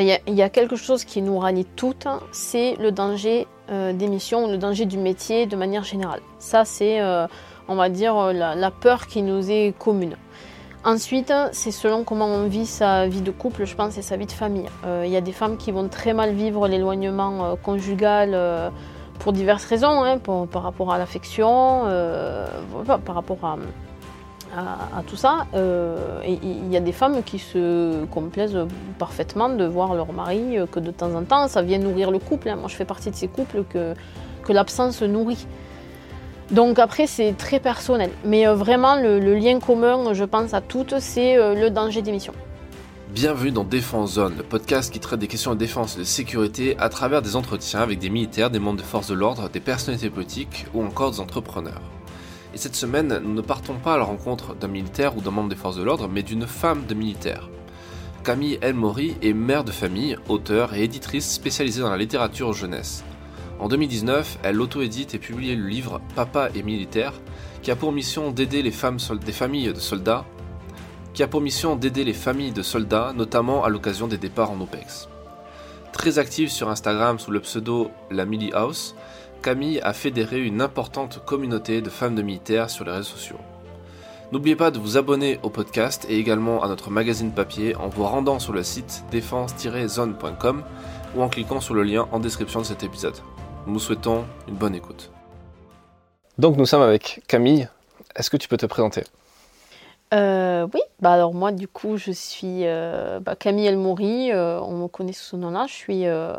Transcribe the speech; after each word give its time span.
il 0.00 0.34
y, 0.34 0.42
a 0.42 0.48
quelque 0.50 0.76
chose 0.76 1.04
qui 1.04 1.22
nous 1.22 1.38
rallie 1.38 1.64
toutes, 1.64 2.06
c'est 2.30 2.76
le 2.76 2.92
danger 2.92 3.46
euh, 3.70 3.92
d'émission, 3.92 4.46
le 4.46 4.58
danger 4.58 4.84
du 4.84 4.98
métier 4.98 5.46
de 5.46 5.56
manière 5.56 5.84
générale. 5.84 6.20
Ça, 6.38 6.64
c'est, 6.64 7.00
euh, 7.00 7.26
on 7.68 7.76
va 7.76 7.88
dire, 7.88 8.16
euh, 8.16 8.32
la, 8.32 8.70
peur 8.70 9.06
qui 9.06 9.22
nous 9.22 9.50
est 9.50 9.74
commune. 9.78 10.16
Ensuite, 10.84 11.32
c'est 11.52 11.70
selon 11.70 12.04
comment 12.04 12.26
on 12.26 12.46
vit 12.46 12.66
sa 12.66 13.06
vie 13.06 13.22
de 13.22 13.30
couple, 13.30 13.64
je 13.64 13.74
pense, 13.74 13.96
et 13.96 14.02
sa 14.02 14.16
vie 14.16 14.26
de 14.26 14.32
famille. 14.32 14.68
Il 14.84 15.10
y 15.10 15.16
a 15.16 15.20
des 15.20 15.32
femmes 15.32 15.56
qui 15.56 15.72
vont 15.72 15.88
très 15.88 16.12
mal 16.12 16.32
vivre 16.32 16.68
l'éloignement 16.68 17.56
conjugal 17.56 18.70
pour 19.18 19.32
diverses 19.32 19.64
raisons, 19.64 20.04
hein, 20.04 20.18
par 20.18 20.62
rapport 20.62 20.92
à 20.92 20.98
l'affection, 20.98 21.82
par 22.86 23.14
rapport 23.16 23.44
à 23.44 23.56
à, 24.54 25.02
tout 25.06 25.16
ça. 25.16 25.46
Euh, 25.54 26.20
il 26.26 26.70
y 26.70 26.76
a 26.76 26.80
des 26.80 26.92
femmes 26.92 27.22
qui 27.22 27.38
se 27.38 28.04
complaisent 28.06 28.58
parfaitement 28.98 29.48
de 29.48 29.64
voir 29.64 29.94
leur 29.94 30.12
mari, 30.12 30.58
euh, 30.58 30.66
que 30.66 30.80
de 30.80 30.90
temps 30.90 31.14
en 31.14 31.24
temps, 31.24 31.48
ça 31.48 31.62
vient 31.62 31.78
nourrir 31.78 32.10
le 32.10 32.18
couple. 32.18 32.48
Hein. 32.48 32.56
Moi, 32.56 32.68
je 32.68 32.76
fais 32.76 32.84
partie 32.84 33.10
de 33.10 33.16
ces 33.16 33.28
couples 33.28 33.64
que, 33.68 33.94
que 34.44 34.52
l'absence 34.52 35.02
nourrit. 35.02 35.46
Donc 36.50 36.78
après, 36.78 37.06
c'est 37.06 37.32
très 37.36 37.60
personnel. 37.60 38.10
Mais 38.24 38.46
euh, 38.46 38.54
vraiment, 38.54 38.96
le, 38.96 39.18
lien 39.34 39.58
commun, 39.58 40.12
je 40.12 40.24
pense 40.24 40.54
à 40.54 40.60
toutes, 40.60 40.98
c'est 41.00 41.36
le 41.36 41.68
danger 41.70 42.02
d'émission. 42.02 42.32
Bienvenue 43.10 43.50
dans 43.50 43.64
Défense 43.64 44.14
Zone, 44.14 44.34
le 44.36 44.42
podcast 44.42 44.92
qui 44.92 45.00
traite 45.00 45.20
des 45.20 45.28
questions 45.28 45.54
de 45.54 45.58
défense 45.58 45.96
et 45.96 46.00
de 46.00 46.04
sécurité 46.04 46.76
à 46.78 46.88
travers 46.88 47.22
des 47.22 47.36
entretiens 47.36 47.80
avec 47.80 47.98
des 47.98 48.10
militaires, 48.10 48.50
des 48.50 48.58
membres 48.58 48.78
de 48.78 48.82
forces 48.82 49.08
de 49.08 49.14
l'ordre, 49.14 49.48
des 49.48 49.60
personnalités 49.60 50.10
politiques 50.10 50.66
ou 50.74 50.82
encore 50.82 51.12
des 51.12 51.20
entrepreneurs. 51.20 51.80
Et 52.56 52.58
cette 52.58 52.74
semaine, 52.74 53.20
nous 53.22 53.34
ne 53.34 53.42
partons 53.42 53.74
pas 53.74 53.92
à 53.92 53.98
la 53.98 54.04
rencontre 54.04 54.54
d'un 54.54 54.68
militaire 54.68 55.14
ou 55.14 55.20
d'un 55.20 55.30
membre 55.30 55.50
des 55.50 55.56
forces 55.56 55.76
de 55.76 55.82
l'ordre, 55.82 56.08
mais 56.08 56.22
d'une 56.22 56.46
femme 56.46 56.86
de 56.86 56.94
militaire. 56.94 57.50
Camille 58.24 58.58
Elmori 58.62 59.14
est 59.20 59.34
mère 59.34 59.62
de 59.62 59.72
famille, 59.72 60.16
auteure 60.30 60.72
et 60.72 60.82
éditrice 60.82 61.30
spécialisée 61.30 61.82
dans 61.82 61.90
la 61.90 61.98
littérature 61.98 62.54
jeunesse. 62.54 63.04
En 63.58 63.68
2019, 63.68 64.38
elle 64.42 64.58
auto-édite 64.58 65.14
et 65.14 65.18
publie 65.18 65.54
le 65.54 65.66
livre 65.66 66.00
Papa 66.14 66.48
et 66.54 66.62
militaire, 66.62 67.12
qui 67.60 67.70
a 67.70 67.76
pour 67.76 67.92
mission 67.92 68.30
d'aider 68.30 68.62
les 68.62 68.70
familles 68.70 69.74
de 69.74 69.78
soldats, 69.78 70.24
qui 71.12 71.22
a 71.22 71.28
pour 71.28 71.42
mission 71.42 71.76
d'aider 71.76 72.04
les 72.04 72.14
familles 72.14 72.52
de 72.52 72.62
soldats, 72.62 73.12
notamment 73.14 73.64
à 73.64 73.68
l'occasion 73.68 74.06
des 74.06 74.16
départs 74.16 74.50
en 74.50 74.58
OPEX. 74.62 75.10
Très 75.92 76.18
active 76.18 76.48
sur 76.48 76.70
Instagram 76.70 77.18
sous 77.18 77.32
le 77.32 77.40
pseudo 77.40 77.90
La 78.10 78.24
Millie 78.24 78.54
House, 78.54 78.94
Camille 79.42 79.80
a 79.80 79.92
fédéré 79.92 80.42
une 80.42 80.60
importante 80.60 81.24
communauté 81.24 81.80
de 81.80 81.90
femmes 81.90 82.14
de 82.14 82.22
militaires 82.22 82.70
sur 82.70 82.84
les 82.84 82.92
réseaux 82.92 83.16
sociaux. 83.16 83.38
N'oubliez 84.32 84.56
pas 84.56 84.70
de 84.70 84.78
vous 84.78 84.96
abonner 84.96 85.38
au 85.42 85.50
podcast 85.50 86.04
et 86.08 86.18
également 86.18 86.62
à 86.62 86.68
notre 86.68 86.90
magazine 86.90 87.30
papier 87.30 87.76
en 87.76 87.88
vous 87.88 88.02
rendant 88.04 88.38
sur 88.38 88.52
le 88.52 88.64
site 88.64 89.04
défense-zone.com 89.12 90.64
ou 91.14 91.22
en 91.22 91.28
cliquant 91.28 91.60
sur 91.60 91.74
le 91.74 91.84
lien 91.84 92.08
en 92.10 92.18
description 92.18 92.60
de 92.60 92.66
cet 92.66 92.82
épisode. 92.82 93.16
Nous 93.66 93.74
vous 93.74 93.78
souhaitons 93.78 94.24
une 94.48 94.56
bonne 94.56 94.74
écoute. 94.74 95.12
Donc 96.38 96.56
nous 96.56 96.66
sommes 96.66 96.82
avec 96.82 97.22
Camille. 97.28 97.68
Est-ce 98.16 98.30
que 98.30 98.36
tu 98.36 98.48
peux 98.48 98.56
te 98.56 98.66
présenter? 98.66 99.04
Euh, 100.14 100.66
oui, 100.72 100.80
bah 101.00 101.12
alors 101.12 101.34
moi 101.34 101.50
du 101.50 101.66
coup 101.66 101.96
je 101.96 102.12
suis 102.12 102.64
euh, 102.64 103.18
bah, 103.18 103.34
Camille 103.34 103.66
Elmoury, 103.66 104.30
euh, 104.32 104.60
on 104.60 104.72
me 104.76 104.86
connaît 104.86 105.12
sous 105.12 105.24
ce 105.24 105.36
nom-là, 105.36 105.66
je 105.68 105.74
suis 105.74 106.06
euh, 106.06 106.32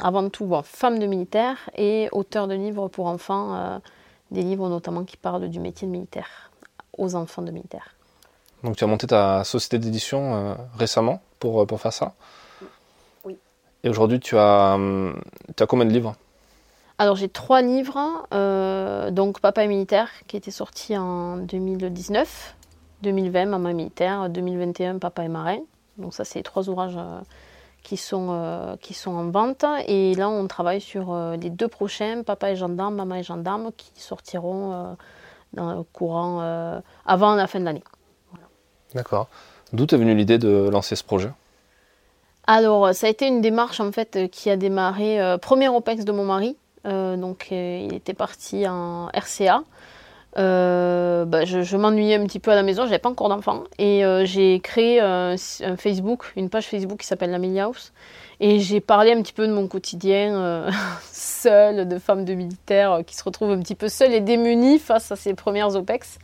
avant 0.00 0.28
tout 0.28 0.50
femme 0.64 0.98
de 0.98 1.06
militaire 1.06 1.56
et 1.76 2.08
auteur 2.12 2.48
de 2.48 2.54
livres 2.54 2.88
pour 2.88 3.06
enfants, 3.06 3.54
euh, 3.54 3.78
des 4.30 4.42
livres 4.42 4.68
notamment 4.68 5.04
qui 5.04 5.16
parlent 5.16 5.48
du 5.48 5.60
métier 5.60 5.86
de 5.86 5.92
militaire 5.92 6.50
aux 6.96 7.14
enfants 7.14 7.42
de 7.42 7.50
militaires. 7.50 7.94
Donc 8.64 8.76
tu 8.76 8.84
as 8.84 8.86
monté 8.86 9.06
ta 9.06 9.44
société 9.44 9.78
d'édition 9.78 10.34
euh, 10.34 10.54
récemment 10.76 11.20
pour, 11.38 11.66
pour 11.66 11.80
faire 11.80 11.92
ça? 11.92 12.14
Oui. 13.24 13.36
Et 13.84 13.88
aujourd'hui 13.88 14.20
tu 14.20 14.36
as, 14.36 14.78
tu 15.56 15.62
as 15.62 15.66
combien 15.66 15.86
de 15.86 15.92
livres? 15.92 16.14
Alors 16.98 17.14
j'ai 17.14 17.28
trois 17.28 17.62
livres, 17.62 18.26
donc 19.12 19.40
Papa 19.40 19.62
et 19.62 19.68
militaire 19.68 20.08
qui 20.26 20.36
était 20.36 20.50
sorti 20.50 20.96
en 20.96 21.36
2019, 21.36 22.56
2020 23.02 23.46
Maman 23.46 23.72
militaire, 23.72 24.28
2021 24.28 24.98
Papa 24.98 25.24
et 25.24 25.28
marin. 25.28 25.60
Donc 25.96 26.12
ça 26.12 26.24
c'est 26.24 26.42
trois 26.42 26.68
ouvrages 26.68 26.98
qui 27.82 27.96
sont, 27.96 28.28
euh, 28.30 28.76
qui 28.76 28.94
sont 28.94 29.12
en 29.12 29.30
vente. 29.30 29.64
Et 29.86 30.14
là, 30.14 30.28
on 30.28 30.46
travaille 30.46 30.80
sur 30.80 31.12
euh, 31.12 31.36
les 31.36 31.50
deux 31.50 31.68
prochains, 31.68 32.22
Papa 32.22 32.50
et 32.50 32.56
Gendarme, 32.56 32.96
Maman 32.96 33.16
et 33.16 33.22
Gendarme, 33.22 33.70
qui 33.76 33.90
sortiront 33.96 34.72
euh, 34.72 34.94
dans 35.54 35.74
le 35.74 35.82
courant 35.82 36.40
avant 37.06 37.34
la 37.34 37.46
fin 37.46 37.60
de 37.60 37.64
l'année. 37.64 37.84
D'accord. 38.94 39.28
D'où 39.72 39.84
est 39.84 39.96
venue 39.96 40.14
l'idée 40.14 40.38
de 40.38 40.68
lancer 40.70 40.96
ce 40.96 41.04
projet? 41.04 41.30
Alors, 42.46 42.94
ça 42.94 43.06
a 43.06 43.10
été 43.10 43.26
une 43.26 43.40
démarche 43.40 43.80
en 43.80 43.92
fait 43.92 44.30
qui 44.30 44.50
a 44.50 44.56
démarré 44.56 45.36
premier 45.40 45.68
OPEX 45.68 46.04
de 46.04 46.12
mon 46.12 46.24
mari. 46.24 46.56
donc, 46.84 47.48
il 47.50 47.94
était 47.94 48.14
parti 48.14 48.68
en 48.68 49.08
RCA. 49.08 49.62
Euh, 50.36 51.24
bah, 51.24 51.44
je, 51.44 51.76
m'ennuyais 51.76 52.16
un 52.16 52.24
petit 52.26 52.38
peu 52.38 52.50
à 52.50 52.54
la 52.54 52.62
maison, 52.62 52.84
j'avais 52.84 52.98
pas 52.98 53.08
encore 53.08 53.28
d'enfant. 53.28 53.64
Et 53.78 54.04
euh, 54.04 54.24
j'ai 54.24 54.60
créé 54.60 55.00
un, 55.00 55.36
Facebook, 55.76 56.32
une 56.36 56.50
page 56.50 56.66
Facebook 56.66 57.00
qui 57.00 57.06
s'appelle 57.06 57.30
la 57.30 57.64
House. 57.64 57.92
Et 58.40 58.60
j'ai 58.60 58.80
parlé 58.80 59.12
un 59.12 59.20
petit 59.22 59.32
peu 59.32 59.48
de 59.48 59.52
mon 59.52 59.66
quotidien 59.66 60.36
euh, 60.36 60.70
seule, 61.12 61.88
de 61.88 61.98
femme 61.98 62.24
de 62.24 62.34
militaire 62.34 63.00
qui 63.06 63.16
se 63.16 63.24
retrouve 63.24 63.50
un 63.50 63.58
petit 63.58 63.74
peu 63.74 63.88
seule 63.88 64.12
et 64.12 64.20
démunie 64.20 64.78
face 64.78 65.10
à 65.10 65.16
ses 65.16 65.34
premières 65.34 65.74
OPEX. 65.74 66.18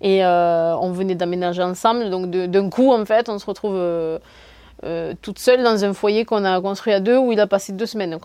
Et 0.00 0.22
on 0.24 0.90
venait 0.92 1.14
d'aménager 1.14 1.62
ensemble, 1.62 2.10
donc 2.10 2.28
d'un 2.28 2.68
coup, 2.68 2.92
en 2.92 3.06
fait, 3.06 3.30
on 3.30 3.38
se 3.38 3.46
retrouve 3.46 3.80
toute 5.22 5.38
seule 5.38 5.62
dans 5.62 5.82
un 5.82 5.94
foyer 5.94 6.26
qu'on 6.26 6.44
a 6.44 6.60
construit 6.60 6.92
à 6.92 7.00
deux 7.00 7.16
où 7.16 7.32
il 7.32 7.40
a 7.40 7.46
passé 7.46 7.72
deux 7.72 7.86
semaines. 7.86 8.18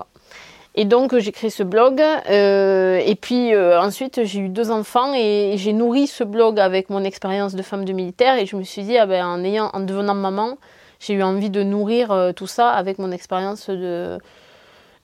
Et 0.76 0.86
donc 0.86 1.18
j'ai 1.18 1.32
créé 1.32 1.50
ce 1.50 1.64
blog. 1.64 2.02
Euh, 2.02 3.02
et 3.04 3.16
puis 3.16 3.54
euh, 3.54 3.82
ensuite 3.82 4.24
j'ai 4.24 4.40
eu 4.40 4.50
deux 4.50 4.72
enfants 4.72 5.14
et 5.16 5.54
j'ai 5.58 5.74
nourri 5.74 6.08
ce 6.08 6.24
blog 6.24 6.60
avec 6.60 6.90
mon 6.90 7.04
expérience 7.04 7.56
de 7.56 7.62
femme 7.62 7.86
de 7.86 7.94
militaire. 7.94 8.38
Et 8.38 8.46
je 8.46 8.56
me 8.56 8.64
suis 8.64 8.84
dit, 8.84 8.98
ah 8.98 9.06
ben, 9.06 9.26
en, 9.26 9.80
devenant 9.80 10.16
maman, 10.16 10.58
j'ai 11.00 11.14
eu 11.14 11.24
envie 11.24 11.50
de 11.50 11.64
nourrir 11.64 12.12
euh, 12.12 12.32
tout 12.34 12.48
ça 12.48 12.70
avec 12.70 13.00
mon 13.00 13.12
expérience 13.12 13.70
de, 13.70 14.20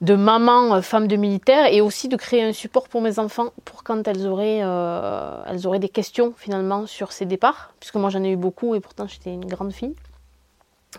de 0.02 0.14
maman, 0.14 0.80
femme 0.82 1.08
de 1.08 1.16
militaire, 1.16 1.66
et 1.72 1.80
aussi 1.80 2.08
de 2.08 2.16
créer 2.16 2.42
un 2.42 2.52
support 2.52 2.88
pour 2.88 3.00
mes 3.00 3.18
enfants 3.18 3.48
pour 3.64 3.82
quand 3.82 4.06
elles 4.06 4.26
auraient, 4.26 4.58
elles 4.58 5.66
auraient 5.66 5.78
des 5.78 5.88
questions 5.88 6.34
finalement 6.36 6.86
sur 6.86 7.12
ces 7.12 7.24
départs, 7.24 7.72
puisque 7.80 7.96
moi 7.96 8.10
j'en 8.10 8.22
ai 8.22 8.30
eu 8.30 8.36
beaucoup 8.36 8.74
et 8.74 8.80
pourtant 8.80 9.06
j'étais 9.08 9.32
une 9.32 9.46
grande 9.46 9.72
fille. 9.72 9.94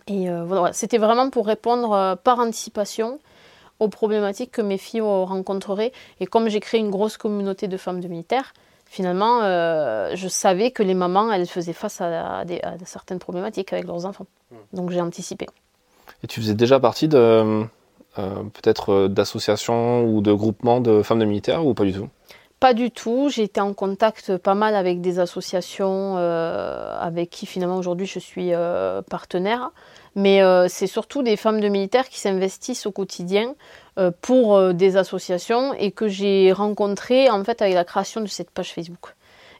Et 0.07 0.27
voilà, 0.29 0.73
c'était 0.73 0.97
vraiment 0.97 1.29
pour 1.29 1.45
répondre 1.45 2.17
par 2.23 2.39
anticipation 2.39 3.19
aux 3.79 3.89
problématiques 3.89 4.51
que 4.51 4.61
mes 4.61 4.77
filles 4.77 5.01
rencontreraient. 5.01 5.91
Et 6.19 6.25
comme 6.25 6.49
j'ai 6.49 6.59
créé 6.59 6.79
une 6.79 6.89
grosse 6.89 7.17
communauté 7.17 7.67
de 7.67 7.77
femmes 7.77 7.99
de 7.99 8.07
militaires, 8.07 8.53
finalement, 8.89 9.41
euh, 9.43 10.11
je 10.15 10.27
savais 10.27 10.71
que 10.71 10.83
les 10.83 10.93
mamans, 10.93 11.31
elles 11.31 11.47
faisaient 11.47 11.73
face 11.73 12.01
à, 12.01 12.45
des, 12.45 12.61
certaines 12.85 13.19
problématiques 13.19 13.73
avec 13.73 13.85
leurs 13.85 14.05
enfants. 14.05 14.25
Hmm. 14.51 14.55
Donc 14.73 14.91
j'ai 14.91 15.01
anticipé. 15.01 15.45
Et 16.23 16.27
tu 16.27 16.41
faisais 16.41 16.55
déjà 16.55 16.79
partie 16.79 17.07
de 17.07 17.17
euh, 17.17 17.65
peut-être 18.15 18.89
euh, 18.91 19.07
d'associations 19.07 20.03
ou 20.05 20.21
de 20.21 20.33
groupements 20.33 20.81
de 20.81 21.03
femmes 21.03 21.19
de 21.19 21.25
militaires 21.25 21.65
ou 21.65 21.73
pas 21.73 21.83
du 21.83 21.93
tout? 21.93 22.07
Pas 22.59 22.73
du 22.73 22.89
tout. 22.89 23.29
J'ai 23.29 23.43
été 23.43 23.61
en 23.61 23.73
contact 23.73 24.37
pas 24.37 24.55
mal 24.55 24.75
avec 24.75 24.99
des 24.99 25.19
associations 25.19 26.17
avec 26.17 27.29
qui 27.29 27.45
finalement 27.45 27.77
aujourd'hui 27.77 28.07
je 28.07 28.17
suis 28.17 28.51
partenaire. 29.11 29.69
Mais 30.17 30.41
euh, 30.41 30.65
c'est 30.67 30.87
surtout 30.87 31.21
des 31.21 31.37
femmes 31.37 31.61
de 31.61 31.67
militaires 31.67 32.09
qui 32.09 32.19
s'investissent 32.19 32.87
au 32.87 32.91
quotidien 32.91 33.53
euh, 33.99 34.09
pour 34.19 34.57
euh, 34.57 34.73
des 34.73 34.97
associations 34.97 35.75
et 35.75 35.91
que 35.91 36.07
j'ai 36.07 36.51
rencontrées 36.51 37.29
en 37.29 37.43
fait 37.43 37.61
avec 37.61 37.75
la 37.75 37.85
création 37.85 38.19
de 38.19 38.25
cette 38.25 38.49
page 38.49 38.73
Facebook. 38.73 39.13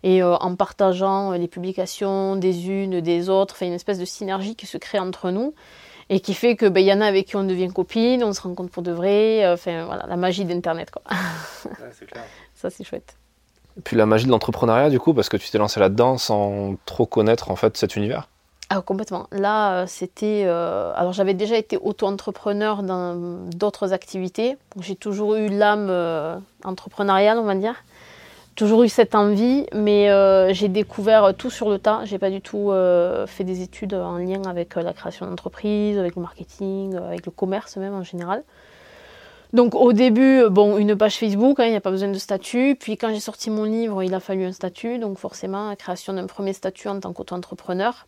Et 0.03 0.22
en 0.22 0.56
partageant 0.56 1.31
les 1.31 1.47
publications 1.47 2.35
des 2.35 2.69
unes, 2.69 3.01
des 3.01 3.29
autres, 3.29 3.56
enfin 3.56 3.66
une 3.66 3.73
espèce 3.73 3.97
de 3.97 4.06
synergie 4.06 4.56
qui 4.56 4.68
se 4.68 4.78
crée 4.78 5.00
entre 5.00 5.31
nous 5.31 5.56
et 6.09 6.19
qui 6.19 6.35
fait 6.35 6.56
que 6.56 6.68
ben, 6.68 6.85
y 6.85 6.94
en 6.94 7.01
a 7.01 7.07
avec 7.07 7.25
qui 7.25 7.36
on 7.36 7.44
devient 7.44 7.69
copine, 7.74 8.24
on 8.24 8.31
se 8.31 8.42
rencontre 8.42 8.69
pour 8.69 8.83
de 8.83 8.92
vrai, 8.92 9.51
enfin 9.51 9.86
voilà, 9.86 10.06
la 10.07 10.15
magie 10.15 10.45
d'internet 10.45 10.92
quoi. 10.92 11.01
clair. 12.06 12.24
Ça 12.53 12.69
c'est 12.69 12.83
chouette. 12.83 13.18
Et 13.75 13.81
puis 13.81 13.95
la 13.95 14.06
magie 14.06 14.27
de 14.27 14.31
l'entrepreneuriat 14.31 14.92
du 14.92 15.00
coup 15.00 15.15
parce 15.15 15.30
que 15.30 15.38
tu 15.38 15.50
t'es 15.50 15.57
lancé 15.57 15.80
là-dedans 15.80 16.19
sans 16.19 16.75
trop 16.86 17.07
connaître 17.07 17.50
en 17.50 17.56
fait 17.56 17.75
cet 17.75 17.95
univers? 17.95 18.30
Ah, 18.69 18.81
complètement. 18.81 19.27
Là, 19.31 19.83
euh, 19.83 19.85
c'était. 19.87 20.43
Euh, 20.45 20.91
alors, 20.95 21.13
j'avais 21.13 21.33
déjà 21.33 21.55
été 21.55 21.77
auto-entrepreneur 21.77 22.83
dans 22.83 23.15
d'autres 23.55 23.93
activités. 23.93 24.57
J'ai 24.81 24.95
toujours 24.95 25.35
eu 25.35 25.47
l'âme 25.47 25.87
euh, 25.89 26.37
entrepreneuriale, 26.65 27.37
on 27.37 27.43
va 27.43 27.55
dire. 27.55 27.75
Toujours 28.55 28.83
eu 28.83 28.89
cette 28.89 29.15
envie, 29.15 29.67
mais 29.73 30.09
j'ai 30.51 30.67
découvert 30.67 31.35
tout 31.35 31.51
sur 31.51 31.69
le 31.69 31.77
tas. 31.77 32.01
J'ai 32.05 32.17
pas 32.17 32.31
du 32.31 32.41
tout 32.41 32.71
fait 33.27 33.43
des 33.43 33.61
études 33.61 33.93
en 33.93 34.17
lien 34.17 34.41
avec 34.47 34.73
la 34.73 34.93
création 34.93 35.27
d'entreprise, 35.27 35.99
avec 35.99 36.15
le 36.15 36.23
marketing, 36.23 36.95
avec 36.95 37.27
le 37.27 37.31
commerce 37.31 37.77
même 37.77 37.93
en 37.93 38.01
général. 38.01 38.43
Donc 39.53 39.75
au 39.75 39.93
début, 39.93 40.41
bon, 40.49 40.79
une 40.79 40.95
page 40.95 41.17
Facebook, 41.19 41.59
hein, 41.59 41.65
il 41.65 41.69
n'y 41.69 41.75
a 41.75 41.81
pas 41.81 41.91
besoin 41.91 42.09
de 42.09 42.17
statut. 42.17 42.75
Puis 42.79 42.97
quand 42.97 43.13
j'ai 43.13 43.19
sorti 43.19 43.51
mon 43.51 43.63
livre, 43.63 44.01
il 44.01 44.15
a 44.15 44.19
fallu 44.19 44.45
un 44.45 44.51
statut. 44.51 44.97
Donc 44.97 45.19
forcément, 45.19 45.69
la 45.69 45.75
création 45.75 46.13
d'un 46.13 46.25
premier 46.25 46.53
statut 46.53 46.87
en 46.87 46.99
tant 46.99 47.13
qu'auto-entrepreneur. 47.13 48.07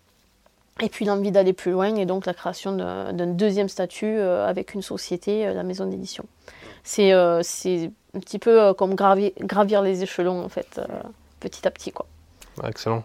Et 0.81 0.89
puis 0.89 1.05
l'envie 1.05 1.31
d'aller 1.31 1.53
plus 1.53 1.71
loin 1.71 1.95
et 1.95 2.05
donc 2.05 2.25
la 2.25 2.33
création 2.33 2.71
d'un 2.71 3.27
deuxième 3.27 3.69
statut 3.69 4.19
avec 4.19 4.73
une 4.73 4.81
société, 4.81 5.53
la 5.53 5.63
maison 5.63 5.85
d'édition. 5.85 6.25
C'est 6.83 7.11
un 7.11 7.41
petit 8.19 8.39
peu 8.39 8.73
comme 8.73 8.95
gravir, 8.95 9.31
gravir 9.41 9.81
les 9.81 10.03
échelons 10.03 10.43
en 10.43 10.49
fait, 10.49 10.79
petit 11.39 11.67
à 11.67 11.71
petit. 11.71 11.91
Quoi. 11.91 12.05
Excellent. 12.65 13.03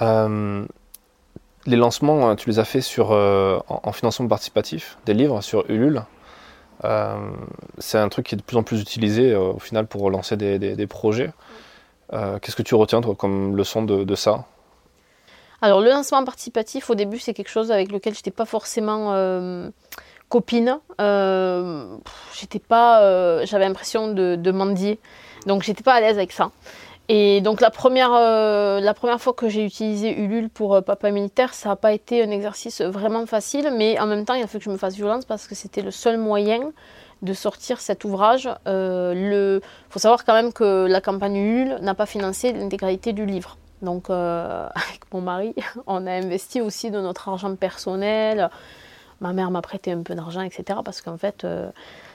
les 0.00 1.76
lancements, 1.76 2.34
tu 2.34 2.50
les 2.50 2.58
as 2.58 2.64
fait 2.64 2.80
sur, 2.80 3.12
en, 3.12 3.92
financement 3.92 4.26
participatif, 4.26 4.98
des 5.06 5.14
livres 5.14 5.40
sur 5.42 5.64
Ulule. 5.70 6.02
Euh, 6.84 7.30
c'est 7.78 7.98
un 7.98 8.08
truc 8.08 8.26
qui 8.26 8.34
est 8.34 8.38
de 8.38 8.42
plus 8.42 8.56
en 8.56 8.62
plus 8.62 8.80
utilisé 8.80 9.32
euh, 9.32 9.52
au 9.52 9.58
final 9.58 9.86
pour 9.86 10.10
lancer 10.10 10.36
des, 10.36 10.86
projets. 10.86 11.30
Euh, 12.12 12.38
qu'est-ce 12.38 12.56
que 12.56 12.62
tu 12.62 12.74
retiens 12.74 13.00
toi 13.00 13.14
comme 13.14 13.56
leçon 13.56 13.82
de, 13.82 14.14
ça? 14.14 14.44
Alors 15.62 15.80
le 15.80 15.90
lancement 15.90 16.24
participatif 16.24 16.90
au 16.90 16.94
début 16.94 17.18
c'est 17.18 17.34
quelque 17.34 17.50
chose 17.50 17.70
avec 17.70 17.92
lequel 17.92 18.14
j'étais 18.14 18.30
pas 18.30 18.46
forcément 18.46 19.12
copine. 20.28 20.78
j'étais 20.98 22.58
pas, 22.58 23.44
j'avais 23.44 23.66
l'impression 23.66 24.12
de, 24.12 24.50
mendier, 24.50 24.98
donc 25.46 25.62
j'étais 25.62 25.82
pas 25.82 25.94
à 25.94 26.00
l'aise 26.00 26.16
avec 26.16 26.32
ça. 26.32 26.50
Et 27.12 27.40
donc 27.40 27.60
la 27.60 27.70
première, 27.70 28.12
euh, 28.14 28.78
la 28.78 28.94
première 28.94 29.20
fois 29.20 29.32
que 29.32 29.48
j'ai 29.48 29.64
utilisé 29.64 30.16
Ulule 30.16 30.48
pour 30.48 30.76
euh, 30.76 30.80
Papa 30.80 31.10
Militaire, 31.10 31.54
ça 31.54 31.70
n'a 31.70 31.74
pas 31.74 31.92
été 31.92 32.22
un 32.22 32.30
exercice 32.30 32.80
vraiment 32.82 33.26
facile, 33.26 33.72
mais 33.76 33.98
en 33.98 34.06
même 34.06 34.24
temps 34.24 34.34
il 34.34 34.44
a 34.44 34.46
fallu 34.46 34.60
que 34.60 34.66
je 34.66 34.70
me 34.70 34.76
fasse 34.76 34.94
violence 34.94 35.24
parce 35.24 35.48
que 35.48 35.56
c'était 35.56 35.82
le 35.82 35.90
seul 35.90 36.18
moyen 36.18 36.70
de 37.22 37.32
sortir 37.32 37.80
cet 37.80 38.04
ouvrage. 38.04 38.44
Il 38.44 38.70
euh, 38.72 39.58
faut 39.88 39.98
savoir 39.98 40.24
quand 40.24 40.34
même 40.34 40.52
que 40.52 40.86
la 40.88 41.00
campagne 41.00 41.34
Ulule 41.34 41.78
n'a 41.80 41.94
pas 41.94 42.06
financé 42.06 42.52
l'intégralité 42.52 43.12
du 43.12 43.26
livre. 43.26 43.56
Donc 43.82 44.10
avec 44.10 45.00
mon 45.12 45.20
mari, 45.20 45.54
on 45.86 46.06
a 46.06 46.12
investi 46.12 46.60
aussi 46.60 46.90
de 46.90 47.00
notre 47.00 47.28
argent 47.28 47.54
personnel. 47.56 48.50
Ma 49.20 49.32
mère 49.32 49.50
m'a 49.50 49.60
prêté 49.60 49.92
un 49.92 50.02
peu 50.02 50.14
d'argent, 50.14 50.40
etc. 50.40 50.80
Parce 50.84 51.02
qu'en 51.02 51.18
fait, 51.18 51.46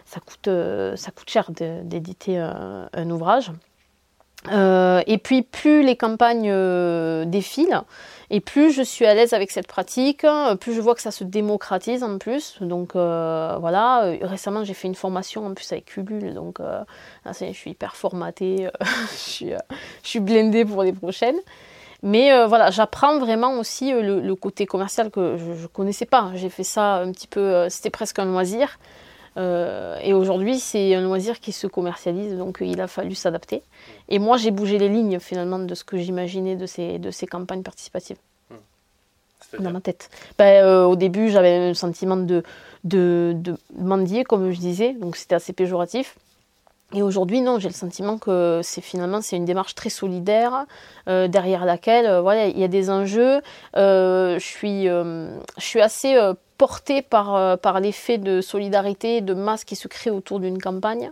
ça, 0.06 0.19
coûte, 0.19 0.50
ça 0.95 1.12
coûte 1.12 1.29
cher 1.29 1.51
d'éditer 1.51 2.38
un 2.39 3.09
ouvrage. 3.09 3.51
Euh, 4.51 5.01
et 5.07 5.17
puis 5.17 5.41
plus 5.41 5.83
les 5.83 5.95
campagnes 5.95 6.50
euh, 6.51 7.25
défilent, 7.25 7.81
et 8.30 8.39
plus 8.39 8.72
je 8.72 8.81
suis 8.81 9.06
à 9.06 9.13
l'aise 9.13 9.33
avec 9.33 9.51
cette 9.51 9.68
pratique, 9.68 10.25
plus 10.60 10.74
je 10.74 10.81
vois 10.81 10.95
que 10.95 11.01
ça 11.01 11.12
se 11.12 11.24
démocratise 11.24 12.04
en 12.04 12.18
plus. 12.18 12.57
Donc 12.62 12.95
euh, 12.95 13.57
voilà, 13.60 14.16
récemment 14.22 14.63
j'ai 14.63 14.74
fait 14.74 14.88
une 14.88 14.95
formation 14.95 15.45
en 15.45 15.54
plus 15.54 15.72
avec 15.72 15.95
Ulule, 15.98 16.33
donc 16.33 16.60
je 17.25 17.54
suis 17.54 17.72
hyper 17.72 17.95
formatée, 17.95 18.69
je, 19.12 19.57
suis, 20.04 20.19
blindée 20.19 20.66
pour 20.66 20.83
les 20.83 20.94
prochaines. 20.94 21.38
Mais 22.04 22.45
voilà, 22.45 22.69
j'apprends 22.69 23.18
vraiment 23.19 23.57
aussi 23.57 23.92
le, 23.92 24.36
côté 24.36 24.66
commercial 24.66 25.10
que 25.10 25.38
je 25.38 25.63
ne 25.63 25.68
connaissais 25.68 26.06
pas. 26.06 26.31
J'ai 26.36 26.50
fait 26.50 26.63
ça 26.63 26.98
un 26.98 27.12
petit 27.12 27.27
peu, 27.27 27.68
c'était 27.69 27.89
presque 27.89 28.19
un 28.19 28.25
loisir. 28.25 28.77
Euh, 29.38 30.00
et 30.02 30.14
aujourd'hui, 30.14 30.60
c'est 30.60 30.96
un 30.96 31.02
loisir 31.02 31.40
qui 31.40 31.52
se 31.52 31.68
commercialise, 31.68 32.38
donc 32.38 32.60
il 32.62 32.80
a 32.80 32.88
fallu 32.88 33.16
s'adapter. 33.16 33.64
Et 34.10 34.20
moi, 34.20 34.38
j'ai 34.38 34.52
bougé 34.52 34.78
les 34.78 34.90
lignes 34.90 35.20
finalement 35.20 35.60
de 35.60 35.76
ce 35.76 35.84
que 35.84 35.98
j'imaginais 35.98 36.56
de 36.56 36.66
ces, 36.66 37.00
de 37.00 37.12
ces 37.12 37.28
campagnes 37.28 37.64
participatives 37.64 38.18
hmm. 38.50 39.64
dans 39.64 39.72
ma 39.72 39.82
tête. 39.82 40.10
Ben, 40.38 40.64
euh, 40.64 40.86
au 40.86 40.96
début, 40.96 41.30
j'avais 41.30 41.70
un 41.70 41.74
sentiment 41.74 42.18
de, 42.18 42.44
de, 42.86 43.34
de, 43.36 43.58
mendier, 43.78 44.24
comme 44.24 44.52
je 44.52 44.60
disais, 44.60 44.94
donc 44.94 45.18
c'était 45.18 45.36
assez 45.36 45.54
péjoratif. 45.54 46.18
Et 46.94 47.02
aujourd'hui, 47.02 47.42
non, 47.42 47.60
j'ai 47.60 47.68
le 47.68 47.74
sentiment 47.74 48.18
que 48.18 48.62
c'est 48.64 48.80
finalement 48.80 49.20
c'est 49.20 49.36
une 49.36 49.44
démarche 49.44 49.74
très 49.74 49.90
solidaire 49.90 50.66
euh, 51.10 51.28
derrière 51.28 51.66
laquelle 51.66 52.20
voilà 52.22 52.46
il 52.46 52.58
y 52.58 52.64
a 52.64 52.68
des 52.68 52.92
enjeux. 52.92 53.42
je 53.74 54.38
suis 54.40 54.86
je 54.86 55.40
suis 55.58 55.82
assez 55.82 56.16
porté 56.57 57.02
par, 57.02 57.36
euh, 57.36 57.57
par 57.57 57.80
l'effet 57.80 58.18
de 58.18 58.42
solidarité, 58.42 59.22
de 59.22 59.34
masse 59.34 59.63
qui 59.63 59.75
se 59.75 59.88
crée 59.88 60.10
autour 60.10 60.40
d'une 60.40 60.62
campagne. 60.62 61.12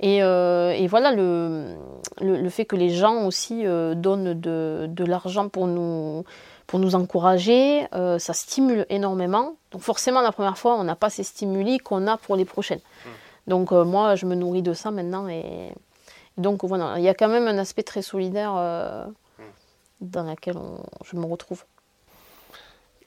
Et, 0.00 0.22
euh, 0.22 0.72
et, 0.72 0.86
voilà, 0.86 1.12
le, 1.12 1.76
le, 2.22 2.48
fait 2.48 2.64
que 2.64 2.74
les 2.74 2.88
gens 2.88 3.26
aussi 3.26 3.66
euh, 3.66 3.94
donnent 3.94 4.32
de, 4.32 4.86
de 4.88 5.04
l'argent 5.04 5.50
pour 5.50 5.66
nous, 5.66 6.24
pour 6.66 6.78
nous 6.78 6.94
encourager, 6.94 7.86
ça 7.92 8.32
stimule 8.32 8.86
énormément. 8.88 9.56
Donc 9.72 9.82
forcément, 9.82 10.22
la 10.22 10.32
première 10.32 10.56
fois, 10.56 10.76
on 10.76 10.84
n'a 10.84 10.96
pas 10.96 11.10
ces 11.10 11.24
stimuli 11.24 11.78
qu'on 11.78 12.06
a 12.06 12.16
pour 12.16 12.36
les 12.36 12.44
prochaines. 12.44 12.80
Donc 13.46 13.72
moi, 13.72 14.14
je 14.14 14.24
me 14.24 14.34
nourris 14.34 14.62
de 14.62 14.72
ça 14.72 14.90
maintenant. 14.90 15.28
Et, 15.28 15.72
donc 16.38 16.64
voilà, 16.64 16.94
il 16.96 17.02
y 17.02 17.08
a 17.08 17.14
quand 17.14 17.28
même 17.28 17.48
un 17.48 17.58
aspect 17.58 17.82
très 17.82 18.02
solidaire 18.02 18.54
mmh. 18.54 19.42
dans 20.00 20.22
lequel 20.22 20.54
je 21.04 21.16
me 21.16 21.26
retrouve. 21.26 21.64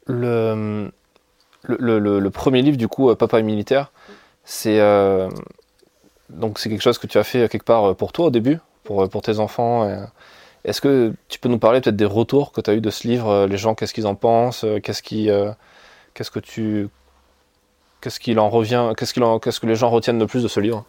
Le, 0.05 0.91
le, 1.63 2.29
premier 2.29 2.61
livre, 2.61 2.77
du 2.77 2.87
coup, 2.87 3.09
euh, 3.09 3.15
Papa 3.15 3.39
est 3.39 3.43
militaire, 3.43 3.91
c'est 4.43 4.79
euh, 4.79 5.29
donc 6.29 6.59
c'est 6.59 6.69
quelque 6.69 6.81
chose 6.81 6.97
que 6.97 7.07
tu 7.07 7.17
as 7.17 7.23
fait 7.23 7.47
quelque 7.49 7.65
part 7.65 7.91
euh, 7.91 7.93
pour 7.93 8.11
toi 8.11 8.27
au 8.27 8.29
début, 8.29 8.59
pour, 8.83 9.07
pour 9.09 9.21
tes 9.21 9.39
enfants. 9.39 9.89
Est-ce 10.65 10.81
que 10.81 11.13
tu 11.27 11.39
peux 11.39 11.49
nous 11.49 11.59
parler 11.59 11.81
peut-être 11.81 11.95
des 11.95 12.05
retours 12.05 12.51
que 12.51 12.61
tu 12.61 12.69
as 12.69 12.73
eu 12.73 12.81
de 12.81 12.89
ce 12.89 13.07
livre 13.07 13.45
Les 13.47 13.57
gens, 13.57 13.75
qu'est-ce 13.75 13.93
qu'ils 13.93 14.07
en 14.07 14.15
pensent 14.15 14.65
Qu'est-ce 14.81 15.03
qui, 15.03 15.29
qu'est-ce 16.13 16.31
que 16.31 16.39
tu, 16.39 16.89
qu'est-ce 18.01 18.19
qu'il 18.19 18.39
en 18.39 18.49
revient 18.49 18.93
Qu'est-ce 18.97 19.13
qu'il 19.13 19.23
qu'est-ce 19.41 19.59
que 19.59 19.67
les 19.67 19.75
gens 19.75 19.89
retiennent 19.89 20.19
le 20.19 20.27
plus 20.27 20.43
de 20.43 20.47
ce 20.47 20.59
livre? 20.59 20.85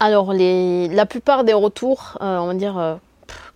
Alors, 0.00 0.32
la 0.32 1.06
plupart 1.06 1.44
des 1.44 1.52
retours, 1.52 2.16
on 2.20 2.46
va 2.46 2.54
dire 2.54 2.98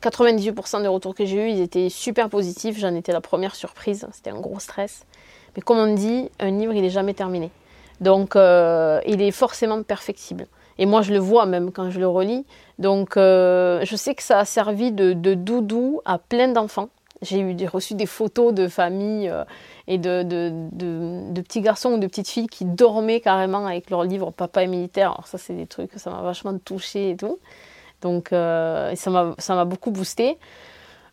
98% 0.02 0.82
des 0.82 0.88
retours 0.88 1.14
que 1.14 1.24
j'ai 1.24 1.36
eus, 1.36 1.50
ils 1.50 1.60
étaient 1.60 1.88
super 1.88 2.28
positifs. 2.28 2.78
J'en 2.78 2.94
étais 2.94 3.12
la 3.12 3.20
première 3.20 3.54
surprise. 3.54 4.06
C'était 4.12 4.30
un 4.30 4.40
gros 4.40 4.58
stress. 4.58 5.06
Mais 5.56 5.62
comme 5.62 5.78
on 5.78 5.94
dit, 5.94 6.30
un 6.40 6.50
livre, 6.50 6.72
il 6.72 6.82
n'est 6.82 6.90
jamais 6.90 7.14
terminé. 7.14 7.50
Donc, 8.00 8.34
euh, 8.36 9.00
il 9.06 9.22
est 9.22 9.30
forcément 9.30 9.82
perfectible. 9.82 10.46
Et 10.78 10.86
moi, 10.86 11.02
je 11.02 11.12
le 11.12 11.18
vois 11.18 11.46
même 11.46 11.70
quand 11.70 11.90
je 11.90 12.00
le 12.00 12.08
relis. 12.08 12.44
Donc, 12.78 13.16
euh, 13.16 13.80
je 13.84 13.94
sais 13.94 14.14
que 14.14 14.22
ça 14.22 14.40
a 14.40 14.44
servi 14.44 14.90
de, 14.90 15.12
doudou 15.34 16.00
à 16.04 16.18
plein 16.18 16.48
d'enfants. 16.48 16.88
J'ai 17.20 17.54
reçu 17.68 17.94
des 17.94 18.06
photos 18.06 18.52
de 18.52 18.66
familles 18.66 19.28
euh, 19.28 19.44
et 19.86 19.98
de, 19.98 20.24
de, 20.24 21.40
petits 21.40 21.60
garçons 21.60 21.92
ou 21.92 21.98
de 21.98 22.06
petites 22.08 22.28
filles 22.28 22.48
qui 22.48 22.64
dormaient 22.64 23.20
carrément 23.20 23.64
avec 23.64 23.90
leur 23.90 24.02
livre 24.02 24.32
Papa 24.32 24.64
est 24.64 24.66
militaire. 24.66 25.12
Alors 25.12 25.28
ça, 25.28 25.38
c'est 25.38 25.54
des 25.54 25.66
trucs, 25.66 25.92
ça 25.94 26.10
m'a 26.10 26.22
vachement 26.22 26.58
touché 26.58 27.10
et 27.10 27.16
tout. 27.16 27.38
Donc, 28.00 28.30
ça 28.30 28.94
m'a 29.10 29.64
beaucoup 29.64 29.92
boosté. 29.92 30.36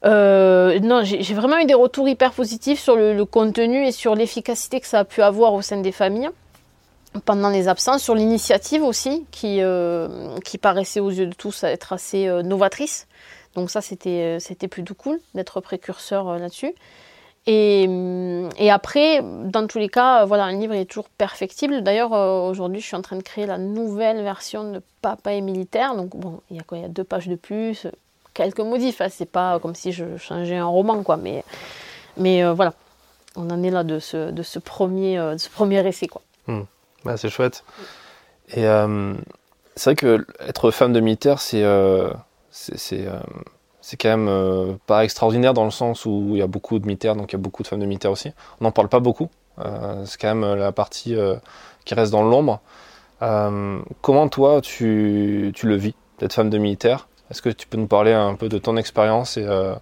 Euh, 0.05 0.79
non, 0.79 1.03
j'ai 1.03 1.33
vraiment 1.33 1.59
eu 1.59 1.65
des 1.65 1.73
retours 1.73 2.07
hyper 2.07 2.31
positifs 2.31 2.79
sur 2.79 2.95
le, 2.95 3.23
contenu 3.25 3.85
et 3.85 3.91
sur 3.91 4.15
l'efficacité 4.15 4.79
que 4.79 4.87
ça 4.87 4.99
a 4.99 5.05
pu 5.05 5.21
avoir 5.21 5.53
au 5.53 5.61
sein 5.61 5.77
des 5.77 5.91
familles 5.91 6.29
pendant 7.25 7.49
les 7.49 7.67
absences, 7.67 8.03
sur 8.03 8.13
l'initiative 8.13 8.83
aussi, 8.83 9.25
qui, 9.31 9.61
euh, 9.61 10.37
qui 10.45 10.59
paraissait 10.59 10.99
aux 10.99 11.09
yeux 11.09 11.25
de 11.25 11.33
tous 11.33 11.63
être 11.63 11.91
assez 11.91 12.27
euh, 12.27 12.43
novatrice. 12.43 13.07
Donc 13.55 13.71
ça, 13.71 13.81
c'était 13.81 14.67
plutôt 14.69 14.93
cool 14.93 15.19
d'être 15.33 15.59
précurseur 15.59 16.37
là-dessus. 16.37 16.73
Et, 17.47 18.69
après, 18.69 19.23
dans 19.23 19.65
tous 19.65 19.79
les 19.79 19.89
cas, 19.89 20.23
voilà, 20.25 20.43
un 20.43 20.51
livre 20.51 20.75
est 20.75 20.85
toujours 20.85 21.09
perfectible. 21.09 21.81
D'ailleurs, 21.81 22.11
aujourd'hui, 22.11 22.79
je 22.79 22.85
suis 22.85 22.95
en 22.95 23.01
train 23.01 23.15
de 23.15 23.23
créer 23.23 23.47
la 23.47 23.57
nouvelle 23.57 24.21
version 24.21 24.71
de 24.71 24.83
Papa 25.01 25.33
et 25.33 25.41
militaire. 25.41 25.95
Donc 25.95 26.15
bon, 26.15 26.41
il 26.51 26.57
y 26.57 26.59
a 26.59 26.63
Il 26.73 26.81
y 26.81 26.85
a 26.85 26.89
deux 26.89 27.03
pages 27.03 27.27
de 27.27 27.35
plus, 27.35 27.87
quelques 28.39 28.61
modifs. 28.61 29.01
C'est 29.09 29.29
pas 29.29 29.59
comme 29.59 29.75
si 29.75 29.91
je 29.91 30.17
changeais 30.17 30.55
un 30.55 30.65
roman, 30.65 31.03
quoi. 31.03 31.17
Mais, 31.17 31.43
mais 32.17 32.43
euh, 32.43 32.53
voilà, 32.53 32.73
on 33.35 33.49
en 33.49 33.61
est 33.63 33.69
là 33.69 33.83
de 33.83 33.99
ce, 33.99 34.31
de 34.31 34.43
ce, 34.43 34.59
premier, 34.59 35.19
euh, 35.19 35.37
ce 35.37 35.49
premier 35.49 35.85
essai, 35.85 36.07
quoi. 36.07 36.21
Hmm. 36.47 36.63
c'est 37.17 37.29
chouette. 37.29 37.63
Et 38.51 38.65
euh, 38.65 39.13
c'est 39.75 39.91
vrai 39.91 39.95
que 39.95 40.25
être 40.39 40.71
femme 40.71 40.93
de 40.93 41.01
militaire, 41.01 41.39
c'est 41.41 41.63
c'est 42.51 43.07
c'est 43.81 43.97
quand 43.97 44.17
même 44.17 44.77
pas 44.87 45.03
extraordinaire 45.03 45.53
dans 45.53 45.65
le 45.65 45.71
sens 45.71 46.05
où 46.05 46.31
il 46.31 46.37
y 46.37 46.41
a 46.41 46.47
beaucoup 46.47 46.79
de 46.79 46.85
militaires, 46.85 47.15
donc 47.15 47.31
il 47.31 47.35
y 47.35 47.39
a 47.39 47.41
beaucoup 47.41 47.63
de 47.63 47.67
femmes 47.67 47.79
de 47.79 47.85
militaires 47.85 48.11
aussi. 48.11 48.31
On 48.59 48.65
n'en 48.65 48.71
parle 48.71 48.89
pas 48.89 48.99
beaucoup. 48.99 49.29
c'est 49.57 50.19
quand 50.19 50.33
même 50.33 50.55
la 50.55 50.71
partie 50.71 51.15
qui 51.85 51.93
reste 51.93 52.11
dans 52.11 52.23
l'ombre. 52.23 52.61
comment 54.01 54.27
toi 54.29 54.61
tu, 54.61 55.51
tu 55.53 55.67
le 55.67 55.75
vis 55.75 55.93
d'être 56.17 56.33
femme 56.33 56.49
de 56.49 56.57
militaire 56.57 57.07
est-ce 57.29 57.41
que 57.41 57.49
tu 57.49 57.67
peux 57.67 57.77
nous 57.77 57.87
parler 57.87 58.13
un 58.13 58.35
peu 58.35 58.49
de 58.49 58.57
ton 58.57 58.75
expérience 58.77 59.37
et, 59.37 59.43
euh, 59.45 59.75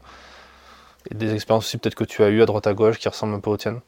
des 1.11 1.33
expériences 1.33 1.65
aussi 1.65 1.77
peut-être 1.77 1.95
que 1.95 2.03
tu 2.03 2.23
as 2.23 2.29
eues 2.29 2.41
à 2.41 2.45
droite 2.45 2.67
à 2.67 2.73
gauche 2.73 2.99
qui 2.99 3.07
ressemblent 3.07 3.35
un 3.35 3.39
peu 3.39 3.49
aux 3.49 3.57
tiennes? 3.57 3.79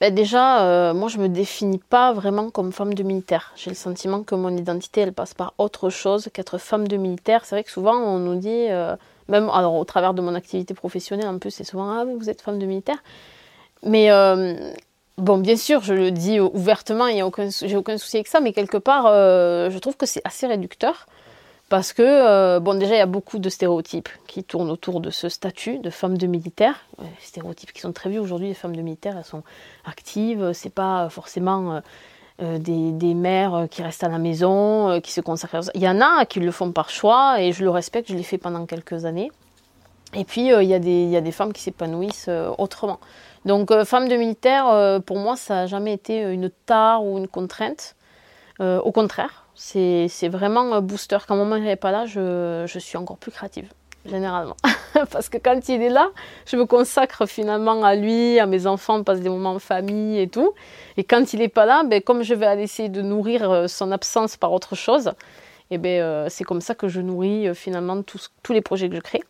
Ben 0.00 0.12
Déjà, 0.12 0.64
euh, 0.64 0.94
moi 0.94 1.08
je 1.08 1.18
me 1.18 1.28
définis 1.28 1.78
pas 1.78 2.12
vraiment 2.12 2.50
comme 2.50 2.72
femme 2.72 2.94
de 2.94 3.02
militaire. 3.02 3.52
J'ai 3.56 3.70
le 3.70 3.76
sentiment 3.76 4.22
que 4.22 4.34
mon 4.34 4.56
identité 4.56 5.02
elle 5.02 5.12
passe 5.12 5.34
par 5.34 5.52
autre 5.58 5.90
chose 5.90 6.28
qu'être 6.32 6.58
femme 6.58 6.88
de 6.88 6.96
militaire. 6.96 7.44
C'est 7.44 7.54
vrai 7.54 7.64
que 7.64 7.70
souvent 7.70 7.94
on 7.94 8.18
nous 8.18 8.36
dit, 8.36 8.66
euh, 8.70 8.96
même 9.28 9.50
alors 9.50 9.74
au 9.74 9.84
travers 9.84 10.14
de 10.14 10.22
mon 10.22 10.34
activité 10.34 10.74
professionnelle 10.74 11.28
en 11.28 11.38
plus, 11.38 11.50
c'est 11.50 11.64
souvent 11.64 11.90
ah 11.90 12.04
vous 12.04 12.30
êtes 12.30 12.40
femme 12.40 12.58
de 12.58 12.66
militaire. 12.66 13.02
Mais 13.82 14.10
Bon, 15.18 15.36
bien 15.36 15.56
sûr, 15.56 15.82
je 15.82 15.92
le 15.92 16.10
dis 16.10 16.40
ouvertement, 16.40 17.06
il 17.06 17.14
n'y 17.14 17.20
a 17.20 17.26
aucun, 17.26 17.48
j'ai 17.50 17.76
aucun 17.76 17.98
souci 17.98 18.16
avec 18.16 18.28
ça, 18.28 18.40
mais 18.40 18.54
quelque 18.54 18.78
part, 18.78 19.04
je 19.04 19.78
trouve 19.78 19.94
que 19.94 20.06
c'est 20.06 20.22
assez 20.24 20.46
réducteur 20.46 21.06
Parce 21.72 21.94
que, 21.94 22.58
bon, 22.58 22.74
déjà, 22.74 22.96
il 22.96 22.98
y 22.98 23.00
a 23.00 23.06
beaucoup 23.06 23.38
de 23.38 23.48
stéréotypes 23.48 24.10
qui 24.26 24.44
tournent 24.44 24.70
autour 24.70 25.00
de 25.00 25.08
ce 25.08 25.30
statut 25.30 25.78
de 25.78 25.88
femme 25.88 26.18
de 26.18 26.26
militaire. 26.26 26.84
stéréotypes 27.18 27.72
qui 27.72 27.80
sont 27.80 27.94
très 27.94 28.10
vieux 28.10 28.20
aujourd'hui. 28.20 28.48
Les 28.48 28.54
femmes 28.54 28.76
de 28.76 28.82
militaires, 28.82 29.16
elles 29.16 29.24
sont 29.24 29.42
actives. 29.86 30.52
C'est 30.52 30.74
pas 30.74 31.08
forcément 31.08 31.80
des, 32.38 32.92
des, 32.92 33.14
mères 33.14 33.68
qui 33.70 33.82
restent 33.82 34.04
à 34.04 34.10
la 34.10 34.18
maison, 34.18 35.00
qui 35.00 35.12
se 35.12 35.22
consacrent. 35.22 35.70
Il 35.74 35.80
y 35.80 35.88
en 35.88 36.02
a 36.02 36.26
qui 36.26 36.40
le 36.40 36.50
font 36.50 36.72
par 36.72 36.90
choix 36.90 37.40
et 37.40 37.52
je 37.52 37.64
le 37.64 37.70
respecte. 37.70 38.10
Je 38.10 38.16
l'ai 38.16 38.22
fait 38.22 38.36
pendant 38.36 38.66
quelques 38.66 39.06
années. 39.06 39.30
Et 40.14 40.26
puis, 40.26 40.48
il 40.48 40.68
y, 40.68 40.74
a 40.74 40.78
des, 40.78 41.06
y 41.06 41.16
a 41.16 41.22
des 41.22 41.32
femmes 41.32 41.54
qui 41.54 41.62
s'épanouissent 41.62 42.28
autrement. 42.58 43.00
Donc, 43.44 43.70
euh, 43.70 43.84
femme 43.84 44.08
de 44.08 44.16
militaire, 44.16 44.68
euh, 44.68 45.00
pour 45.00 45.18
moi, 45.18 45.36
ça 45.36 45.54
n'a 45.54 45.66
jamais 45.66 45.92
été 45.92 46.20
une 46.20 46.50
tare 46.50 47.04
ou 47.04 47.18
une 47.18 47.28
contrainte. 47.28 47.96
Euh, 48.60 48.80
au 48.80 48.92
contraire, 48.92 49.41
c'est 49.54 50.28
vraiment 50.28 50.72
un 50.72 50.80
booster. 50.80 51.18
Quand 51.26 51.36
mon 51.36 51.44
mari 51.44 51.62
n'est 51.62 51.76
pas 51.76 51.90
là, 51.90 52.06
je, 52.06 52.78
suis 52.78 52.96
encore 52.96 53.18
plus 53.18 53.30
créative, 53.30 53.68
généralement. 54.06 54.56
Parce 55.10 55.28
que 55.28 55.38
quand 55.38 55.68
il 55.68 55.82
est 55.82 55.88
là, 55.90 56.10
je 56.46 56.56
me 56.56 56.66
consacre 56.66 57.26
finalement 57.26 57.82
à 57.84 57.94
lui, 57.94 58.38
à 58.38 58.46
mes 58.46 58.66
enfants, 58.66 58.98
on 58.98 59.04
passe 59.04 59.20
des 59.20 59.28
moments 59.28 59.52
en 59.52 59.58
famille 59.58 60.18
et 60.18 60.28
tout. 60.28 60.52
Et 60.96 61.04
quand 61.04 61.32
il 61.32 61.40
n'est 61.40 61.48
pas 61.48 61.66
là, 61.66 61.84
ben, 61.84 62.00
comme 62.02 62.22
je 62.22 62.34
vais 62.34 62.46
aller 62.46 62.64
essayer 62.64 62.88
de 62.88 63.02
nourrir 63.02 63.68
son 63.68 63.92
absence 63.92 64.36
par 64.36 64.52
autre 64.52 64.74
chose, 64.74 65.12
eh 65.70 65.78
ben, 65.78 66.28
c'est 66.28 66.44
comme 66.44 66.60
ça 66.60 66.74
que 66.74 66.88
je 66.88 67.00
nourris 67.00 67.54
finalement 67.54 68.02
tous, 68.02 68.30
les 68.50 68.60
projets 68.60 68.88
que 68.88 68.96
je 68.96 69.00
crée. 69.00 69.22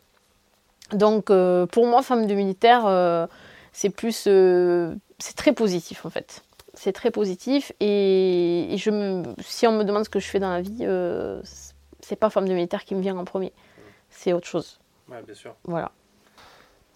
Donc, 0.92 1.26
pour 1.26 1.86
moi, 1.86 2.02
femme 2.02 2.26
de 2.26 2.34
militaire 2.34 3.28
c'est 3.72 3.90
plus, 3.90 4.24
euh, 4.26 4.94
c'est 5.18 5.34
très 5.34 5.52
positif 5.52 6.04
en 6.04 6.10
fait. 6.10 6.44
C'est 6.74 6.92
très 6.92 7.10
positif 7.10 7.72
et, 7.80 8.74
je 8.78 8.90
me, 8.90 9.22
si 9.40 9.66
on 9.66 9.72
me 9.72 9.84
demande 9.84 10.04
ce 10.04 10.10
que 10.10 10.20
je 10.20 10.26
fais 10.26 10.38
dans 10.38 10.50
la 10.50 10.62
vie, 10.62 10.78
euh, 10.82 11.40
c'est 12.00 12.16
pas 12.16 12.30
femme 12.30 12.48
de 12.48 12.54
militaire 12.54 12.84
qui 12.84 12.94
me 12.94 13.02
vient 13.02 13.16
en 13.16 13.24
premier, 13.24 13.52
c'est 14.08 14.32
autre 14.32 14.46
chose. 14.46 14.80
Ouais, 15.10 15.22
bien 15.22 15.34
sûr. 15.34 15.54
Voilà. 15.64 15.92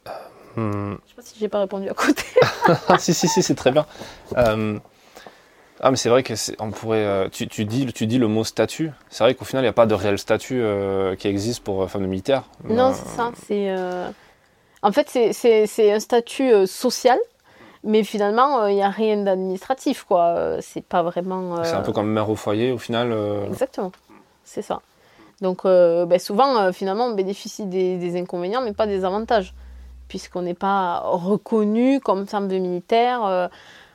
Euh, 0.06 0.10
hmm. 0.56 0.98
Je 1.04 1.10
sais 1.10 1.16
pas 1.16 1.22
si 1.22 1.38
j'ai 1.38 1.48
pas 1.48 1.60
répondu 1.60 1.88
à 1.90 1.94
côté. 1.94 2.22
si 2.98 3.12
si 3.12 3.28
si, 3.28 3.42
c'est 3.42 3.54
très 3.54 3.70
bien. 3.70 3.84
Euh, 4.38 4.78
ah 5.80 5.90
mais 5.90 5.98
c'est 5.98 6.08
vrai 6.08 6.22
que 6.22 6.32
on 6.58 6.70
pourrait. 6.70 7.28
Tu, 7.30 7.46
tu, 7.46 7.66
dis 7.66 7.92
tu 7.92 8.06
dis 8.06 8.16
le 8.16 8.28
mot 8.28 8.44
statut. 8.44 8.92
C'est 9.10 9.24
vrai 9.24 9.34
qu'au 9.34 9.44
final 9.44 9.62
il 9.62 9.66
n'y 9.66 9.70
a 9.70 9.74
pas 9.74 9.84
de 9.84 9.94
réel 9.94 10.18
statut 10.18 10.62
qui 11.18 11.28
existe 11.28 11.62
pour 11.62 11.90
femme 11.90 12.02
de 12.02 12.06
militaire. 12.06 12.44
Non 12.64 12.94
c'est 12.94 13.08
ça. 13.08 13.32
C'est 13.46 13.74
en 14.86 14.92
fait, 14.92 15.32
c'est 15.32 15.92
un 15.92 16.00
statut 16.00 16.52
euh, 16.52 16.66
social, 16.66 17.18
mais 17.86 18.04
finalement, 18.04 18.66
il 18.66 18.72
euh, 18.72 18.74
n'y 18.74 18.82
a 18.82 18.90
rien 18.90 19.18
d'administratif, 19.18 20.04
quoi. 20.04 20.34
Euh, 20.36 20.58
c'est 20.60 20.84
pas 20.84 21.02
vraiment. 21.02 21.62
C'est 21.64 21.74
un 21.74 21.82
peu 21.82 21.92
comme 21.92 22.10
mère 22.10 22.28
au 22.28 22.36
foyer, 22.36 22.72
au 22.72 22.78
final. 22.78 23.16
Exactement, 23.46 23.92
c'est 24.44 24.62
ça. 24.62 24.80
Donc, 25.40 25.64
ben, 25.64 26.18
souvent, 26.18 26.72
finalement, 26.72 27.06
on 27.06 27.14
bénéficie 27.14 27.66
des, 27.66 28.18
inconvénients, 28.18 28.62
mais 28.62 28.72
pas 28.72 28.86
des 28.86 29.04
avantages, 29.04 29.54
puisqu'on 30.08 30.42
n'est 30.42 30.54
pas 30.54 31.00
reconnu 31.00 32.00
comme 32.00 32.26
femme 32.26 32.48
de 32.48 32.56
militaire. 32.56 33.50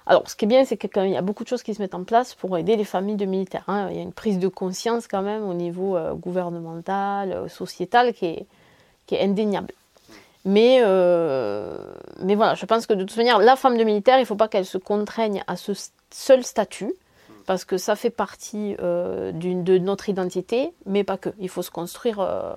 Alors, 0.06 0.30
ce 0.30 0.36
qui 0.36 0.46
est 0.46 0.48
bien, 0.48 0.66
c'est 0.66 0.78
qu'il 0.78 1.10
y 1.10 1.18
a 1.18 1.22
beaucoup 1.22 1.44
de 1.44 1.50
choses 1.50 1.64
qui 1.64 1.74
se 1.74 1.82
mettent 1.82 1.96
en 1.96 2.04
place 2.04 2.36
pour 2.36 2.56
aider 2.60 2.76
les 2.76 2.84
familles 2.84 3.16
de 3.16 3.26
militaires. 3.26 3.64
Hein. 3.68 3.88
Il 3.90 3.96
y 3.96 4.00
a 4.00 4.04
une 4.04 4.14
prise 4.14 4.38
de 4.38 4.48
conscience 4.48 5.08
quand 5.08 5.24
même 5.24 5.44
au 5.50 5.56
niveau 5.56 5.98
gouvernemental, 6.14 7.50
sociétal, 7.50 8.14
qui 8.14 8.26
est, 8.26 8.46
qui 9.08 9.16
est 9.16 9.24
indéniable. 9.24 9.74
Mais, 10.46 10.80
euh, 10.84 11.78
mais 12.20 12.36
voilà, 12.36 12.56
je 12.56 12.66
pense 12.66 12.88
que 12.88 12.94
de 12.94 13.04
toute 13.04 13.18
manière, 13.18 13.40
la 13.40 13.56
femme 13.56 13.78
de 13.78 13.84
militaire, 13.84 14.18
il 14.18 14.22
ne 14.22 14.26
faut 14.26 14.36
pas 14.36 14.48
qu'elle 14.48 14.66
se 14.66 14.78
contraigne 14.78 15.44
à 15.48 15.56
ce 15.56 15.74
seul 16.10 16.44
statut, 16.44 16.94
parce 17.46 17.66
que 17.66 17.78
ça 17.78 17.96
fait 17.96 18.10
partie 18.10 18.76
euh, 18.82 19.32
de 19.34 19.78
notre 19.78 20.10
identité, 20.10 20.72
mais 20.86 21.04
pas 21.04 21.18
que. 21.18 21.30
Il 21.40 21.50
faut 21.50 21.62
se 21.62 21.72
construire 21.72 22.20
euh, 22.20 22.54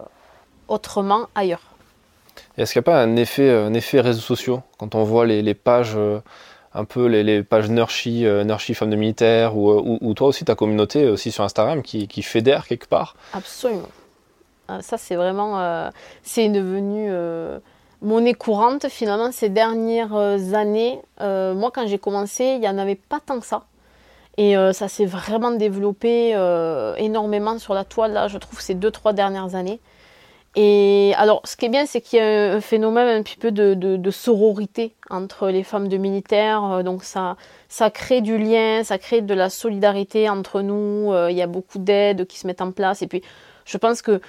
autrement 0.68 1.28
ailleurs. 1.34 1.62
Est-ce 2.56 2.72
qu'il 2.72 2.80
n'y 2.80 2.84
a 2.84 2.90
pas 2.90 3.02
un 3.02 3.16
effet, 3.16 3.50
un 3.50 3.74
effet 3.74 4.00
réseaux 4.00 4.20
sociaux 4.20 4.62
quand 4.78 4.94
on 4.94 5.04
voit 5.04 5.26
les, 5.26 5.42
les 5.42 5.54
pages 5.54 5.96
un 6.76 6.84
peu 6.84 7.06
les, 7.06 7.22
les 7.22 7.44
pages 7.44 7.70
Nurshi, 7.70 8.24
Nurshi 8.24 8.74
femmes 8.74 8.90
de 8.90 8.96
militaire, 8.96 9.56
ou, 9.56 9.98
ou, 10.00 10.14
toi 10.14 10.28
aussi 10.28 10.44
ta 10.44 10.56
communauté 10.56 11.08
aussi 11.08 11.30
sur 11.30 11.44
Instagram 11.44 11.82
qui, 11.82 12.08
qui 12.08 12.22
fédère 12.22 12.66
quelque 12.66 12.88
part? 12.88 13.14
Absolument. 13.32 13.88
Ça 14.80 14.98
c'est 14.98 15.14
vraiment, 15.14 15.90
c'est 16.24 16.48
devenu 16.48 17.08
monnaie 18.02 18.34
courante 18.34 18.88
finalement 18.88 19.32
ces 19.32 19.48
dernières 19.48 20.14
euh, 20.14 20.52
années. 20.54 21.00
Euh, 21.20 21.54
moi 21.54 21.70
quand 21.72 21.86
j'ai 21.86 21.98
commencé, 21.98 22.44
il 22.44 22.60
n'y 22.60 22.68
en 22.68 22.78
avait 22.78 22.94
pas 22.94 23.20
tant 23.24 23.40
que 23.40 23.46
ça. 23.46 23.64
Et 24.36 24.56
euh, 24.56 24.72
ça 24.72 24.88
s'est 24.88 25.06
vraiment 25.06 25.52
développé 25.52 26.30
énormément 26.98 27.58
sur 27.58 27.72
la 27.72 27.84
toile, 27.84 28.12
là, 28.12 28.28
je 28.28 28.38
trouve, 28.38 28.60
ces 28.60 28.74
deux, 28.74 28.90
trois 28.90 29.12
dernières 29.12 29.54
années. 29.54 29.80
Et 30.56 31.12
alors, 31.16 31.40
ce 31.44 31.56
qui 31.56 31.66
est 31.66 31.68
bien, 31.68 31.84
c'est 31.84 32.00
qu'il 32.00 32.20
y 32.20 32.22
a 32.22 32.54
un 32.54 32.60
phénomène 32.60 33.08
un 33.08 33.22
petit 33.22 33.36
peu 33.36 33.50
de, 33.50 33.74
de, 33.74 34.10
sororité 34.10 34.94
entre 35.10 35.48
les 35.48 35.64
femmes 35.64 35.88
de 35.88 35.96
militaires. 35.96 36.84
Donc, 36.84 37.02
ça, 37.02 37.36
ça 37.68 37.90
crée 37.90 38.20
du 38.20 38.38
lien, 38.38 38.84
ça 38.84 38.98
crée 38.98 39.20
de 39.20 39.34
la 39.34 39.50
solidarité 39.50 40.28
entre 40.28 40.60
nous. 40.62 41.12
Il 41.28 41.36
y 41.36 41.42
a 41.42 41.48
beaucoup 41.48 41.78
d'aides 41.78 42.26
qui 42.26 42.38
se 42.38 42.46
mettent 42.46 42.60
en 42.60 42.70
place. 42.70 43.02
Et 43.02 43.08
puis, 43.08 43.22
je 43.64 43.78
pense 43.78 44.00
que 44.02 44.20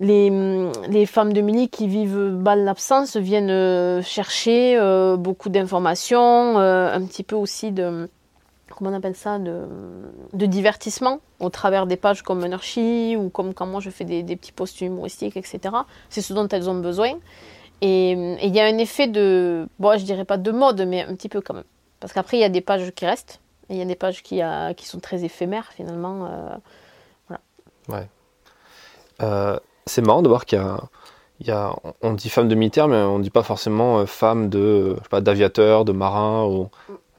les, 0.00 1.06
femmes 1.06 1.32
de 1.32 1.40
Mini 1.40 1.68
qui 1.68 1.86
vivent 1.86 2.16
mal 2.16 2.64
l'absence 2.64 3.16
viennent 3.16 3.50
euh, 3.50 4.02
chercher 4.02 4.76
euh, 4.78 5.16
beaucoup 5.16 5.50
d'informations, 5.50 6.58
euh, 6.58 6.92
un 6.92 7.04
petit 7.04 7.22
peu 7.22 7.36
aussi 7.36 7.70
de 7.70 8.08
comment 8.70 8.90
on 8.90 8.94
appelle 8.94 9.14
ça 9.14 9.38
de, 9.38 9.66
divertissement 10.32 11.20
au 11.38 11.50
travers 11.50 11.86
des 11.86 11.96
pages 11.96 12.22
comme 12.22 12.40
Monarchie 12.40 13.14
ou 13.18 13.28
comme 13.28 13.52
quand 13.52 13.66
moi 13.66 13.80
je 13.80 13.90
fais 13.90 14.04
des, 14.04 14.36
petits 14.36 14.52
posts 14.52 14.80
humoristiques, 14.80 15.36
etc. 15.36 15.60
C'est 16.08 16.22
ce 16.22 16.32
dont 16.32 16.48
elles 16.48 16.70
ont 16.70 16.80
besoin. 16.80 17.18
Et 17.82 18.12
il 18.12 18.54
y 18.54 18.60
a 18.60 18.64
un 18.64 18.78
effet 18.78 19.06
de, 19.06 19.66
bon, 19.78 19.98
je 19.98 20.04
dirais 20.04 20.24
pas 20.24 20.38
de 20.38 20.50
mode, 20.50 20.82
mais 20.86 21.02
un 21.02 21.14
petit 21.14 21.28
peu 21.28 21.40
quand 21.40 21.54
même. 21.54 21.64
Parce 21.98 22.12
qu'après, 22.12 22.38
il 22.38 22.40
y 22.40 22.44
a 22.44 22.50
des 22.50 22.60
pages 22.60 22.90
qui 22.92 23.06
restent, 23.06 23.40
et 23.68 23.74
il 23.74 23.78
y 23.78 23.82
a 23.82 23.86
des 23.86 23.96
pages 23.96 24.22
qui, 24.22 24.40
qui 24.76 24.86
sont 24.86 25.00
très 25.00 25.24
éphémères 25.24 25.72
finalement. 25.72 26.28
voilà. 27.28 27.40
Ouais 27.88 28.08
c'est 29.90 30.02
marrant 30.02 30.22
de 30.22 30.28
voir 30.28 30.46
qu'il 30.46 30.58
y 31.40 31.50
a, 31.50 31.74
on 32.00 32.12
dit 32.12 32.30
femme 32.30 32.48
de 32.48 32.54
militaire, 32.54 32.86
mais 32.86 32.96
on 32.96 33.18
ne 33.18 33.22
dit 33.22 33.30
pas 33.30 33.42
forcément 33.42 33.98
euh, 33.98 34.06
femme 34.06 34.48
de, 34.48 34.96
pas, 35.10 35.20
d'aviateur, 35.20 35.84
de 35.84 35.92
marin, 35.92 36.44
ou, 36.44 36.70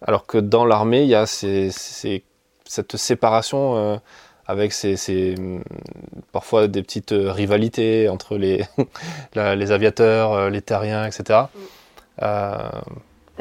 alors 0.02 0.26
que 0.26 0.38
dans 0.38 0.66
l'armée, 0.66 1.04
il 1.04 1.10
y 1.10 1.16
a 1.16 1.26
cette 1.26 2.98
séparation 2.98 3.76
euh, 3.76 3.98
avec 4.48 4.72
ces, 4.72 5.36
parfois 6.32 6.68
des 6.68 6.82
petites 6.82 7.12
euh, 7.12 7.32
rivalités 7.32 8.08
entre 8.08 8.38
les, 8.38 8.64
les 9.36 9.72
aviateurs, 9.72 10.50
les 10.50 10.62
terriens, 10.62 11.06
etc. 11.06 11.42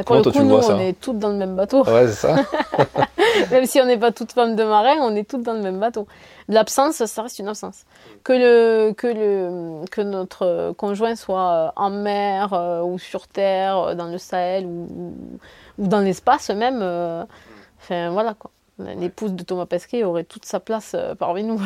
pour 0.04 0.16
le 0.16 0.23
coup, 0.23 0.42
nous, 0.42 0.54
on 0.54 0.78
est 0.78 0.99
toutes 1.00 1.19
dans 1.19 1.30
le 1.30 1.37
même 1.37 1.57
bateau. 1.57 1.85
Ouais, 1.85 2.07
c'est 2.09 2.26
ça. 2.28 2.37
même 3.50 3.66
si 3.66 3.80
on 3.80 3.87
n'est 3.87 3.99
pas 3.99 4.12
toutes 4.12 4.33
femmes 4.33 4.57
de 4.57 4.64
marin, 4.64 4.97
on 5.00 5.14
est 5.14 5.28
toutes 5.28 5.42
dans 5.42 5.54
le 5.54 5.61
même 5.61 5.78
bateau. 5.78 6.07
L'absence, 6.49 7.04
ça 7.04 7.23
reste 7.23 7.38
une 7.38 7.49
absence. 7.49 7.85
Que, 8.25 8.33
le, 8.33 8.92
que, 8.92 9.07
le, 9.07 9.85
que 9.90 10.00
notre 10.00 10.73
conjoint 10.76 11.14
soit 11.14 11.73
en 11.76 11.90
mer 11.90 12.52
euh, 12.52 12.83
ou 12.83 12.99
sur 12.99 13.28
terre, 13.28 13.78
euh, 13.78 13.95
dans 13.95 14.07
le 14.07 14.19
Sahel 14.19 14.66
ou, 14.66 15.14
ou 15.78 15.87
dans 15.87 16.00
l'espace 16.00 16.50
même, 16.50 16.80
euh, 16.83 17.25
enfin 17.80 18.11
voilà 18.11 18.35
quoi. 18.35 18.50
L'épouse 18.99 19.35
de 19.35 19.42
Thomas 19.42 19.66
Pesquet 19.66 20.04
aurait 20.04 20.25
toute 20.25 20.47
sa 20.47 20.59
place 20.59 20.97
parmi 21.19 21.45
nous. 21.45 21.61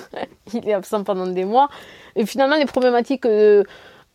Il 0.54 0.66
est 0.66 0.72
absent 0.72 1.04
pendant 1.04 1.26
des 1.26 1.44
mois. 1.44 1.68
Et 2.16 2.24
finalement, 2.24 2.56
les 2.56 2.64
problématiques 2.64 3.26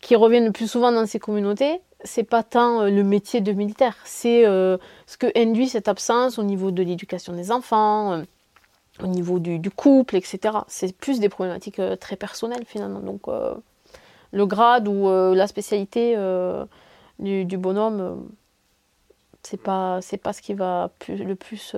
qui 0.00 0.16
reviennent 0.16 0.46
le 0.46 0.50
plus 0.50 0.68
souvent 0.68 0.90
dans 0.90 1.06
ces 1.06 1.20
communautés, 1.20 1.80
c'est 2.04 2.24
pas 2.24 2.42
tant 2.42 2.84
le 2.84 3.02
métier 3.02 3.40
de 3.40 3.52
militaire, 3.52 3.96
c'est 4.04 4.44
ce 4.44 5.16
que 5.18 5.26
induit 5.36 5.68
cette 5.68 5.88
absence 5.88 6.38
au 6.38 6.42
niveau 6.42 6.70
de 6.70 6.82
l'éducation 6.82 7.32
des 7.32 7.52
enfants, 7.52 8.22
au 9.02 9.06
niveau 9.06 9.38
du, 9.38 9.70
couple, 9.70 10.16
etc. 10.16 10.58
C'est 10.68 10.96
plus 10.96 11.20
des 11.20 11.28
problématiques 11.28 11.78
euh, 11.78 11.96
très 11.96 12.16
personnelles 12.16 12.64
finalement. 12.66 13.00
Donc 13.00 13.28
euh, 13.28 13.54
le 14.32 14.46
grade 14.46 14.88
ou 14.88 15.08
euh, 15.08 15.34
la 15.34 15.46
spécialité 15.46 16.16
du, 17.18 17.56
bonhomme, 17.56 18.28
c'est 19.42 19.60
pas 19.60 20.00
c'est 20.02 20.18
pas 20.18 20.32
ce 20.32 20.42
qui 20.42 20.54
va 20.54 20.90
le 21.08 21.34
plus 21.34 21.74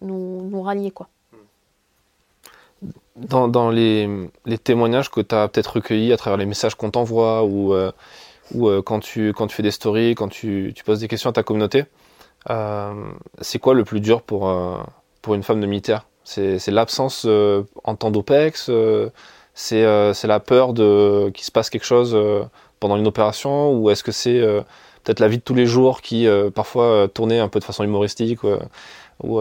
nous, 0.00 0.62
rallier 0.62 0.90
quoi. 0.90 1.08
Dans, 3.14 3.70
les, 3.70 4.08
témoignages 4.64 5.08
que 5.08 5.20
tu 5.20 5.34
as 5.34 5.46
peut-être 5.46 5.74
recueillis 5.74 6.12
à 6.12 6.16
travers 6.16 6.36
les 6.36 6.46
messages 6.46 6.74
qu'on 6.74 6.90
t'envoie 6.90 7.44
ou, 7.44 7.74
ou 8.54 8.70
quand, 8.82 9.00
tu, 9.00 9.32
quand 9.32 9.46
tu 9.46 9.56
fais 9.56 9.62
des 9.62 9.70
stories, 9.70 10.14
quand 10.14 10.28
tu, 10.28 10.72
tu 10.74 10.84
poses 10.84 11.00
des 11.00 11.08
questions 11.08 11.30
à 11.30 11.32
ta 11.32 11.42
communauté, 11.42 11.84
c'est 13.40 13.58
quoi 13.58 13.74
le 13.74 13.84
plus 13.84 14.00
dur 14.00 14.22
pour, 14.22 14.52
pour 15.22 15.34
une 15.34 15.42
femme 15.42 15.60
de 15.60 15.66
militaire? 15.66 16.06
C'est 16.24 16.70
l'absence 16.70 17.24
euh, 17.26 17.64
en 17.84 17.96
temps 17.96 18.10
d'OPEX, 18.10 18.68
euh, 18.68 19.10
euh, 19.72 20.12
c'est 20.12 20.26
la 20.28 20.40
peur 20.40 20.72
de 20.72 21.30
qu'il 21.34 21.44
se 21.44 21.50
passe 21.50 21.68
quelque 21.68 21.84
chose 21.84 22.16
pendant 22.80 22.96
une 22.96 23.06
opération, 23.06 23.72
ou 23.72 23.90
est-ce 23.90 24.04
que 24.04 24.12
c'est 24.12 24.40
peut-être 25.02 25.20
la 25.20 25.28
vie 25.28 25.38
de 25.38 25.42
tous 25.42 25.54
les 25.54 25.66
jours 25.66 26.00
qui 26.00 26.26
parfois 26.54 27.08
tournait 27.12 27.40
un 27.40 27.48
peu 27.48 27.58
de 27.58 27.64
façon 27.64 27.84
humoristique 27.84 28.40
où 29.22 29.40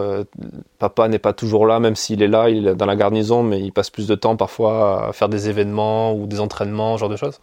papa 0.80 1.08
n'est 1.08 1.20
pas 1.20 1.34
toujours 1.34 1.66
là, 1.66 1.80
même 1.80 1.96
s'il 1.96 2.22
est 2.22 2.28
là, 2.28 2.50
il 2.50 2.68
est 2.68 2.76
dans 2.76 2.86
la 2.86 2.96
garnison, 2.96 3.44
mais 3.44 3.60
il 3.62 3.72
passe 3.72 3.90
plus 3.90 4.08
de 4.08 4.16
temps 4.16 4.36
parfois 4.36 5.10
à 5.10 5.14
faire 5.14 5.30
des 5.30 5.50
événements 5.50 6.14
ou 6.14 6.28
des 6.28 6.40
entraînements, 6.40 6.96
ce 6.96 7.02
genre 7.02 7.10
de 7.10 7.16
choses? 7.16 7.40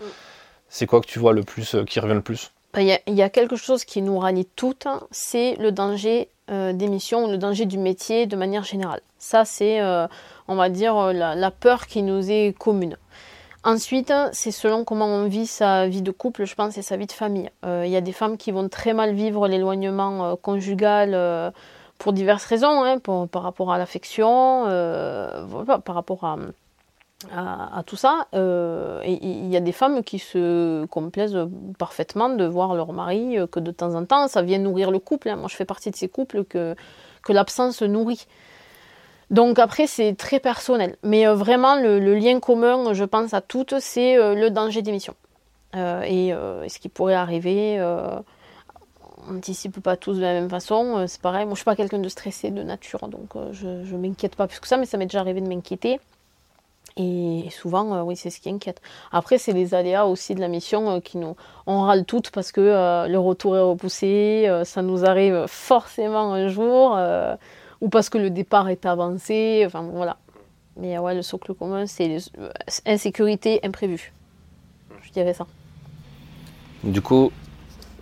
C'est 0.68 0.86
quoi 0.86 1.00
que 1.00 1.06
tu 1.06 1.18
vois 1.18 1.32
le 1.32 1.42
plus, 1.42 1.76
qui 1.86 2.00
revient 2.00 2.14
le 2.14 2.22
plus? 2.22 2.50
Il 2.76 2.84
y, 3.06 3.22
a, 3.22 3.30
quelque 3.30 3.56
chose 3.56 3.84
qui 3.84 4.02
nous 4.02 4.18
rallie 4.18 4.46
toutes, 4.54 4.86
c'est 5.10 5.56
le 5.56 5.72
danger 5.72 6.28
euh, 6.50 6.72
d'émission, 6.72 7.26
le 7.26 7.38
danger 7.38 7.64
du 7.64 7.78
métier 7.78 8.26
de 8.26 8.36
manière 8.36 8.62
générale. 8.62 9.00
Ça, 9.18 9.44
c'est, 9.44 9.80
euh, 9.80 10.06
on 10.48 10.54
va 10.54 10.68
dire, 10.68 10.96
euh, 10.96 11.12
la, 11.12 11.50
peur 11.50 11.86
qui 11.86 12.02
nous 12.02 12.30
est 12.30 12.56
commune. 12.56 12.96
Ensuite, 13.64 14.12
c'est 14.32 14.50
selon 14.50 14.84
comment 14.84 15.06
on 15.06 15.26
vit 15.26 15.46
sa 15.46 15.88
vie 15.88 16.02
de 16.02 16.10
couple, 16.10 16.44
je 16.44 16.54
pense, 16.54 16.78
et 16.78 16.82
sa 16.82 16.96
vie 16.96 17.06
de 17.06 17.12
famille. 17.12 17.50
Il 17.64 17.88
y 17.88 17.96
a 17.96 18.00
des 18.00 18.12
femmes 18.12 18.36
qui 18.36 18.52
vont 18.52 18.68
très 18.68 18.92
mal 18.92 19.12
vivre 19.12 19.48
l'éloignement 19.48 20.36
conjugal 20.36 21.52
pour 21.98 22.12
diverses 22.12 22.44
raisons, 22.44 22.84
hein, 22.84 22.98
par 23.00 23.42
rapport 23.42 23.72
à 23.72 23.78
l'affection, 23.78 24.64
par 25.84 25.94
rapport 25.94 26.24
à 26.24 26.36
à, 27.32 27.82
tout 27.84 27.96
ça. 27.96 28.26
Euh, 28.34 29.02
il 29.04 29.48
y 29.48 29.56
a 29.56 29.60
des 29.60 29.72
femmes 29.72 30.04
qui 30.04 30.18
se 30.18 30.84
complaisent 30.86 31.38
parfaitement 31.78 32.28
de 32.28 32.44
voir 32.44 32.74
leur 32.74 32.92
mari 32.92 33.38
euh, 33.38 33.46
que 33.46 33.58
de 33.60 33.70
temps 33.70 33.94
en 33.94 34.04
temps, 34.04 34.28
ça 34.28 34.42
vient 34.42 34.58
nourrir 34.58 34.90
le 34.90 34.98
couple. 34.98 35.28
Hein. 35.28 35.36
Moi, 35.36 35.48
je 35.48 35.56
fais 35.56 35.64
partie 35.64 35.90
de 35.90 35.96
ces 35.96 36.08
couples 36.08 36.44
que, 36.44 36.76
que 37.22 37.32
l'absence 37.32 37.82
nourrit. 37.82 38.26
Donc 39.30 39.58
après, 39.58 39.86
c'est 39.86 40.14
très 40.14 40.38
personnel. 40.38 40.96
Mais 41.02 41.26
euh, 41.26 41.34
vraiment, 41.34 41.76
le, 41.76 41.98
lien 42.14 42.38
commun, 42.40 42.92
je 42.92 43.04
pense 43.04 43.34
à 43.34 43.40
toutes, 43.40 43.78
c'est 43.80 44.16
le 44.16 44.48
danger 44.50 44.82
d'émission. 44.82 45.14
et 45.74 46.32
ce 46.32 46.78
qui 46.78 46.88
pourrait 46.88 47.14
arriver, 47.14 47.80
on 49.26 49.32
n'anticipe 49.32 49.80
pas 49.80 49.96
tous 49.96 50.14
de 50.14 50.22
la 50.22 50.32
même 50.32 50.48
façon. 50.48 51.04
c'est 51.08 51.20
pareil, 51.20 51.44
moi 51.44 51.54
je 51.54 51.58
suis 51.58 51.64
pas 51.64 51.76
quelqu'un 51.76 51.98
de 51.98 52.08
stressé 52.08 52.50
de 52.50 52.62
nature, 52.62 53.08
donc 53.08 53.34
je 53.52 53.66
ne 53.66 53.98
m'inquiète 53.98 54.36
pas 54.36 54.46
plus 54.46 54.60
que 54.60 54.68
ça, 54.68 54.78
mais 54.78 54.86
ça 54.86 54.96
m'est 54.96 55.06
déjà 55.06 55.20
arrivé 55.20 55.42
de 55.42 55.48
m'inquiéter. 55.48 56.00
Et 56.98 57.44
souvent, 57.50 57.94
euh, 57.94 58.02
oui, 58.02 58.16
c'est 58.16 58.28
ce 58.28 58.40
qui 58.40 58.50
inquiète. 58.50 58.82
Après, 59.12 59.38
c'est 59.38 59.52
les 59.52 59.72
aléas 59.72 60.06
aussi 60.06 60.34
de 60.34 60.40
la 60.40 60.48
mission 60.48 60.90
euh, 60.90 61.00
qui 61.00 61.16
nous. 61.16 61.36
On 61.66 61.82
râle 61.82 62.04
toutes 62.04 62.30
parce 62.30 62.50
que 62.50 62.60
euh, 62.60 63.06
le 63.06 63.18
retour 63.20 63.56
est 63.56 63.60
repoussé, 63.60 64.50
ça 64.64 64.82
nous 64.82 65.04
arrive 65.04 65.44
forcément 65.46 66.32
un 66.32 66.48
jour, 66.48 66.98
ou 67.80 67.88
parce 67.88 68.08
que 68.08 68.18
le 68.18 68.30
départ 68.30 68.68
est 68.68 68.84
avancé, 68.84 69.62
enfin 69.64 69.82
voilà. 69.82 70.16
Mais 70.76 70.98
ouais, 70.98 71.14
le 71.14 71.22
socle 71.22 71.54
commun, 71.54 71.86
c'est 71.86 72.18
insécurité 72.86 73.60
imprévue. 73.62 74.12
Je 75.02 75.12
dirais 75.12 75.34
ça. 75.34 75.46
Du 76.82 77.02
coup, 77.02 77.30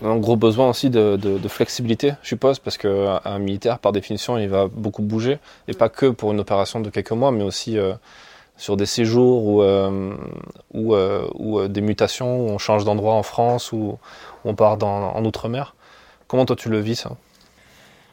un 0.02 0.16
gros 0.16 0.36
besoin 0.36 0.70
aussi 0.70 0.90
de, 0.90 1.16
de, 1.16 1.48
flexibilité, 1.48 2.12
je 2.22 2.28
suppose, 2.28 2.58
parce 2.58 2.78
qu'un 2.78 3.38
militaire, 3.38 3.78
par 3.78 3.92
définition, 3.92 4.38
il 4.38 4.48
va 4.48 4.68
beaucoup 4.68 5.02
bouger, 5.02 5.38
et 5.68 5.74
pas 5.74 5.88
que 5.88 6.06
pour 6.06 6.32
une 6.32 6.40
opération 6.40 6.80
de 6.80 6.88
quelques 6.90 7.12
mois, 7.12 7.32
mais 7.32 7.44
aussi 7.44 7.78
sur 8.56 8.76
des 8.76 8.86
séjours 8.86 9.44
ou, 9.44 9.62
euh, 9.62 10.14
ou, 10.72 10.94
euh, 10.94 11.28
euh, 11.38 11.68
des 11.68 11.80
mutations, 11.80 12.40
où 12.40 12.48
on 12.48 12.58
change 12.58 12.84
d'endroit 12.84 13.14
en 13.14 13.22
France 13.22 13.72
ou 13.72 13.98
on 14.44 14.54
part 14.54 14.76
dans, 14.76 15.12
en 15.14 15.24
Outre-mer. 15.24 15.74
Comment 16.26 16.46
toi 16.46 16.56
tu 16.56 16.68
le 16.68 16.78
vis 16.78 16.96
ça? 16.96 17.10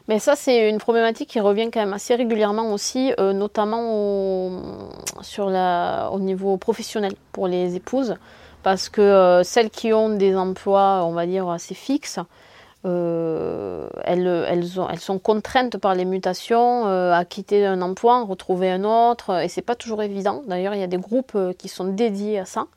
Mais 0.10 0.20
ça, 0.20 0.36
c'est 0.36 0.70
une 0.70 0.80
problématique 0.80 1.30
qui 1.30 1.40
revient 1.40 1.72
quand 1.72 1.80
même 1.80 1.94
assez 1.94 2.14
régulièrement 2.14 2.74
aussi, 2.74 3.14
notamment 3.18 3.96
au, 3.96 4.52
sur 5.22 5.50
la, 5.50 6.10
au 6.12 6.20
niveau 6.20 6.58
professionnel 6.58 7.14
pour 7.32 7.48
les 7.48 7.78
épouses, 7.78 8.16
parce 8.64 8.90
que 8.90 9.42
celles 9.46 9.70
qui 9.70 9.94
ont 9.94 10.10
des 10.10 10.36
emplois, 10.36 11.06
on 11.06 11.14
va 11.14 11.26
dire, 11.26 11.48
assez 11.50 11.74
fixes, 11.74 12.20
euh, 12.86 13.88
elles, 14.04 14.28
elles, 14.28 14.80
ont, 14.80 14.90
elles, 14.90 15.00
sont 15.00 15.18
contraintes 15.18 15.78
par 15.78 15.96
les 15.96 16.04
mutations 16.04 16.86
euh, 16.86 17.14
à 17.14 17.24
quitter 17.24 17.66
un 17.66 17.82
emploi, 17.82 18.24
retrouver 18.24 18.70
un 18.70 18.84
autre, 18.84 19.42
et 19.42 19.48
c'est 19.48 19.62
pas 19.62 19.76
toujours 19.76 20.02
évident. 20.04 20.42
D'ailleurs, 20.48 20.74
il 20.74 20.82
y 20.82 20.84
a 20.84 20.88
des 20.88 20.98
groupes 20.98 21.32
euh, 21.36 21.54
qui 21.54 21.70
sont 21.70 21.86
dédiés 21.86 22.40
à 22.40 22.46
ça. 22.46 22.68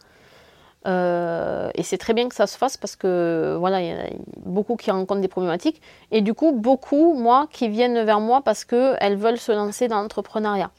et 0.87 1.83
c'est 1.83 1.99
très 1.99 2.15
bien 2.15 2.29
que 2.29 2.35
ça 2.37 2.47
se 2.47 2.57
fasse 2.57 2.77
parce 2.77 2.95
que 2.95 3.57
voilà, 3.59 3.81
il 3.81 3.89
y 3.89 3.91
a 3.91 4.07
beaucoup 4.45 4.77
qui 4.77 4.93
rencontrent 4.93 5.21
des 5.21 5.29
problématiques. 5.29 5.83
Et 6.13 6.21
du 6.21 6.35
coup, 6.35 6.53
beaucoup, 6.53 7.15
moi, 7.15 7.49
qui 7.51 7.69
viennent 7.69 8.05
vers 8.05 8.21
moi 8.21 8.43
parce 8.43 8.65
qu'elles 8.65 9.17
veulent 9.17 9.39
se 9.39 9.51
lancer 9.51 9.89
dans 9.89 10.01
l'entrepreneuriat. 10.01 10.71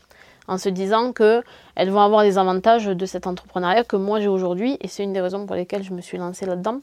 En 0.47 0.57
se 0.57 0.69
disant 0.69 1.11
qu'elles 1.11 1.89
vont 1.89 1.99
avoir 1.99 2.23
des 2.23 2.37
avantages 2.37 2.85
de 2.85 3.05
cet 3.05 3.27
entrepreneuriat 3.27 3.83
que 3.83 3.97
moi 3.97 4.21
j'ai 4.21 4.29
aujourd'hui. 4.29 4.77
Et 4.79 4.87
c'est 4.87 5.03
une 5.03 5.11
des 5.11 5.19
raisons 5.19 5.45
pour 5.45 5.57
lesquelles 5.57 5.83
je 5.83 5.91
me 5.91 5.99
suis 5.99 6.17
lancée 6.17 6.45
là-dedans 6.45 6.79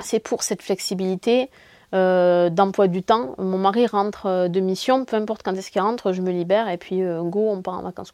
c'est 0.00 0.20
pour 0.20 0.42
cette 0.42 0.62
flexibilité 0.62 1.50
euh, 1.94 2.50
d'emploi 2.50 2.86
du 2.86 3.02
temps. 3.02 3.34
Mon 3.38 3.56
mari 3.56 3.86
rentre 3.86 4.26
euh, 4.26 4.48
de 4.48 4.60
mission, 4.60 5.04
peu 5.06 5.16
importe 5.16 5.42
quand 5.42 5.54
est-ce 5.54 5.70
qu'il 5.70 5.80
rentre, 5.80 6.12
je 6.12 6.20
me 6.20 6.30
libère 6.30 6.68
et 6.68 6.76
puis 6.76 7.02
euh, 7.02 7.22
go, 7.22 7.48
on 7.50 7.62
part 7.62 7.78
en 7.78 7.82
vacances. 7.82 8.12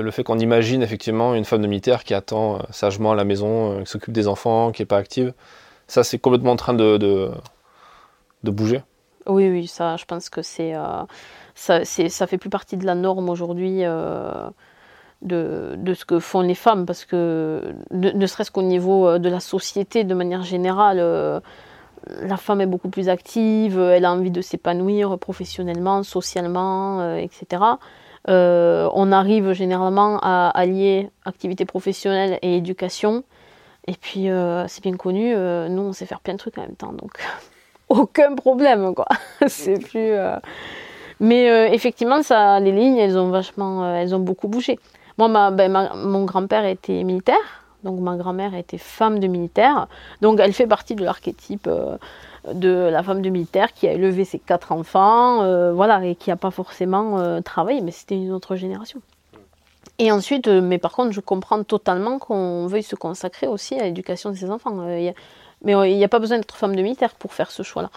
Le 0.00 0.12
fait 0.12 0.22
qu'on 0.22 0.38
imagine 0.38 0.80
effectivement 0.84 1.34
une 1.34 1.44
femme 1.44 1.60
de 1.60 1.66
militaire 1.66 2.04
qui 2.04 2.14
attend 2.14 2.54
euh, 2.54 2.58
sagement 2.70 3.10
à 3.10 3.14
la 3.16 3.24
maison, 3.24 3.72
euh, 3.72 3.80
qui 3.82 3.90
s'occupe 3.90 4.12
des 4.12 4.28
enfants, 4.28 4.70
qui 4.70 4.80
n'est 4.82 4.86
pas 4.86 4.96
active, 4.96 5.34
ça 5.88 6.04
c'est 6.04 6.20
complètement 6.20 6.52
en 6.52 6.56
train 6.56 6.72
de, 6.74 7.32
bouger. 8.44 8.82
Oui, 9.26 9.50
oui, 9.50 9.66
ça, 9.66 9.96
je 9.96 10.04
pense 10.04 10.30
que 10.30 10.40
c'est, 10.40 10.76
euh, 10.76 11.02
ça, 11.56 11.84
fait 12.28 12.38
plus 12.38 12.48
partie 12.48 12.76
de 12.76 12.86
la 12.86 12.94
norme 12.94 13.28
aujourd'hui 13.28 13.80
de, 15.22 15.94
ce 15.94 16.04
que 16.04 16.20
font 16.20 16.42
les 16.42 16.54
femmes, 16.54 16.86
parce 16.86 17.04
que 17.04 17.74
ne, 17.90 18.26
serait-ce 18.26 18.52
qu'au 18.52 18.62
niveau 18.62 19.18
de 19.18 19.28
la 19.28 19.40
société 19.40 20.04
de 20.04 20.14
manière 20.14 20.44
générale, 20.44 21.42
la 22.06 22.36
femme 22.36 22.60
est 22.60 22.66
beaucoup 22.66 22.88
plus 22.88 23.08
active, 23.08 23.80
elle 23.80 24.04
a 24.04 24.12
envie 24.12 24.30
de 24.30 24.42
s'épanouir 24.42 25.18
professionnellement, 25.18 26.04
socialement, 26.04 27.16
etc. 27.16 27.58
Euh, 28.28 28.88
on 28.94 29.12
arrive 29.12 29.52
généralement 29.52 30.18
à 30.22 30.50
allier 30.50 31.10
activité 31.24 31.64
professionnelle 31.64 32.38
et 32.42 32.56
éducation. 32.56 33.24
Et 33.86 33.94
puis, 33.94 34.28
euh, 34.28 34.66
c'est 34.68 34.82
bien 34.82 34.96
connu, 34.96 35.34
euh, 35.34 35.68
nous, 35.68 35.82
on 35.82 35.92
sait 35.92 36.06
faire 36.06 36.20
plein 36.20 36.34
de 36.34 36.38
trucs 36.38 36.58
en 36.58 36.62
même 36.62 36.76
temps. 36.76 36.92
Donc, 36.92 37.12
aucun 37.88 38.34
problème, 38.34 38.94
quoi. 38.94 39.06
c'est 39.46 39.78
plus. 39.78 40.12
Mais 41.20 41.74
effectivement, 41.74 42.22
ça, 42.22 42.60
les 42.60 42.72
lignes, 42.72 42.98
elles 42.98 43.18
ont 43.18 43.30
vachement. 43.30 43.94
elles 43.94 44.14
ont 44.14 44.20
beaucoup 44.20 44.48
bougé. 44.48 44.78
Moi, 45.16 45.50
ben, 45.50 45.90
mon 45.94 46.24
grand-père 46.24 46.64
était 46.64 47.02
militaire. 47.02 47.64
Donc, 47.82 47.98
ma 48.00 48.16
grand-mère 48.16 48.54
était 48.54 48.78
femme 48.78 49.18
de 49.20 49.26
militaire. 49.26 49.88
Donc, 50.20 50.38
elle 50.40 50.52
fait 50.52 50.66
partie 50.66 50.94
de 50.94 51.04
l'archétype 51.04 51.68
de 52.46 52.88
la 52.90 53.02
femme 53.02 53.22
de 53.22 53.30
militaire 53.30 53.72
qui 53.72 53.86
a 53.88 53.92
élevé 53.92 54.24
ses 54.24 54.38
quatre 54.38 54.72
enfants, 54.72 55.42
euh, 55.42 55.72
voilà, 55.72 56.04
et 56.04 56.14
qui 56.14 56.30
n'a 56.30 56.36
pas 56.36 56.50
forcément 56.50 57.18
euh, 57.18 57.40
travaillé, 57.40 57.80
mais 57.80 57.90
c'était 57.90 58.16
une 58.16 58.32
autre 58.32 58.56
génération. 58.56 59.00
Et 59.98 60.12
ensuite, 60.12 60.48
euh, 60.48 60.60
mais 60.60 60.78
par 60.78 60.92
contre, 60.92 61.12
je 61.12 61.20
comprends 61.20 61.62
totalement 61.62 62.18
qu'on 62.18 62.66
veuille 62.66 62.82
se 62.82 62.96
consacrer 62.96 63.46
aussi 63.46 63.78
à 63.78 63.84
l'éducation 63.84 64.30
de 64.30 64.36
ses 64.36 64.50
enfants. 64.50 64.72
mais 64.72 65.14
il 65.62 65.96
n'y 65.96 66.04
a 66.04 66.08
pas 66.08 66.20
besoin 66.20 66.38
d'être 66.38 66.54
femme 66.54 66.76
de 66.76 66.82
militaire 66.82 67.14
pour 67.14 67.32
faire 67.32 67.50
ce 67.50 67.62
choix-là. 67.62 67.90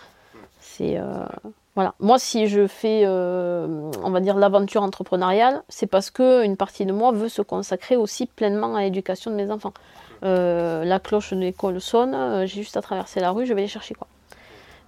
C'est 0.59 0.99
voilà. 1.75 1.93
Moi, 1.99 2.19
si 2.19 2.47
je 2.47 2.67
fais, 2.67 3.07
on 3.07 4.09
va 4.09 4.19
dire, 4.19 4.35
l'aventure 4.35 4.83
entrepreneuriale, 4.83 5.61
c'est 5.69 5.87
parce 5.87 6.11
que 6.11 6.43
une 6.43 6.57
partie 6.57 6.85
de 6.85 6.91
moi 6.91 7.11
veut 7.11 7.29
se 7.29 7.41
consacrer 7.41 7.95
aussi 7.95 8.25
pleinement 8.25 8.75
à 8.75 8.81
l'éducation 8.81 9.31
de 9.31 9.35
mes 9.35 9.51
enfants. 9.51 9.73
la 10.23 10.99
cloche 10.99 11.33
de 11.33 11.39
l'école 11.39 11.79
sonne, 11.79 12.45
j'ai 12.47 12.61
juste 12.61 12.77
à 12.77 12.81
traverser 12.81 13.19
la 13.19 13.31
rue, 13.31 13.45
je 13.45 13.53
vais 13.53 13.61
les 13.61 13.67
chercher 13.67 13.93
quoi. 13.93 14.07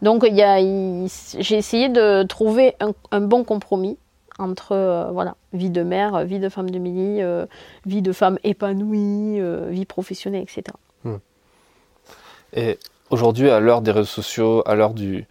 Donc 0.03 0.25
j'ai 0.25 1.55
essayé 1.55 1.87
de 1.87 2.23
trouver 2.23 2.75
un, 3.11 3.21
bon 3.21 3.45
compromis 3.45 3.97
entre 4.37 4.73
euh, 4.73 5.09
voilà, 5.11 5.35
vie 5.53 5.69
de 5.69 5.81
mère, 5.81 6.25
vie 6.25 6.39
de 6.39 6.49
femme 6.49 6.69
de 6.69 6.77
midi, 6.77 7.21
euh, 7.21 7.45
vie 7.85 8.01
de 8.01 8.11
femme 8.11 8.37
épanouie, 8.43 9.39
euh, 9.39 9.69
vie 9.69 9.85
professionnelle, 9.85 10.41
etc. 10.41 10.63
Hmm. 11.05 11.17
Et 12.51 12.79
aujourd'hui, 13.11 13.49
à 13.49 13.61
l'heure 13.61 13.81
des 13.81 13.91
réseaux 13.91 14.05
sociaux, 14.05 14.61
à 14.65 14.75
l'heure 14.75 14.93
du. 14.93 15.25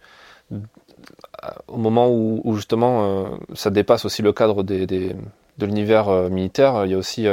au 1.67 1.77
moment 1.77 2.09
où, 2.09 2.55
justement 2.55 3.29
ça 3.53 3.69
dépasse 3.69 4.05
aussi 4.05 4.23
le 4.23 4.33
cadre 4.33 4.63
de 4.63 5.15
l'univers 5.59 6.09
militaire, 6.31 6.85
il 6.85 6.91
y 6.91 6.95
a 6.95 6.97
aussi 6.97 7.27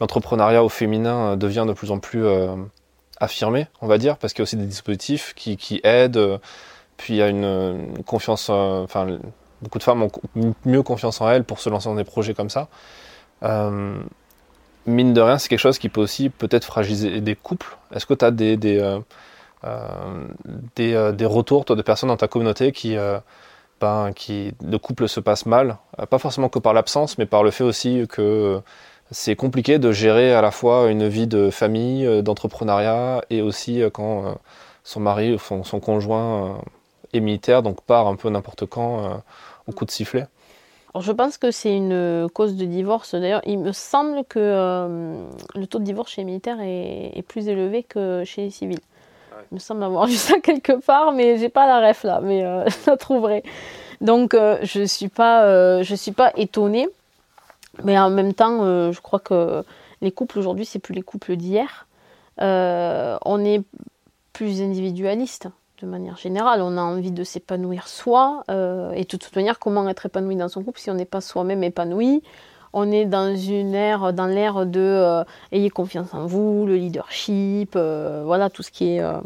l'entrepreneuriat 0.00 0.64
au 0.64 0.70
féminin 0.70 1.36
devient 1.36 1.66
de 1.68 1.74
plus 1.74 1.90
en 1.90 1.98
plus 1.98 2.24
affirmé, 3.20 3.66
on 3.82 3.88
va 3.88 3.98
dire, 3.98 4.16
parce 4.16 4.32
qu'il 4.32 4.40
y 4.40 4.42
a 4.42 4.44
aussi 4.44 4.56
des 4.56 4.66
dispositifs 4.66 5.34
qui 5.34 5.80
aident 5.84 6.40
puis 6.98 7.14
il 7.14 7.16
y 7.16 7.22
a 7.22 7.28
une, 7.28 7.94
confiance, 8.06 8.50
enfin 8.50 9.18
beaucoup 9.62 9.78
de 9.78 9.82
femmes 9.82 10.02
ont 10.02 10.10
mieux 10.66 10.82
confiance 10.82 11.20
en 11.20 11.30
elles 11.30 11.44
pour 11.44 11.60
se 11.60 11.70
lancer 11.70 11.88
dans 11.88 11.94
des 11.94 12.04
projets 12.04 12.34
comme 12.34 12.50
ça. 12.50 12.68
mine 14.86 15.14
de 15.14 15.20
rien, 15.20 15.38
c'est 15.38 15.48
quelque 15.48 15.58
chose 15.58 15.78
qui 15.78 15.88
peut 15.88 16.02
aussi 16.02 16.28
peut-être 16.28 16.64
fragiliser 16.64 17.20
des 17.22 17.34
couples. 17.34 17.78
Est-ce 17.94 18.04
que 18.04 18.14
tu 18.14 18.24
as 18.24 18.30
des, 18.30 18.56
des, 18.56 19.00
des, 20.76 21.12
des, 21.16 21.26
retours 21.26 21.64
toi, 21.64 21.74
de 21.76 21.82
personnes 21.82 22.10
dans 22.10 22.16
ta 22.16 22.28
communauté 22.28 22.72
qui 22.72 22.96
ben, 23.80 24.12
qui 24.14 24.54
de 24.60 24.76
couple 24.76 25.08
se 25.08 25.20
passe 25.20 25.46
mal, 25.46 25.78
euh, 26.00 26.06
pas 26.06 26.18
forcément 26.18 26.48
que 26.48 26.58
par 26.58 26.74
l'absence, 26.74 27.18
mais 27.18 27.26
par 27.26 27.42
le 27.44 27.50
fait 27.50 27.64
aussi 27.64 28.06
que 28.08 28.60
c'est 29.10 29.36
compliqué 29.36 29.78
de 29.78 29.92
gérer 29.92 30.34
à 30.34 30.42
la 30.42 30.50
fois 30.50 30.90
une 30.90 31.06
vie 31.08 31.26
de 31.26 31.50
famille, 31.50 32.04
euh, 32.06 32.22
d'entrepreneuriat, 32.22 33.22
et 33.30 33.42
aussi 33.42 33.82
euh, 33.82 33.90
quand 33.90 34.38
son 34.84 35.00
mari 35.00 35.34
ou 35.34 35.38
son, 35.38 35.80
conjoint 35.80 36.60
est 37.12 37.20
militaire, 37.20 37.62
donc 37.62 37.80
part 37.82 38.06
un 38.06 38.16
peu 38.16 38.28
n'importe 38.30 38.66
quand 38.66 39.22
au 39.66 39.72
coup 39.72 39.84
de 39.84 39.90
sifflet. 39.90 40.26
Alors 40.94 41.02
je 41.02 41.12
pense 41.12 41.38
que 41.38 41.50
c'est 41.50 41.74
une 41.74 42.28
cause 42.32 42.56
de 42.56 42.64
divorce. 42.64 43.14
D'ailleurs, 43.14 43.42
il 43.44 43.58
me 43.58 43.72
semble 43.72 44.24
que 44.24 45.18
le 45.54 45.66
taux 45.66 45.78
de 45.78 45.84
divorce 45.84 46.12
chez 46.12 46.22
les 46.22 46.26
militaires 46.26 46.60
est, 46.60 47.12
est 47.14 47.22
plus 47.22 47.48
élevé 47.48 47.82
que 47.82 48.22
chez 48.24 48.42
les 48.42 48.50
civils. 48.50 48.80
Il 49.50 49.54
me 49.54 49.60
semble 49.60 49.82
avoir 49.82 50.06
vu 50.06 50.14
ça 50.14 50.38
quelque 50.42 50.72
part, 50.72 51.12
mais 51.12 51.38
j'ai 51.38 51.48
pas 51.48 51.66
la 51.66 51.86
ref 51.86 52.04
là, 52.04 52.20
mais 52.22 52.44
euh, 52.44 52.64
je 52.84 52.90
la 52.90 52.96
trouverai. 52.96 53.42
Donc 54.00 54.34
euh, 54.34 54.58
je 54.62 54.84
suis 54.84 55.08
pas, 55.08 55.44
euh, 55.44 55.82
je 55.82 55.94
suis 55.94 56.12
pas 56.12 56.32
étonnée, 56.36 56.88
mais 57.84 57.98
en 57.98 58.10
même 58.10 58.34
temps, 58.34 58.90
je 58.92 59.00
crois 59.00 59.20
que 59.20 59.64
les 60.00 60.12
couples 60.12 60.38
aujourd'hui, 60.38 60.64
c'est 60.64 60.78
plus 60.78 60.94
les 60.94 61.02
couples 61.02 61.36
d'hier. 61.36 61.86
on 62.38 63.44
est 63.44 63.62
plus 64.32 64.60
individualiste 64.62 65.48
de 65.80 65.86
manière 65.86 66.16
générale. 66.16 66.60
On 66.62 66.76
a 66.76 66.82
envie 66.82 67.12
de 67.12 67.24
s'épanouir 67.24 67.88
soi, 67.88 68.42
et 68.48 69.04
de 69.04 69.16
toute 69.16 69.34
manière, 69.36 69.58
comment 69.58 69.88
être 69.88 70.06
épanoui 70.06 70.36
dans 70.36 70.48
son 70.48 70.62
couple 70.62 70.80
si 70.80 70.90
on 70.90 70.94
n'est 70.94 71.04
pas 71.04 71.20
soi-même 71.20 71.62
épanoui? 71.62 72.22
On 72.72 72.90
est 72.90 73.06
dans 73.06 73.34
une 73.34 73.74
ère, 73.74 74.12
dans 74.12 74.26
l'ère 74.26 74.66
de 74.66 74.80
euh, 74.80 75.24
ayez 75.52 75.70
confiance 75.70 76.12
en 76.12 76.26
vous, 76.26 76.66
le 76.66 76.76
leadership, 76.76 77.74
euh, 77.76 78.22
voilà 78.24 78.50
tout 78.50 78.62
ce 78.62 78.70
qui 78.70 78.96
est, 78.96 79.00
euh, 79.00 79.18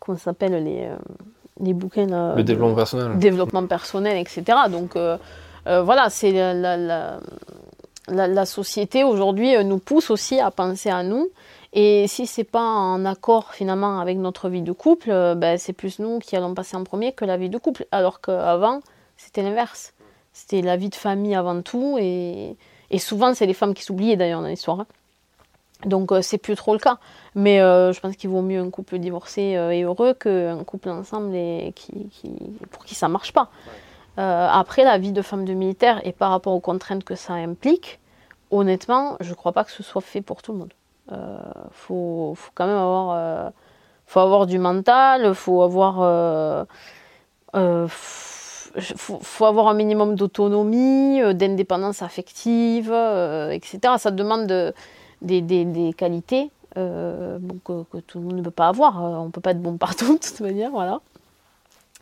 comment 0.00 0.16
s'appelle 0.16 0.62
les, 0.62 0.88
les 1.60 1.74
bouquins. 1.74 2.34
le 2.36 2.42
développement 2.44 2.76
personnel. 2.76 3.18
Développement 3.18 3.66
personnel, 3.66 4.16
etc. 4.16 4.44
Donc 4.70 4.96
voilà, 5.66 6.10
c'est 6.10 6.32
la, 6.32 7.18
la, 8.08 8.46
société 8.46 9.02
aujourd'hui 9.02 9.64
nous 9.64 9.78
pousse 9.78 10.10
aussi 10.10 10.38
à 10.38 10.52
penser 10.52 10.90
à 10.90 11.02
nous. 11.02 11.28
Et 11.72 12.06
si 12.08 12.26
c'est 12.26 12.44
pas 12.44 12.62
en 12.62 13.04
accord 13.04 13.52
finalement 13.52 14.00
avec 14.00 14.18
notre 14.18 14.48
vie 14.48 14.62
de 14.62 14.72
couple, 14.72 15.10
ben, 15.36 15.58
c'est 15.58 15.72
plus 15.72 15.98
nous 15.98 16.18
qui 16.18 16.36
allons 16.36 16.54
passer 16.54 16.76
en 16.76 16.84
premier 16.84 17.12
que 17.12 17.24
la 17.24 17.36
vie 17.36 17.50
de 17.50 17.58
couple. 17.58 17.86
Alors 17.90 18.20
qu'avant, 18.20 18.80
c'était 19.16 19.42
l'inverse. 19.42 19.94
C'était 20.32 20.60
la 20.60 20.76
vie 20.76 20.90
de 20.90 20.94
famille 20.94 21.34
avant 21.34 21.62
tout. 21.62 21.96
Et, 21.98 22.56
souvent, 22.98 23.34
c'est 23.34 23.46
les 23.46 23.54
femmes 23.54 23.74
qui 23.74 23.82
s'oubliaient 23.82 24.16
d'ailleurs 24.16 24.42
dans 24.42 24.48
l'histoire. 24.48 24.80
Hein. 24.80 24.86
Donc, 25.84 26.12
euh, 26.12 26.22
c'est 26.22 26.38
plus 26.38 26.56
trop 26.56 26.74
le 26.74 26.78
cas. 26.78 26.98
Mais 27.34 27.60
euh, 27.60 27.92
je 27.92 28.00
pense 28.00 28.16
qu'il 28.16 28.30
vaut 28.30 28.42
mieux 28.42 28.60
un 28.60 28.70
couple 28.70 28.98
divorcé 28.98 29.56
euh, 29.56 29.70
et 29.70 29.82
heureux 29.82 30.14
qu'un 30.14 30.62
couple 30.64 30.90
ensemble 30.90 31.34
et 31.34 31.72
qui, 31.74 32.10
pour 32.70 32.84
qui 32.84 32.94
ça 32.94 33.08
marche 33.08 33.32
pas. 33.32 33.50
après, 34.18 34.84
la 34.84 34.98
vie 34.98 35.12
de 35.12 35.22
femme 35.22 35.44
de 35.46 35.54
militaire 35.54 36.00
et 36.06 36.12
par 36.12 36.30
rapport 36.30 36.52
aux 36.52 36.60
contraintes 36.60 37.04
que 37.04 37.14
ça 37.14 37.34
implique, 37.34 37.98
honnêtement, 38.50 39.16
je 39.20 39.30
ne 39.30 39.34
crois 39.34 39.52
pas 39.52 39.64
que 39.64 39.72
ce 39.72 39.82
soit 39.82 40.02
fait 40.02 40.20
pour 40.20 40.42
tout 40.42 40.52
le 40.52 40.58
monde. 40.58 40.72
Il 41.10 41.16
faut, 41.72 42.34
faut, 42.36 42.50
quand 42.54 42.66
même 42.66 42.76
avoir, 42.76 43.52
faut 44.06 44.20
avoir 44.20 44.46
du 44.46 44.58
mental, 44.58 45.34
faut 45.34 45.62
avoir 45.62 46.66
faut, 48.96 49.18
faut 49.20 49.44
avoir 49.44 49.68
un 49.68 49.74
minimum 49.74 50.14
d'autonomie, 50.14 51.20
euh, 51.22 51.32
d'indépendance 51.32 52.02
affective, 52.02 52.90
euh, 52.92 53.50
etc. 53.50 53.94
Ça 53.98 54.10
demande 54.10 54.46
des, 55.22 55.94
qualités 55.96 56.50
euh, 56.76 57.38
que, 57.64 57.98
tout 58.00 58.18
le 58.18 58.24
monde 58.24 58.36
ne 58.36 58.42
peut 58.42 58.50
pas 58.50 58.68
avoir. 58.68 59.02
On 59.02 59.26
ne 59.26 59.30
peut 59.30 59.40
pas 59.40 59.52
être 59.52 59.62
bon 59.62 59.76
partout 59.76 60.14
de 60.18 60.18
toute 60.18 60.40
manière, 60.40 60.70
voilà. 60.70 61.00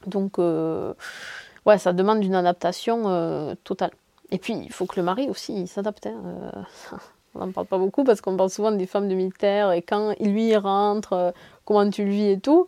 Donc, 0.06 0.38
ouais, 0.38 1.78
ça 1.78 1.92
demande 1.92 2.22
une 2.22 2.34
adaptation 2.34 3.56
totale. 3.64 3.92
Et 4.30 4.38
puis, 4.38 4.54
il 4.54 4.72
faut 4.72 4.86
que 4.86 4.96
le 4.96 5.02
mari 5.02 5.28
aussi 5.28 5.66
s'adapte. 5.66 6.06
Hein, 6.06 6.66
on 7.34 7.46
n'en 7.46 7.52
parle 7.52 7.66
pas 7.66 7.78
beaucoup 7.78 8.04
parce 8.04 8.20
qu'on 8.20 8.36
parle 8.36 8.50
souvent 8.50 8.72
des 8.72 8.86
femmes 8.86 9.08
de 9.08 9.14
militaires 9.14 9.72
et 9.72 9.82
quand 9.82 10.14
lui 10.20 10.56
rentre, 10.56 11.34
comment 11.64 11.88
tu 11.90 12.04
le 12.04 12.10
vis 12.10 12.30
et 12.30 12.38
tout. 12.38 12.66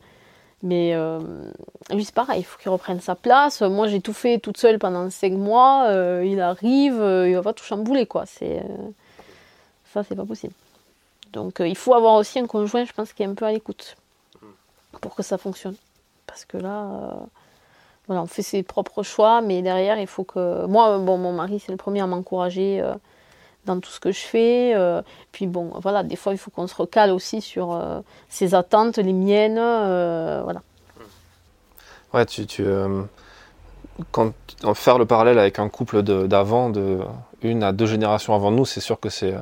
Mais 0.63 0.95
euh, 0.95 1.21
lui, 1.91 2.05
c'est 2.05 2.15
pareil, 2.15 2.41
il 2.41 2.45
faut 2.45 2.59
qu'il 2.59 2.71
reprenne 2.71 3.01
sa 3.01 3.15
place. 3.15 3.61
Moi, 3.61 3.89
j'ai 3.89 4.01
tout 4.01 4.13
fait 4.13 4.39
toute 4.39 4.57
seule 4.57 4.79
pendant 4.79 5.09
5 5.11 5.33
mois. 5.33 5.87
Euh, 5.89 6.25
il 6.27 6.41
arrive, 6.41 7.01
euh, 7.01 7.29
il 7.29 7.35
va 7.35 7.43
pas 7.43 7.53
tout 7.53 7.65
chambouler, 7.65 8.07
quoi. 8.07 8.25
Ça, 8.27 10.03
c'est 10.03 10.17
pas 10.17 10.25
possible. 10.25 10.55
Donc, 11.33 11.61
il 11.61 11.77
faut 11.77 11.95
avoir 11.95 12.15
aussi 12.15 12.39
un 12.39 12.47
conjoint, 12.47 12.85
je 12.85 12.93
pense, 12.93 13.13
qui 13.13 13.23
est 13.23 13.27
un 13.27 13.35
peu 13.35 13.45
à 13.45 13.53
l'écoute 13.53 13.97
pour 15.01 15.15
que 15.15 15.23
ça 15.23 15.37
fonctionne. 15.37 15.77
Parce 16.27 16.45
que 16.45 16.57
là, 16.57 17.19
voilà, 18.07 18.23
on 18.23 18.27
fait 18.27 18.43
ses 18.43 18.63
propres 18.63 19.03
choix, 19.03 19.43
mais 19.43 19.63
derrière, 19.63 20.01
il 20.01 20.07
faut 20.07 20.25
que. 20.25 20.67
Moi, 20.67 20.99
bon, 20.99 21.19
mon 21.19 21.33
mari, 21.33 21.61
c'est 21.61 21.73
le 21.73 21.79
premier 21.79 22.01
à 22.01 22.07
m'encourager 22.07 22.83
dans 23.67 23.81
tout 23.81 23.91
ce 23.91 24.01
que 24.01 24.13
je 24.13 24.21
fais. 24.21 24.73
Euh, 24.75 25.03
puis 25.33 25.47
bon, 25.47 25.73
voilà, 25.83 26.03
des 26.03 26.17
fois, 26.17 26.33
il 26.33 26.39
faut 26.39 26.51
qu'on 26.51 26.67
se 26.67 26.75
recale 26.75 27.11
aussi 27.11 27.41
sur 27.43 27.73
euh, 27.73 28.01
ses 28.29 28.55
attentes, 28.55 28.97
les 28.97 29.13
miennes, 29.13 29.59
euh, 29.59 30.41
voilà. 30.43 30.63
Ouais, 32.15 32.25
tu, 32.25 32.47
tu 32.47 32.65
quand 34.13 34.33
faire 34.75 34.99
le 34.99 35.07
parallèle 35.07 35.39
avec 35.39 35.59
un 35.59 35.69
couple 35.69 36.03
d'avant, 36.03 36.71
de, 36.71 37.01
une 37.43 37.63
à 37.63 37.73
deux 37.73 37.87
générations 37.87 38.35
avant 38.35 38.51
nous, 38.51 38.65
c'est 38.65 38.81
sûr 38.81 39.01
que 39.01 39.09
c'est, 39.09 39.35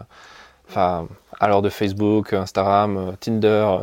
enfin, 0.74 1.06
à 1.38 1.48
l'heure 1.48 1.62
de 1.62 1.68
Facebook, 1.68 2.32
Instagram, 2.32 3.14
Tinder, 3.20 3.78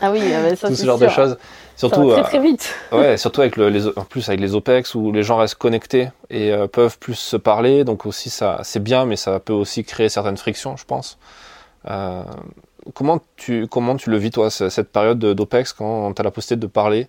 ah 0.00 0.10
oui, 0.12 0.20
ça, 0.56 0.68
tout 0.68 0.74
ce 0.74 0.84
genre 0.84 0.98
de 0.98 1.08
choses. 1.08 1.38
Surtout, 1.76 2.10
très, 2.10 2.22
très 2.22 2.40
vite. 2.40 2.74
ouais, 2.92 3.16
surtout 3.16 3.42
avec 3.42 3.56
le, 3.56 3.68
les, 3.68 3.86
en 3.86 4.04
plus 4.04 4.28
avec 4.28 4.40
les 4.40 4.54
OPEX 4.54 4.94
où 4.94 5.12
les 5.12 5.22
gens 5.22 5.36
restent 5.36 5.56
connectés 5.56 6.08
et 6.30 6.52
euh, 6.52 6.66
peuvent 6.66 6.98
plus 6.98 7.14
se 7.14 7.36
parler. 7.36 7.84
Donc 7.84 8.06
aussi 8.06 8.30
ça, 8.30 8.60
c'est 8.62 8.82
bien, 8.82 9.04
mais 9.04 9.16
ça 9.16 9.40
peut 9.40 9.52
aussi 9.52 9.84
créer 9.84 10.08
certaines 10.08 10.38
frictions, 10.38 10.76
je 10.76 10.84
pense. 10.84 11.18
Euh, 11.88 12.22
comment 12.94 13.20
tu 13.36 13.66
comment 13.66 13.96
tu 13.96 14.10
le 14.10 14.16
vis 14.16 14.30
toi 14.30 14.50
cette 14.50 14.90
période 14.90 15.18
d'OPEX 15.18 15.72
quand 15.72 16.12
tu 16.14 16.20
as 16.20 16.24
la 16.24 16.30
possibilité 16.30 16.66
de 16.66 16.70
parler? 16.70 17.08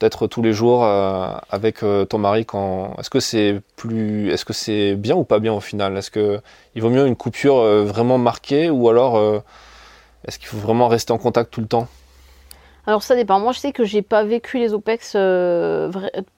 Peut-être 0.00 0.26
tous 0.26 0.42
les 0.42 0.52
jours 0.52 0.82
euh, 0.82 1.30
avec 1.50 1.84
ton 2.08 2.18
mari 2.18 2.44
quand 2.44 2.96
est-ce 2.98 3.10
que 3.10 3.20
c'est 3.20 3.60
plus 3.76 4.32
est-ce 4.32 4.44
que 4.44 4.52
c'est 4.52 4.96
bien 4.96 5.14
ou 5.14 5.22
pas 5.22 5.38
bien 5.38 5.52
au 5.52 5.60
final? 5.60 5.96
Est-ce 5.96 6.10
que 6.10 6.40
il 6.74 6.82
vaut 6.82 6.90
mieux 6.90 7.06
une 7.06 7.16
coupure 7.16 7.62
vraiment 7.84 8.18
marquée 8.18 8.68
ou 8.68 8.88
alors 8.88 9.42
est-ce 10.26 10.38
qu'il 10.38 10.48
faut 10.48 10.58
vraiment 10.58 10.88
rester 10.88 11.12
en 11.12 11.18
contact 11.18 11.52
tout 11.52 11.60
le 11.60 11.68
temps? 11.68 11.86
Alors 12.86 13.02
ça 13.02 13.14
dépend. 13.14 13.38
Moi, 13.40 13.52
je 13.52 13.60
sais 13.60 13.72
que 13.72 13.84
j'ai 13.84 14.02
pas 14.02 14.24
vécu 14.24 14.58
les 14.58 14.72
OPEX 14.72 15.12
euh, 15.14 15.92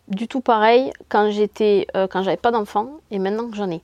du 0.09 0.29
tout 0.29 0.41
pareil 0.41 0.93
quand 1.09 1.31
j'étais, 1.31 1.87
euh, 1.97 2.07
quand 2.07 2.23
j'avais 2.23 2.37
pas 2.37 2.51
d'enfants 2.51 2.91
et 3.11 3.19
maintenant 3.19 3.49
que 3.49 3.57
j'en 3.57 3.71
ai. 3.71 3.81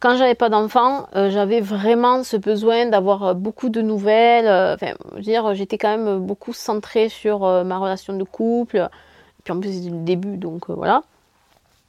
Quand 0.00 0.16
j'avais 0.16 0.34
pas 0.34 0.48
d'enfants, 0.48 1.06
euh, 1.14 1.30
j'avais 1.30 1.60
vraiment 1.60 2.24
ce 2.24 2.36
besoin 2.36 2.86
d'avoir 2.86 3.34
beaucoup 3.34 3.68
de 3.68 3.82
nouvelles. 3.82 4.48
enfin, 4.74 4.94
je 5.16 5.20
dire, 5.20 5.54
j'étais 5.54 5.78
quand 5.78 5.96
même 5.96 6.18
beaucoup 6.18 6.52
centrée 6.52 7.08
sur 7.08 7.40
ma 7.40 7.78
relation 7.78 8.16
de 8.16 8.24
couple. 8.24 8.78
Et 8.78 9.42
puis 9.44 9.52
en 9.52 9.60
plus, 9.60 9.72
c'était 9.72 9.90
le 9.90 10.04
début, 10.04 10.36
donc 10.36 10.70
voilà. 10.70 11.02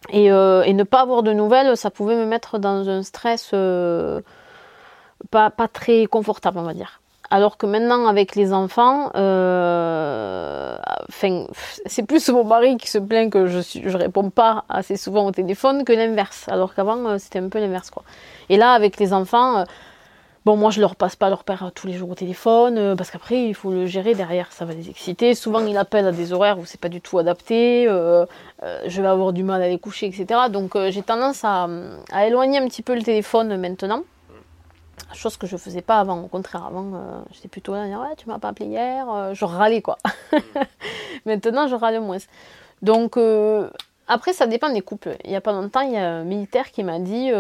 Et, 0.10 0.26
et, 0.26 0.74
ne 0.74 0.84
pas 0.84 1.02
avoir 1.02 1.24
de 1.24 1.32
nouvelles, 1.32 1.78
ça 1.78 1.90
pouvait 1.90 2.16
me 2.16 2.26
mettre 2.26 2.60
dans 2.60 2.90
un 2.90 3.04
stress 3.04 3.54
pas, 5.30 5.50
pas 5.50 5.68
très 5.68 6.06
confortable, 6.06 6.58
on 6.58 6.64
va 6.64 6.74
dire. 6.74 7.01
Alors 7.34 7.56
que 7.56 7.66
maintenant, 7.66 8.08
avec 8.08 8.36
les 8.36 8.52
enfants, 8.52 9.10
euh, 9.16 10.76
c'est 11.86 12.04
plus 12.04 12.28
mon 12.28 12.44
mari 12.44 12.76
qui 12.76 12.90
se 12.90 12.98
plaint 12.98 13.32
que 13.32 13.48
je 13.48 13.80
ne 13.80 13.96
réponds 13.96 14.30
pas 14.30 14.66
assez 14.68 14.98
souvent 14.98 15.26
au 15.28 15.32
téléphone 15.32 15.86
que 15.86 15.94
l'inverse. 15.94 16.50
Alors 16.50 16.76
qu'avant, 16.76 16.98
euh, 17.08 17.18
c'était 17.18 17.40
un 17.40 17.48
peu 17.48 17.60
l'inverse. 17.60 17.90
Et 18.50 18.58
là, 18.58 18.74
avec 18.74 19.00
les 19.00 19.14
enfants, 19.14 19.60
euh, 19.60 19.64
bon, 20.44 20.58
moi, 20.58 20.72
je 20.72 20.82
leur 20.82 20.98
passe 20.98 21.16
pas 21.16 21.30
leur 21.30 21.46
père 21.46 21.72
tous 21.74 21.88
les 21.88 21.94
jours 21.94 22.10
au 22.10 22.16
téléphone, 22.16 22.98
parce 22.98 23.12
qu'après, 23.12 23.46
il 23.46 23.56
faut 23.56 23.72
le 23.72 23.86
gérer 23.86 24.14
derrière, 24.14 24.52
ça 24.52 24.66
va 24.66 24.74
les 24.74 24.90
exciter. 24.90 25.34
Souvent, 25.34 25.66
il 25.66 25.78
appelle 25.78 26.08
à 26.08 26.12
des 26.12 26.34
horaires 26.34 26.60
où 26.60 26.66
c'est 26.66 26.82
pas 26.82 26.90
du 26.90 27.00
tout 27.00 27.18
adapté, 27.18 27.86
je 27.88 29.02
vais 29.02 29.08
avoir 29.08 29.32
du 29.32 29.46
mal 29.46 29.62
à 29.62 29.70
les 29.70 29.80
coucher, 29.80 30.08
etc. 30.08 30.26
Donc, 30.50 30.78
j'ai 30.90 31.02
tendance 31.02 31.46
à 31.46 31.70
éloigner 32.28 32.58
un 32.58 32.68
petit 32.68 32.82
peu 32.82 32.94
le 32.94 33.04
téléphone 33.04 33.56
maintenant 33.56 34.04
chose 35.14 35.38
que 35.38 35.48
je 35.48 35.58
faisais 35.58 35.82
pas 35.82 36.00
avant. 36.00 36.22
Au 36.22 36.28
contraire, 36.28 36.66
avant, 36.66 36.92
euh, 36.94 37.22
j'étais 37.32 37.48
plutôt 37.48 37.74
là 37.74 37.84
à 37.84 37.88
dire 37.88 38.00
Ouais, 38.00 38.16
tu 38.18 38.28
m'as 38.28 38.40
pas 38.40 38.50
appelé 38.50 38.68
hier. 38.68 39.10
Euh, 39.10 39.34
je 39.34 39.46
râlais 39.46 39.82
quoi. 39.82 39.98
Maintenant, 41.26 41.68
je 41.68 41.76
râle 41.76 42.00
moins. 42.02 42.18
Donc, 42.82 43.18
euh, 43.18 43.70
après, 44.08 44.34
ça 44.34 44.48
dépend 44.48 44.70
des 44.70 44.82
couples. 44.82 45.16
Il 45.24 45.32
y 45.32 45.36
a 45.36 45.42
pas 45.42 45.52
longtemps, 45.52 45.82
il 45.82 45.94
y 45.94 45.98
a 45.98 46.10
un 46.10 46.24
militaire 46.24 46.72
qui 46.72 46.84
m'a 46.84 47.00
dit 47.00 47.32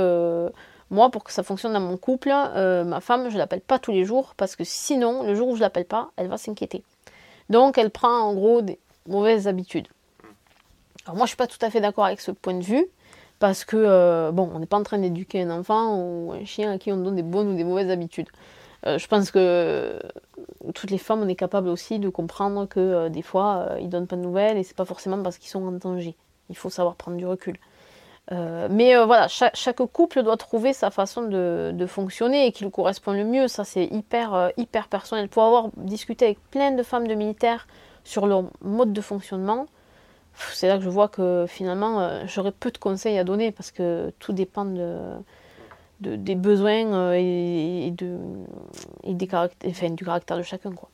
Moi, 0.89 1.09
pour 1.09 1.23
que 1.23 1.31
ça 1.31 1.43
fonctionne 1.43 1.73
dans 1.73 1.79
mon 1.79 1.97
couple, 1.97 2.29
ma 2.29 2.99
femme, 3.01 3.29
je 3.29 3.37
l'appelle 3.37 3.61
pas 3.61 3.79
tous 3.79 3.91
les 3.91 4.05
jours 4.05 4.33
parce 4.37 4.55
que 4.55 4.63
sinon, 4.63 5.23
le 5.23 5.35
jour 5.35 5.49
où 5.49 5.55
je 5.55 5.61
l'appelle 5.61 5.85
pas, 5.85 6.11
elle 6.17 6.27
va 6.27 6.37
s'inquiéter. 6.37 6.83
Donc, 7.49 7.77
elle 7.77 7.89
prend 7.89 8.19
en 8.21 8.33
gros 8.33 8.61
des 8.61 8.79
mauvaises 9.07 9.47
habitudes. 9.47 9.87
Alors 11.05 11.15
moi, 11.15 11.25
je 11.25 11.29
suis 11.29 11.37
pas 11.37 11.47
tout 11.47 11.57
à 11.61 11.69
fait 11.69 11.81
d'accord 11.81 12.05
avec 12.05 12.21
ce 12.21 12.31
point 12.31 12.53
de 12.53 12.63
vue, 12.63 12.85
parce 13.41 13.65
que, 13.65 13.75
euh, 13.75 14.31
bon, 14.31 14.51
on 14.53 14.59
n'est 14.59 14.67
pas 14.67 14.77
en 14.77 14.83
train 14.83 14.99
d'éduquer 14.99 15.41
un 15.41 15.49
enfant 15.49 15.97
ou 15.97 16.31
un 16.31 16.45
chien 16.45 16.71
à 16.71 16.77
qui 16.77 16.91
on 16.91 16.97
donne 16.97 17.15
des 17.15 17.23
bonnes 17.23 17.49
ou 17.49 17.55
des 17.57 17.63
mauvaises 17.63 17.89
habitudes. 17.89 18.29
Euh, 18.85 18.99
je 18.99 19.07
pense 19.07 19.31
que 19.31 19.99
toutes 20.75 20.91
les 20.91 20.99
femmes, 20.99 21.21
on 21.23 21.27
est 21.27 21.35
capable 21.35 21.67
aussi 21.67 21.97
de 21.97 22.07
comprendre 22.07 22.67
que 22.67 22.79
euh, 22.79 23.09
des 23.09 23.23
fois, 23.23 23.77
ils 23.79 23.89
donnent 23.89 24.05
pas 24.05 24.15
de 24.15 24.21
nouvelles 24.21 24.57
et 24.59 24.63
c'est 24.63 24.75
pas 24.75 24.85
forcément 24.85 25.23
parce 25.23 25.39
qu'ils 25.39 25.49
sont 25.49 25.65
en 25.65 25.71
danger. 25.71 26.15
Il 26.51 26.55
faut 26.55 26.69
savoir 26.69 26.95
prendre 26.95 27.17
du 27.17 27.25
recul. 27.25 27.57
mais 28.29 28.95
voilà, 29.05 29.27
chaque, 29.27 29.81
couple 29.91 30.21
doit 30.21 30.37
trouver 30.37 30.71
sa 30.71 30.91
façon 30.91 31.23
de, 31.23 31.85
fonctionner 31.87 32.45
et 32.45 32.51
qui 32.51 32.63
lui 32.63 32.71
correspond 32.71 33.13
le 33.13 33.23
mieux. 33.23 33.47
Ça, 33.47 33.63
c'est 33.63 33.85
hyper, 33.85 34.51
hyper 34.55 34.87
personnel. 34.87 35.29
Pour 35.29 35.43
avoir 35.43 35.69
discuté 35.77 36.25
avec 36.25 36.39
plein 36.51 36.71
de 36.71 36.83
femmes 36.83 37.07
de 37.07 37.15
militaires 37.15 37.67
sur 38.03 38.27
leur 38.27 38.43
mode 38.61 38.93
de 38.93 39.01
fonctionnement, 39.01 39.65
c'est 40.53 40.67
là 40.67 40.77
que 40.77 40.83
je 40.83 40.89
vois 40.89 41.07
que 41.07 41.45
finalement, 41.47 42.01
euh, 42.01 42.23
j'aurais 42.27 42.51
peu 42.51 42.71
de 42.71 42.77
conseils 42.77 43.17
à 43.17 43.23
donner 43.23 43.51
parce 43.51 43.71
que 43.71 44.11
tout 44.19 44.33
dépend 44.33 44.65
de, 44.65 45.17
des 45.99 46.35
besoins 46.35 46.93
euh, 46.93 47.13
et, 47.13 47.91
de, 47.91 48.17
et 49.03 49.13
des 49.13 49.29
enfin, 49.67 49.89
du 49.89 50.05
caractère 50.05 50.37
de 50.37 50.43
chacun. 50.43 50.71
Quoi. 50.71 50.89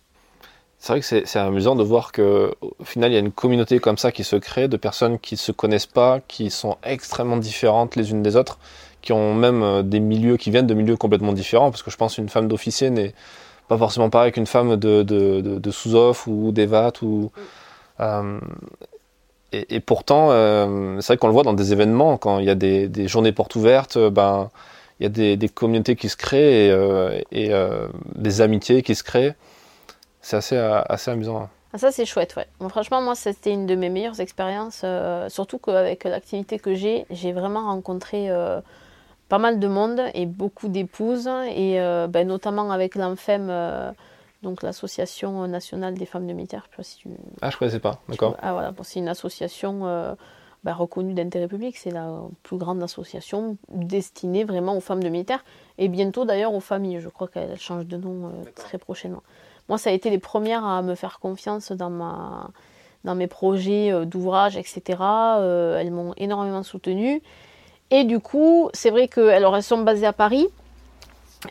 C'est 0.80 0.94
vrai 0.94 1.00
que 1.00 1.06
c'est 1.06 1.40
amusant 1.40 1.76
de 1.76 1.84
voir 1.84 2.12
qu'au 2.12 2.52
final, 2.84 3.12
il 3.12 3.14
y 3.16 3.18
a 3.18 3.20
une 3.20 3.32
communauté 3.32 3.80
comme 3.80 3.98
ça 3.98 4.12
qui 4.12 4.24
se 4.24 4.36
crée, 4.36 4.68
de 4.68 4.78
personnes 4.78 5.18
qui 5.18 5.34
ne 5.34 5.40
se 5.40 5.52
connaissent 5.52 5.88
pas, 5.88 6.20
qui 6.28 6.52
sont 6.52 6.78
extrêmement 6.84 7.38
différentes 7.38 7.96
les 7.96 8.12
unes 8.12 8.22
des 8.22 8.36
autres, 8.36 8.60
qui 9.02 9.12
ont 9.12 9.34
même 9.34 9.64
euh, 9.64 9.82
des 9.82 10.00
milieux, 10.00 10.38
qui 10.38 10.52
viennent 10.52 10.68
de 10.68 10.74
milieux 10.74 10.98
complètement 10.98 11.34
différents, 11.34 11.72
parce 11.72 11.82
que 11.82 11.90
je 11.90 11.98
pense 11.98 12.16
qu'une 12.16 12.30
femme 12.30 12.48
d'officier 12.48 12.90
n'est 12.90 13.14
pas 13.68 13.78
forcément 13.78 14.10
pareil 14.10 14.32
qu'une 14.32 14.46
femme 14.46 14.76
de, 14.78 15.04
de, 15.04 15.42
de, 15.42 15.72
sous-off 15.72 16.28
ou 16.28 16.52
d'EVAT. 16.52 16.94
Ou, 17.02 17.32
mm 18.00 18.40
et, 19.54 19.80
pourtant, 19.80 20.32
euh, 20.32 21.00
c'est 21.00 21.14
vrai 21.14 21.18
qu'on 21.18 21.28
le 21.28 21.34
voit 21.34 21.44
dans 21.44 21.54
des 21.54 21.72
événements, 21.72 22.18
quand 22.18 22.40
il 22.40 22.46
y 22.46 22.50
a 22.50 22.56
des, 22.56 23.08
journées 23.08 23.32
portes 23.32 23.56
ouvertes, 23.56 23.96
euh, 23.96 24.10
ben, 24.10 24.50
il 25.00 25.04
y 25.04 25.06
a 25.34 25.36
des, 25.38 25.50
communautés 25.50 25.96
qui 25.96 26.10
se 26.10 26.18
créent 26.18 26.68
et, 27.32 27.54
euh, 27.54 27.88
des 28.16 28.42
amitiés 28.42 28.84
qui 28.84 28.94
se 28.94 29.04
créent. 29.04 29.36
C'est 30.22 30.36
assez, 30.36 30.58
assez 30.58 31.12
amusant. 31.12 31.48
Ah, 31.72 31.78
ça, 31.78 31.92
c'est 31.92 32.06
chouette, 32.06 32.36
ouais. 32.36 32.48
franchement, 32.70 33.02
moi, 33.02 33.16
c'était 33.16 33.52
une 33.52 33.66
de 33.68 33.76
mes 33.76 33.90
meilleures 33.90 34.20
expériences, 34.20 34.84
surtout 35.30 35.60
qu'avec 35.60 36.04
l'activité 36.04 36.60
que 36.60 36.74
j'ai, 36.74 37.06
j'ai 37.10 37.32
vraiment 37.32 37.68
rencontré 37.68 38.30
pas 39.30 39.38
mal 39.38 39.60
de 39.60 39.68
monde 39.68 40.02
et 40.14 40.26
beaucoup 40.26 40.68
d'épouses, 40.68 41.30
et 41.56 41.78
ben, 42.10 42.28
notamment 42.28 42.72
avec 42.72 42.96
l'ANFEM 42.96 43.94
donc 44.44 44.62
l'association 44.64 45.48
nationale 45.48 45.96
des 45.96 46.06
femmes 46.06 46.28
de 46.28 46.34
militaires. 46.34 46.68
Je 46.72 46.78
sais 46.78 46.84
si 46.84 46.98
tu... 46.98 47.10
Ah, 47.42 47.50
je 47.50 47.58
connaissais 47.58 47.80
pas, 47.80 48.02
d'accord. 48.08 48.36
Ah 48.42 48.54
voilà, 48.54 48.74
c'est 48.84 49.00
une 49.00 49.08
association 49.08 49.88
euh, 49.88 50.14
bah, 50.64 50.74
reconnue 50.74 51.14
d'intérêt 51.14 51.48
public, 51.48 51.78
c'est 51.78 51.92
la 51.92 52.22
plus 52.44 52.58
grande 52.58 52.82
association 52.84 53.58
destinée 53.70 54.44
vraiment 54.44 54.78
aux 54.78 54.82
femmes 54.82 55.04
de 55.04 55.10
militaires 55.10 55.44
et 55.78 55.88
bientôt 55.88 56.26
d'ailleurs 56.26 56.54
aux 56.54 56.60
familles. 56.60 57.00
Je 57.00 57.10
crois 57.10 57.28
qu'elle 57.28 57.60
change 57.60 57.86
de 57.86 57.98
nom 57.98 58.28
euh, 58.28 58.44
très 58.56 58.78
prochainement. 58.78 59.24
Moi, 59.70 59.78
ça 59.78 59.90
a 59.90 59.94
été 59.94 60.10
les 60.10 60.20
premières 60.20 60.66
à 60.66 60.82
me 60.82 60.96
faire 60.96 61.20
confiance 61.20 61.72
dans 61.72 61.90
ma 61.90 62.50
dans 63.04 63.16
mes 63.16 63.28
projets 63.28 63.92
euh, 63.92 64.06
d'ouvrage, 64.06 64.58
etc. 64.58 64.82
elles 65.40 65.92
m'ont 65.92 66.14
énormément 66.18 66.64
soutenue. 66.64 67.22
Et 67.90 68.04
du 68.04 68.20
coup, 68.20 68.70
c'est 68.74 68.90
vrai 68.90 69.08
qu'elles 69.08 69.44
elles 69.44 69.64
sont 69.64 69.82
basées 69.84 70.06
à 70.06 70.14
Paris, 70.14 70.48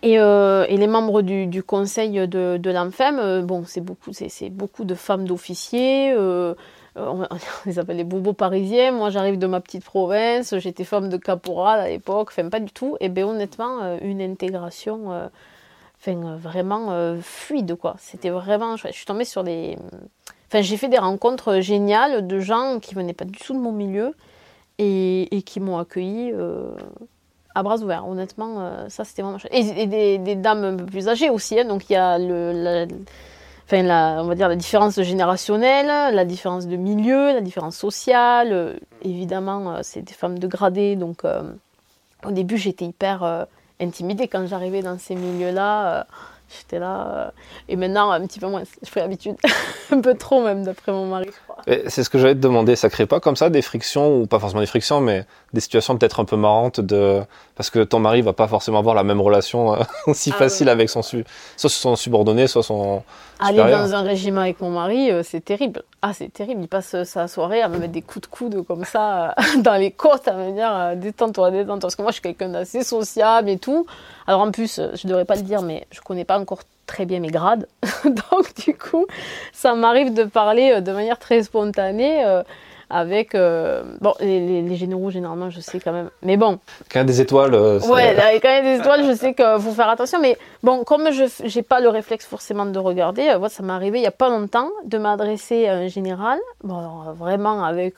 euh, 0.04 0.66
et, 0.68 0.76
les 0.76 0.86
membres 0.86 1.22
du, 1.22 1.62
conseil 1.62 2.26
de, 2.26 2.56
de 2.56 2.70
l'ANFEM, 2.70 3.18
euh, 3.18 3.42
bon, 3.42 3.64
c'est 3.66 3.80
beaucoup, 3.80 4.12
c'est, 4.12 4.50
beaucoup 4.50 4.84
de 4.84 4.94
femmes 4.94 5.26
d'officiers, 5.26 6.12
euh, 6.12 6.54
on, 6.96 7.26
les 7.66 7.78
appelle 7.78 7.96
les 7.96 8.04
bobos 8.04 8.32
parisiens. 8.32 8.92
Moi, 8.92 9.10
j'arrive 9.10 9.38
de 9.38 9.46
ma 9.46 9.60
petite 9.60 9.84
province, 9.84 10.56
j'étais 10.58 10.84
femme 10.84 11.08
de 11.08 11.16
caporal 11.16 11.80
à 11.80 11.88
l'époque, 11.88 12.28
enfin, 12.30 12.48
pas 12.48 12.60
du 12.60 12.72
tout. 12.72 12.96
Et 13.00 13.08
bien, 13.08 13.26
honnêtement, 13.26 13.98
une 14.00 14.22
intégration 14.22 15.30
vraiment 16.06 17.16
fluide, 17.20 17.74
quoi. 17.74 17.96
C'était 17.98 18.30
vraiment 18.30 18.76
Je 18.76 18.88
suis 18.92 19.04
tombée 19.04 19.24
sur 19.24 19.44
des. 19.44 19.76
Enfin, 20.48 20.62
j'ai 20.62 20.76
fait 20.76 20.88
des 20.88 20.98
rencontres 20.98 21.60
géniales 21.60 22.26
de 22.26 22.38
gens 22.38 22.78
qui 22.80 22.94
venaient 22.94 23.12
pas 23.12 23.24
du 23.24 23.38
tout 23.38 23.52
de 23.52 23.58
mon 23.58 23.72
milieu 23.72 24.14
et, 24.78 25.42
qui 25.44 25.60
m'ont 25.60 25.78
accueilli 25.78 26.32
à 27.56 27.62
bras 27.62 27.78
ouverts. 27.78 28.06
Honnêtement, 28.06 28.56
euh, 28.58 28.88
ça 28.90 29.04
c'était 29.04 29.22
vraiment 29.22 29.38
chouette. 29.38 29.52
Et, 29.54 29.86
des, 30.18 30.34
dames 30.36 30.62
un 30.62 30.76
peu 30.76 30.84
plus 30.84 31.08
âgées 31.08 31.30
aussi. 31.30 31.58
Hein. 31.58 31.64
donc 31.64 31.88
il 31.88 31.94
y 31.94 31.96
a 31.96 32.18
le, 32.18 32.52
la, 32.52 32.86
enfin, 33.64 33.82
la, 33.82 34.18
on 34.22 34.26
va 34.26 34.34
dire 34.34 34.48
la 34.48 34.56
différence 34.56 35.00
générationnelle, 35.00 36.14
la 36.14 36.24
différence 36.26 36.66
de 36.66 36.76
milieu, 36.76 37.32
la 37.32 37.40
différence 37.40 37.76
sociale. 37.76 38.52
Euh, 38.52 38.74
évidemment, 39.02 39.72
euh, 39.72 39.80
c'est 39.82 40.02
des 40.02 40.12
femmes 40.12 40.38
de 40.38 40.46
gradé. 40.46 40.96
Donc 40.96 41.24
au 42.24 42.30
début, 42.30 42.58
j'étais 42.58 42.84
hyper 42.84 43.46
intimidée 43.80 44.28
quand 44.28 44.46
j'arrivais 44.46 44.82
dans 44.82 44.98
ces 44.98 45.14
milieux-là. 45.14 46.06
J'étais 46.58 46.78
là. 46.78 47.32
Et 47.68 47.76
maintenant, 47.76 48.10
un 48.10 48.24
petit 48.26 48.38
peu 48.38 48.48
moins. 48.48 48.62
Je 48.82 48.88
fais 48.88 49.00
l'habitude. 49.00 49.36
un 49.90 50.00
peu 50.00 50.14
trop, 50.14 50.44
même, 50.44 50.62
d'après 50.62 50.92
mon 50.92 51.06
mari. 51.06 51.30
C'est 51.88 52.04
ce 52.04 52.10
que 52.10 52.18
j'allais 52.18 52.34
te 52.34 52.40
demander. 52.40 52.76
Ça 52.76 52.88
crée 52.90 53.06
pas 53.06 53.18
comme 53.18 53.34
ça 53.34 53.50
des 53.50 53.62
frictions, 53.62 54.20
ou 54.20 54.26
pas 54.26 54.38
forcément 54.38 54.60
des 54.60 54.66
frictions, 54.66 55.00
mais 55.00 55.24
des 55.52 55.60
situations 55.60 55.96
peut-être 55.96 56.20
un 56.20 56.24
peu 56.24 56.36
marrantes 56.36 56.80
de. 56.80 57.22
Parce 57.56 57.70
que 57.70 57.82
ton 57.82 57.98
mari 57.98 58.22
va 58.22 58.32
pas 58.34 58.46
forcément 58.46 58.78
avoir 58.78 58.94
la 58.94 59.02
même 59.02 59.20
relation 59.20 59.74
euh, 59.74 59.78
aussi 60.06 60.30
ah 60.34 60.38
facile 60.38 60.68
avec 60.68 60.90
son, 60.90 61.02
soit 61.02 61.24
son 61.56 61.96
subordonné, 61.96 62.46
soit 62.46 62.62
son. 62.62 63.02
Aller 63.40 63.58
dans 63.58 63.94
un 63.94 64.02
régime 64.02 64.38
avec 64.38 64.60
mon 64.60 64.70
mari, 64.70 65.10
euh, 65.10 65.22
c'est 65.24 65.44
terrible. 65.44 65.82
Ah, 66.02 66.12
c'est 66.12 66.32
terrible. 66.32 66.62
Il 66.62 66.68
passe 66.68 67.02
sa 67.04 67.26
soirée 67.26 67.62
à 67.62 67.68
me 67.68 67.78
mettre 67.78 67.92
des 67.92 68.02
coups 68.02 68.28
de 68.28 68.32
coude 68.32 68.64
comme 68.66 68.84
ça 68.84 69.34
dans 69.58 69.76
les 69.76 69.90
côtes, 69.90 70.28
à 70.28 70.34
me 70.34 70.52
dire 70.52 70.96
détends-toi, 70.96 71.50
détends-toi. 71.50 71.80
Parce 71.80 71.96
que 71.96 72.02
moi, 72.02 72.10
je 72.12 72.16
suis 72.16 72.22
quelqu'un 72.22 72.50
d'assez 72.50 72.84
sociable 72.84 73.48
et 73.48 73.58
tout. 73.58 73.86
Alors 74.26 74.42
en 74.42 74.52
plus, 74.52 74.80
je 74.94 75.08
devrais 75.08 75.24
pas 75.24 75.36
le 75.36 75.42
dire, 75.42 75.62
mais 75.62 75.86
je 75.90 76.00
connais 76.00 76.24
pas 76.24 76.38
encore 76.38 76.60
très 76.86 77.04
bien 77.04 77.20
mes 77.20 77.28
grades. 77.28 77.66
Donc 78.04 78.54
du 78.64 78.74
coup, 78.76 79.06
ça 79.52 79.74
m'arrive 79.74 80.14
de 80.14 80.24
parler 80.24 80.72
euh, 80.72 80.80
de 80.80 80.92
manière 80.92 81.18
très 81.18 81.42
spontanée 81.42 82.24
euh, 82.24 82.42
avec... 82.88 83.34
Euh, 83.34 83.82
bon, 84.00 84.14
les, 84.20 84.76
généraux, 84.76 85.10
généralement, 85.10 85.50
je 85.50 85.60
sais 85.60 85.80
quand 85.80 85.92
même. 85.92 86.10
Mais 86.22 86.36
bon. 86.36 86.60
Quand 86.90 86.94
il 86.94 86.98
y 86.98 87.00
a 87.00 87.04
des 87.04 87.20
étoiles... 87.20 87.54
ouais, 87.54 88.16
quand 88.40 88.48
il 88.48 88.54
y 88.54 88.58
a 88.58 88.62
des 88.62 88.76
étoiles, 88.80 89.04
je 89.04 89.14
sais 89.14 89.34
qu'il 89.34 89.58
faut 89.58 89.72
faire 89.72 89.88
attention. 89.88 90.20
Mais 90.20 90.38
bon, 90.62 90.84
comme 90.84 91.10
je 91.10 91.24
n'ai 91.56 91.62
pas 91.62 91.80
le 91.80 91.88
réflexe 91.88 92.26
forcément 92.26 92.66
de 92.66 92.78
regarder, 92.78 93.36
moi, 93.38 93.48
ça 93.48 93.62
m'est 93.64 93.72
arrivé 93.72 93.98
il 93.98 94.02
n'y 94.02 94.06
a 94.06 94.12
pas 94.12 94.28
longtemps 94.28 94.70
de 94.84 94.98
m'adresser 94.98 95.66
à 95.66 95.74
un 95.74 95.88
général, 95.88 96.38
bon, 96.62 97.12
vraiment 97.14 97.64
avec... 97.64 97.96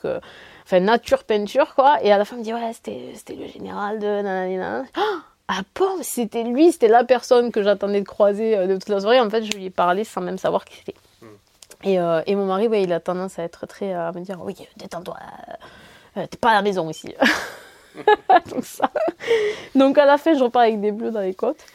Enfin, 0.65 0.81
nature 0.81 1.23
peinture, 1.23 1.73
quoi. 1.73 1.97
Et 2.03 2.11
à 2.11 2.17
la 2.19 2.25
fin, 2.25 2.35
il 2.35 2.39
me 2.39 2.43
dit, 2.43 2.53
ouais, 2.53 2.71
c'était 2.73 3.35
le 3.35 3.47
général 3.47 3.97
de... 3.97 4.21
Nanana. 4.21 4.83
Oh 4.97 5.28
ah 5.51 5.61
bon, 5.73 5.97
c'était 6.03 6.43
lui, 6.43 6.71
c'était 6.71 6.87
la 6.87 7.03
personne 7.03 7.51
que 7.51 7.63
j'attendais 7.63 8.01
de 8.01 8.07
croiser 8.07 8.55
euh, 8.55 8.67
de 8.67 8.75
toute 8.75 8.87
la 8.87 8.99
soirée. 8.99 9.19
En 9.19 9.31
fait, 9.31 9.43
je 9.43 9.51
lui 9.57 9.65
ai 9.65 9.69
parlé 9.71 10.03
sans 10.03 10.21
même 10.21 10.37
savoir 10.37 10.63
qui 10.63 10.77
c'était. 10.77 10.93
Hmm. 11.23 11.25
Et, 11.85 11.99
euh, 11.99 12.21
et, 12.27 12.35
mon 12.35 12.45
mari, 12.45 12.69
il 12.71 12.93
a 12.93 12.99
tendance 12.99 13.39
à 13.39 13.43
être 13.43 13.65
très. 13.65 13.91
à 13.91 14.11
me 14.11 14.19
dire 14.19 14.37
Oui, 14.43 14.55
détends-toi, 14.77 15.17
euh, 16.17 16.27
t'es 16.27 16.37
pas 16.37 16.51
à 16.51 16.53
la 16.53 16.61
maison 16.61 16.87
ici. 16.87 17.15
Donc, 18.51 18.63
ça. 18.63 18.91
Donc, 19.73 19.97
à 19.97 20.05
la 20.05 20.19
fin, 20.19 20.35
je 20.35 20.43
repars 20.43 20.61
avec 20.61 20.81
des 20.81 20.91
bleus 20.91 21.09
dans 21.09 21.21
les 21.21 21.33
côtes. 21.33 21.65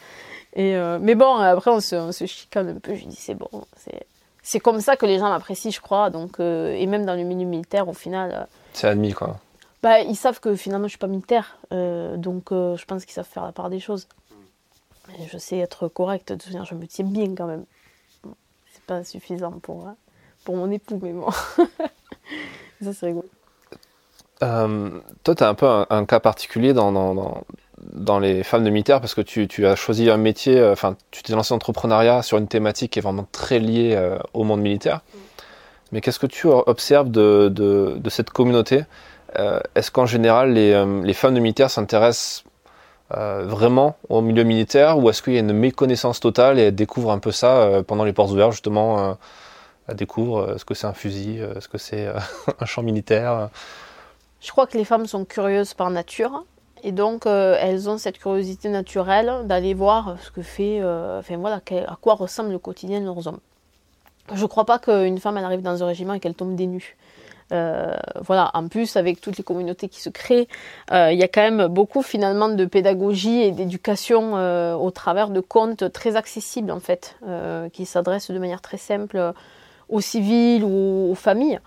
Et, 0.55 0.73
mais 1.01 1.15
bon, 1.15 1.35
après, 1.35 1.69
on 1.69 1.81
se, 1.81 1.97
on 1.97 2.13
se 2.13 2.25
chicane 2.25 2.69
un 2.69 2.79
peu. 2.79 2.95
Je 2.95 3.01
lui 3.01 3.07
dis 3.07 3.17
C'est 3.17 3.35
bon, 3.35 3.49
c'est 4.41 4.59
comme 4.61 4.79
ça 4.79 4.95
que 4.95 5.05
les 5.05 5.19
gens 5.19 5.29
m'apprécient, 5.29 5.69
je 5.69 5.81
crois. 5.81 6.09
Donc, 6.09 6.39
et 6.39 6.85
même 6.87 7.05
dans 7.05 7.15
le 7.15 7.23
milieu 7.23 7.45
militaire, 7.45 7.89
au 7.89 7.93
final. 7.93 8.47
c'est 8.71 8.87
admis, 8.87 9.11
quoi. 9.11 9.37
Bah, 9.83 9.99
ils 9.99 10.15
savent 10.15 10.39
que 10.39 10.55
finalement 10.55 10.87
je 10.87 10.91
suis 10.91 10.97
pas 10.97 11.07
militaire, 11.07 11.57
euh, 11.71 12.17
donc 12.17 12.51
euh, 12.51 12.75
je 12.75 12.85
pense 12.85 13.05
qu'ils 13.05 13.13
savent 13.13 13.27
faire 13.27 13.43
la 13.45 13.51
part 13.51 13.69
des 13.69 13.79
choses. 13.79 14.07
je 15.31 15.37
sais 15.37 15.57
être 15.59 15.87
correcte, 15.87 16.33
de 16.33 16.41
je 16.41 16.75
me 16.75 16.87
tiens 16.87 17.05
bien 17.05 17.35
quand 17.35 17.45
même. 17.45 17.65
c'est 18.73 18.83
pas 18.83 19.03
suffisant 19.03 19.51
pour, 19.61 19.87
hein, 19.87 19.95
pour 20.43 20.55
mon 20.55 20.71
époux, 20.71 20.99
mais 21.01 21.13
bon. 21.13 21.29
ça 22.81 22.93
c'est 22.93 23.05
rigolo. 23.05 23.29
Euh, 24.43 24.99
toi, 25.23 25.35
tu 25.35 25.43
as 25.43 25.49
un 25.49 25.53
peu 25.53 25.67
un, 25.89 26.05
cas 26.05 26.19
particulier 26.19 26.73
dans, 26.73 26.91
dans, 26.91 27.45
dans, 27.77 28.19
les 28.19 28.43
femmes 28.43 28.65
de 28.65 28.69
militaires 28.69 28.99
parce 28.99 29.13
que 29.13 29.21
tu, 29.21 29.47
tu 29.47 29.65
as 29.65 29.77
choisi 29.77 30.09
un 30.09 30.17
métier, 30.17 30.61
enfin, 30.61 30.97
tu 31.11 31.23
t'es 31.23 31.33
lancé 31.33 31.53
en 31.53 31.55
entrepreneuriat 31.55 32.21
sur 32.21 32.37
une 32.37 32.47
thématique 32.47 32.91
qui 32.91 32.99
est 32.99 33.01
vraiment 33.01 33.27
très 33.31 33.59
liée 33.59 34.17
au 34.33 34.43
monde 34.43 34.61
militaire. 34.61 34.97
Mm. 34.97 35.17
Mais 35.91 36.01
qu'est-ce 36.01 36.19
que 36.19 36.27
tu 36.27 36.47
observes 36.47 37.09
de, 37.09 37.49
de, 37.49 37.95
de 37.97 38.09
cette 38.09 38.29
communauté 38.29 38.83
est-ce 39.75 39.91
qu'en 39.91 40.05
général 40.05 40.53
euh, 40.57 41.03
les, 41.03 41.13
femmes 41.13 41.33
de 41.33 41.39
militaires 41.39 41.69
s'intéressent 41.69 42.43
euh, 43.15 43.45
vraiment 43.45 43.97
au 44.09 44.21
milieu 44.21 44.43
militaire 44.43 44.97
ou 44.97 45.09
est-ce 45.09 45.21
qu'il 45.21 45.33
y 45.33 45.37
a 45.37 45.41
une 45.41 45.53
méconnaissance 45.53 46.19
totale 46.19 46.59
et 46.59 46.63
elles 46.63 46.75
découvrent 46.75 47.11
un 47.11 47.19
peu 47.19 47.31
ça 47.31 47.83
pendant 47.87 48.03
les 48.03 48.13
portes 48.13 48.31
ouvertes 48.31 48.53
justement 48.53 49.17
elles 49.87 49.95
découvrent 49.95 50.55
ce 50.57 50.65
que 50.65 50.73
c'est 50.73 50.87
un 50.87 50.93
fusil, 50.93 51.39
ce 51.59 51.67
que 51.67 51.77
c'est 51.77 52.07
un 52.59 52.65
champ 52.65 52.81
militaire 52.81 53.49
Je 54.41 54.51
crois 54.51 54.65
que 54.65 54.77
les 54.77 54.85
femmes 54.85 55.05
sont 55.05 55.25
curieuses 55.25 55.75
par 55.75 55.91
nature 55.91 56.45
et 56.83 56.91
donc 56.91 57.27
elles 57.27 57.89
ont 57.89 57.99
cette 57.99 58.17
curiosité 58.17 58.69
naturelle 58.69 59.31
d'aller 59.45 59.75
voir 59.75 60.17
ce 60.23 60.31
que 60.31 60.41
fait, 60.41 60.83
enfin 60.83 61.37
voilà, 61.37 61.61
à 61.87 61.95
quoi 62.01 62.15
ressemble 62.15 62.51
le 62.51 62.59
quotidien 62.59 63.01
de 63.01 63.05
leurs 63.05 63.27
hommes. 63.27 63.39
Je 64.33 64.41
ne 64.41 64.47
crois 64.47 64.65
pas 64.65 64.79
qu'une 64.79 65.19
femme 65.19 65.37
elle 65.37 65.45
arrive 65.45 65.61
dans 65.61 65.83
un 65.83 65.85
régiment 65.85 66.15
et 66.15 66.19
qu'elle 66.19 66.33
tombe 66.33 66.55
des 66.55 66.65
nues. 66.65 66.97
Voilà, 67.51 68.51
en 68.53 68.67
plus 68.67 68.95
avec 68.95 69.21
toutes 69.21 69.37
les 69.37 69.43
communautés 69.43 69.87
qui 69.87 70.01
se 70.01 70.09
créent, 70.09 70.47
il 70.91 71.17
y 71.17 71.23
a 71.23 71.27
quand 71.27 71.41
même 71.41 71.67
beaucoup 71.67 72.01
finalement 72.01 72.49
de 72.49 72.65
pédagogie 72.65 73.41
et 73.41 73.51
d'éducation 73.51 74.33
au 74.75 74.91
travers 74.91 75.29
de 75.29 75.39
contes 75.39 75.91
très 75.91 76.15
accessibles 76.15 76.71
en 76.71 76.79
fait, 76.79 77.17
qui 77.73 77.85
s'adressent 77.85 78.31
de 78.31 78.39
manière 78.39 78.61
très 78.61 78.77
simple 78.77 79.33
aux 79.89 80.01
civils 80.01 80.63
ou 80.63 81.11
aux 81.11 81.15
familles. 81.15 81.59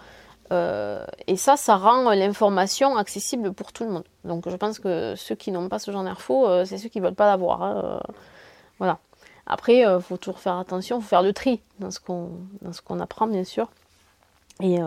Euh, 0.51 1.05
et 1.27 1.37
ça, 1.37 1.57
ça 1.57 1.77
rend 1.77 2.11
l'information 2.13 2.97
accessible 2.97 3.53
pour 3.53 3.73
tout 3.73 3.85
le 3.85 3.91
monde. 3.91 4.05
Donc 4.25 4.49
je 4.49 4.57
pense 4.57 4.79
que 4.79 5.15
ceux 5.17 5.35
qui 5.35 5.53
n'ont 5.53 5.69
pas 5.69 5.79
ce 5.79 5.91
genre 5.91 6.05
d'infos, 6.05 6.49
euh, 6.49 6.65
c'est 6.65 6.79
ceux 6.79 6.89
qui 6.89 7.01
ne 7.01 7.05
veulent 7.07 7.15
pas 7.15 7.27
l'avoir. 7.27 7.63
Hein, 7.63 7.83
euh, 7.85 8.13
voilà. 8.79 8.99
Après, 9.47 9.79
il 9.79 10.01
faut 10.03 10.19
toujours 10.19 10.41
faire 10.41 10.59
attention, 10.59 10.99
il 10.99 11.03
faut 11.03 11.09
faire 11.09 11.23
le 11.23 11.33
tri 11.33 11.63
dans 11.79 11.91
ce 11.91 12.01
qu'on 12.01 13.01
apprend, 13.01 13.27
bien 13.27 13.45
sûr, 13.45 13.71
et, 14.61 14.79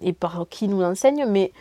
et, 0.00 0.12
par 0.12 0.46
qui 0.48 0.68
nous 0.68 0.80
l'enseigne. 0.80 1.26
Mais 1.28 1.52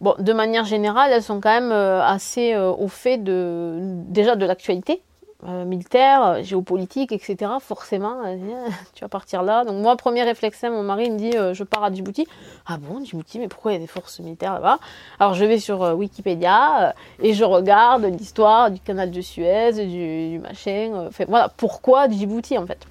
bon, 0.00 0.14
de 0.18 0.32
manière 0.32 0.64
générale, 0.64 1.10
elles 1.12 1.22
sont 1.22 1.40
quand 1.40 1.60
même 1.60 1.72
assez 1.72 2.56
au 2.56 2.88
fait 2.88 3.18
de, 3.18 3.78
déjà 3.80 4.36
de 4.36 4.46
l'actualité. 4.46 5.02
Euh, 5.44 5.64
militaire, 5.64 6.24
euh, 6.24 6.42
géopolitique, 6.44 7.10
etc. 7.10 7.50
Forcément, 7.58 8.22
euh, 8.24 8.36
tu 8.94 9.02
vas 9.02 9.08
partir 9.08 9.42
là. 9.42 9.64
Donc 9.64 9.82
moi, 9.82 9.96
premier 9.96 10.22
réflexe, 10.22 10.62
mon 10.62 10.84
mari 10.84 11.10
me 11.10 11.18
dit, 11.18 11.32
je 11.32 11.64
pars 11.64 11.82
à 11.82 11.92
Djibouti. 11.92 12.28
Ah 12.64 12.76
bon, 12.76 13.04
Djibouti, 13.04 13.40
mais 13.40 13.48
pourquoi 13.48 13.72
il 13.72 13.74
y 13.74 13.78
a 13.78 13.80
des 13.80 13.88
forces 13.88 14.20
militaires 14.20 14.54
là-bas? 14.54 14.78
Alors 15.18 15.34
je 15.34 15.44
vais 15.44 15.58
sur 15.58 15.80
Wikipédia 15.96 16.94
et 17.20 17.34
je 17.34 17.42
regarde 17.42 18.04
l'histoire 18.04 18.70
du 18.70 18.78
canal 18.78 19.10
de 19.10 19.20
Suez, 19.20 19.84
du, 19.84 20.38
machin. 20.38 21.06
Enfin 21.08 21.24
voilà, 21.26 21.48
pourquoi 21.48 22.08
Djibouti 22.08 22.56
en 22.56 22.66
fait? 22.66 22.86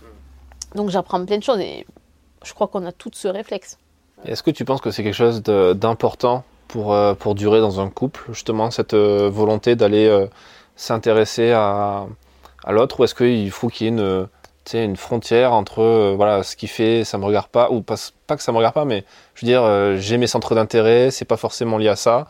Donc 0.75 0.89
j'apprends 0.89 1.25
plein 1.25 1.37
de 1.37 1.43
choses 1.43 1.61
et 1.61 1.87
je 2.43 2.53
crois 2.53 2.67
qu'on 2.67 2.85
a 2.85 2.91
tous 2.91 3.11
ce 3.13 3.29
réflexe. 3.29 3.77
Est-ce 4.25 4.43
que 4.43 4.51
tu 4.51 4.65
penses 4.65 4.81
que 4.81 4.91
c'est 4.91 5.03
quelque 5.03 5.13
chose 5.13 5.41
d'important 5.43 6.43
pour, 6.67 6.95
pour 7.17 7.35
durer 7.35 7.59
dans 7.59 7.79
un 7.79 7.89
couple, 7.89 8.21
justement, 8.29 8.71
cette 8.71 8.93
volonté 8.93 9.75
d'aller 9.75 10.27
s'intéresser 10.75 11.51
à 11.51 12.05
l'autre 12.69 12.99
ou 12.99 13.03
est-ce 13.03 13.15
qu'il 13.15 13.51
faut 13.51 13.67
qu'il 13.67 13.87
y 13.87 13.89
ait 13.89 13.93
une, 13.93 14.27
une 14.73 14.95
frontière 14.95 15.53
entre 15.53 15.79
euh, 15.79 16.13
voilà 16.15 16.43
ce 16.43 16.55
qui 16.55 16.67
fait 16.67 17.03
ça 17.03 17.17
me 17.17 17.25
regarde 17.25 17.47
pas 17.47 17.71
ou 17.71 17.81
pas, 17.81 17.95
pas 18.27 18.37
que 18.37 18.43
ça 18.43 18.51
me 18.51 18.57
regarde 18.57 18.73
pas 18.73 18.85
mais 18.85 19.03
je 19.35 19.45
veux 19.45 19.51
dire 19.51 19.63
euh, 19.63 19.97
j'ai 19.97 20.17
mes 20.17 20.27
centres 20.27 20.55
d'intérêt 20.55 21.11
c'est 21.11 21.25
pas 21.25 21.37
forcément 21.37 21.77
lié 21.77 21.89
à 21.89 21.95
ça 21.95 22.27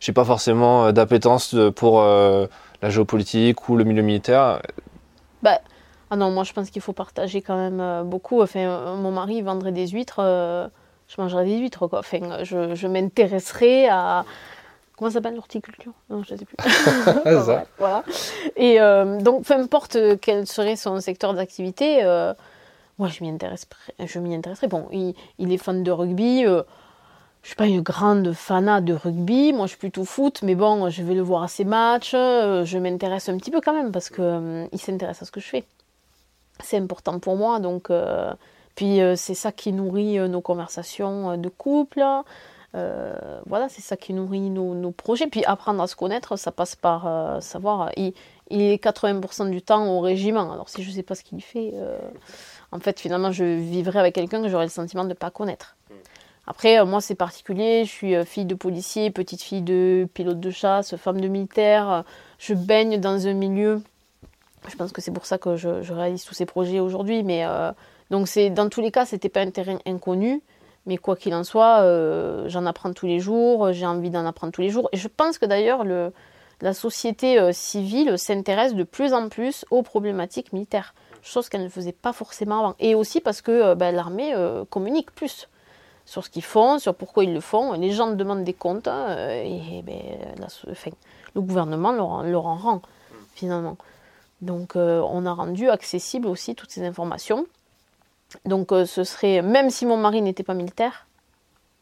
j'ai 0.00 0.12
pas 0.12 0.24
forcément 0.24 0.86
euh, 0.86 0.92
d'appétence 0.92 1.54
pour 1.76 2.02
la 2.02 2.90
géopolitique 2.90 3.68
ou 3.70 3.76
le 3.76 3.84
milieu 3.84 4.02
militaire. 4.02 4.60
Bah 5.42 5.60
ah 6.10 6.16
non 6.16 6.30
moi 6.30 6.44
je 6.44 6.52
pense 6.52 6.68
qu'il 6.68 6.82
faut 6.82 6.92
partager 6.92 7.40
quand 7.40 7.56
même 7.56 8.06
beaucoup. 8.06 8.42
Enfin 8.42 8.96
mon 8.96 9.10
mari 9.10 9.40
vendrait 9.40 9.72
des 9.72 9.88
huîtres 9.88 10.20
je 11.14 11.20
mangerais 11.20 11.44
des 11.44 11.58
huîtres 11.58 11.86
quoi 11.86 12.00
enfin 12.00 12.44
je, 12.44 12.74
je 12.74 12.86
m'intéresserai 12.86 13.88
à 13.88 14.24
Comment 14.96 15.10
ça 15.10 15.14
s'appelle 15.14 15.34
l'horticulture? 15.34 15.92
Non, 16.08 16.22
je 16.22 16.34
ne 16.34 16.38
sais 16.38 16.44
plus. 16.44 16.56
voilà. 17.78 18.04
Et 18.54 18.80
euh, 18.80 19.20
donc, 19.20 19.44
peu 19.44 19.54
importe 19.54 19.98
quel 20.20 20.46
serait 20.46 20.76
son 20.76 21.00
secteur 21.00 21.34
d'activité, 21.34 22.04
euh, 22.04 22.32
moi, 22.98 23.08
je 23.08 23.24
m'y 23.24 23.30
intéresserais. 23.30 24.68
Bon, 24.68 24.86
il, 24.92 25.52
est 25.52 25.58
fan 25.58 25.82
de 25.82 25.90
rugby. 25.90 26.46
Euh, 26.46 26.62
je 27.42 27.48
suis 27.48 27.56
pas 27.56 27.66
une 27.66 27.80
grande 27.80 28.32
fanat 28.34 28.82
de 28.82 28.94
rugby. 28.94 29.52
Moi, 29.52 29.66
je 29.66 29.70
suis 29.70 29.78
plutôt 29.78 30.04
foot, 30.04 30.42
mais 30.42 30.54
bon, 30.54 30.88
je 30.90 31.02
vais 31.02 31.14
le 31.14 31.22
voir 31.22 31.42
à 31.42 31.48
ses 31.48 31.64
matchs. 31.64 32.12
je 32.12 32.78
m'intéresse 32.78 33.28
un 33.28 33.36
petit 33.36 33.50
peu 33.50 33.60
quand 33.60 33.74
même 33.74 33.90
parce 33.90 34.10
que 34.10 34.68
il 34.70 34.78
s'intéresse 34.80 35.20
à 35.22 35.24
ce 35.24 35.32
que 35.32 35.40
je 35.40 35.48
fais. 35.48 35.64
C'est 36.62 36.78
important 36.78 37.18
pour 37.18 37.34
moi, 37.34 37.58
donc. 37.58 37.90
Puis 38.74 39.00
c'est 39.16 39.34
ça 39.34 39.52
qui 39.52 39.72
nourrit 39.72 40.18
nos 40.28 40.40
conversations 40.40 41.36
de 41.36 41.48
couple. 41.48 42.04
Euh, 42.74 43.40
voilà, 43.46 43.68
c'est 43.68 43.82
ça 43.82 43.96
qui 43.96 44.12
nourrit 44.12 44.50
nos, 44.50 44.90
projets. 44.90 45.26
Puis 45.26 45.44
apprendre 45.44 45.82
à 45.82 45.86
se 45.86 45.96
connaître, 45.96 46.36
ça 46.36 46.50
passe 46.52 46.74
par 46.76 47.06
euh, 47.06 47.40
savoir. 47.40 47.90
Il, 47.96 48.12
est 48.50 48.82
80% 48.82 49.50
du 49.50 49.62
temps 49.62 49.86
au 49.86 50.00
régiment. 50.00 50.52
Alors 50.52 50.68
si 50.68 50.82
je 50.82 50.90
ne 50.90 50.94
sais 50.94 51.02
pas 51.02 51.14
ce 51.14 51.22
qu'il 51.22 51.40
fait, 51.42 51.70
euh, 51.74 51.98
en 52.72 52.80
fait, 52.80 52.98
finalement, 52.98 53.32
je 53.32 53.44
vivrai 53.44 54.00
avec 54.00 54.14
quelqu'un 54.14 54.42
que 54.42 54.48
j'aurais 54.48 54.64
le 54.64 54.70
sentiment 54.70 55.04
de 55.04 55.10
ne 55.10 55.14
pas 55.14 55.30
connaître. 55.30 55.76
Après, 56.46 56.84
moi, 56.84 57.00
c'est 57.00 57.14
particulier. 57.14 57.84
Je 57.86 57.90
suis 57.90 58.24
fille 58.26 58.44
de 58.44 58.54
policier, 58.54 59.10
petite 59.10 59.40
fille 59.40 59.62
de 59.62 60.06
pilote 60.12 60.40
de 60.40 60.50
chasse, 60.50 60.94
femme 60.96 61.20
de 61.20 61.28
militaire. 61.28 62.04
Je 62.38 62.52
baigne 62.52 63.00
dans 63.00 63.26
un 63.26 63.32
milieu. 63.32 63.82
Je 64.68 64.76
pense 64.76 64.92
que 64.92 65.00
c'est 65.00 65.10
pour 65.10 65.24
ça 65.24 65.38
que 65.38 65.56
je, 65.56 65.80
je, 65.82 65.92
réalise 65.94 66.24
tous 66.24 66.34
ces 66.34 66.44
projets 66.44 66.80
aujourd'hui. 66.80 67.22
Mais 67.22 67.46
donc, 68.14 68.28
c'est 68.28 68.48
dans 68.48 68.68
tous 68.68 68.80
les 68.80 68.92
cas, 68.92 69.06
c'était 69.06 69.28
pas 69.28 69.40
un 69.40 69.50
terrain 69.50 69.78
inconnu. 69.86 70.40
Mais 70.86 70.98
quoi 70.98 71.16
qu'il 71.16 71.34
en 71.34 71.42
soit, 71.42 71.80
euh, 71.80 72.48
j'en 72.48 72.64
apprends 72.64 72.92
tous 72.92 73.06
les 73.06 73.18
jours, 73.18 73.72
j'ai 73.72 73.86
envie 73.86 74.10
d'en 74.10 74.24
apprendre 74.24 74.52
tous 74.52 74.60
les 74.60 74.68
jours. 74.68 74.88
Et 74.92 74.96
je 74.96 75.08
pense 75.08 75.36
que 75.36 75.46
d'ailleurs, 75.46 75.82
la 76.60 76.74
société 76.74 77.40
euh, 77.40 77.50
civile 77.50 78.16
s'intéresse 78.16 78.76
de 78.76 78.84
plus 78.84 79.14
en 79.14 79.28
plus 79.28 79.64
aux 79.72 79.82
problématiques 79.82 80.52
militaires, 80.52 80.94
chose 81.22 81.48
qu'elle 81.48 81.64
ne 81.64 81.68
faisait 81.68 81.90
pas 81.90 82.12
forcément 82.12 82.60
avant. 82.60 82.76
Et 82.78 82.94
aussi 82.94 83.20
parce 83.20 83.42
que 83.42 83.50
euh, 83.50 83.74
ben, 83.74 83.92
l'armée 83.92 84.32
communique 84.70 85.10
plus 85.10 85.48
sur 86.04 86.24
ce 86.24 86.30
qu'ils 86.30 86.44
font, 86.44 86.78
sur 86.78 86.94
pourquoi 86.94 87.24
ils 87.24 87.34
le 87.34 87.40
font. 87.40 87.72
Les 87.72 87.90
gens 87.90 88.12
demandent 88.12 88.44
des 88.44 88.54
comptes 88.54 88.86
et, 88.86 89.82
ben, 89.82 90.46
le 91.34 91.40
gouvernement 91.40 91.90
leur, 91.90 92.22
leur, 92.22 92.46
en 92.46 92.54
rend 92.54 92.82
finalement. 93.34 93.76
Donc 94.40 94.76
on 94.76 95.26
a 95.26 95.32
rendu 95.32 95.68
accessible 95.68 96.28
aussi 96.28 96.54
toutes 96.54 96.70
ces 96.70 96.84
informations. 96.84 97.46
Donc 98.44 98.72
euh, 98.72 98.86
ce 98.86 99.04
serait, 99.04 99.42
même 99.42 99.70
si 99.70 99.86
mon 99.86 99.96
mari 99.96 100.22
n'était 100.22 100.42
pas 100.42 100.54
militaire, 100.54 101.06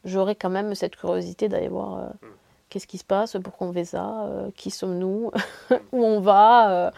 j'aurais 0.04 0.34
quand 0.34 0.50
même 0.50 0.74
cette 0.74 0.96
curiosité 0.96 1.48
d'aller 1.48 1.68
voir 1.68 1.98
euh, 1.98 2.06
hmm. 2.22 2.32
qu'est-ce 2.68 2.86
qui 2.86 2.98
se 2.98 3.04
passe, 3.04 3.36
pourquoi 3.42 3.66
on 3.68 3.72
fait 3.72 3.84
ça, 3.84 4.24
euh, 4.26 4.48
qui 4.56 4.70
sommes-nous, 4.70 5.30
où 5.92 6.04
on 6.04 6.20
va. 6.20 6.92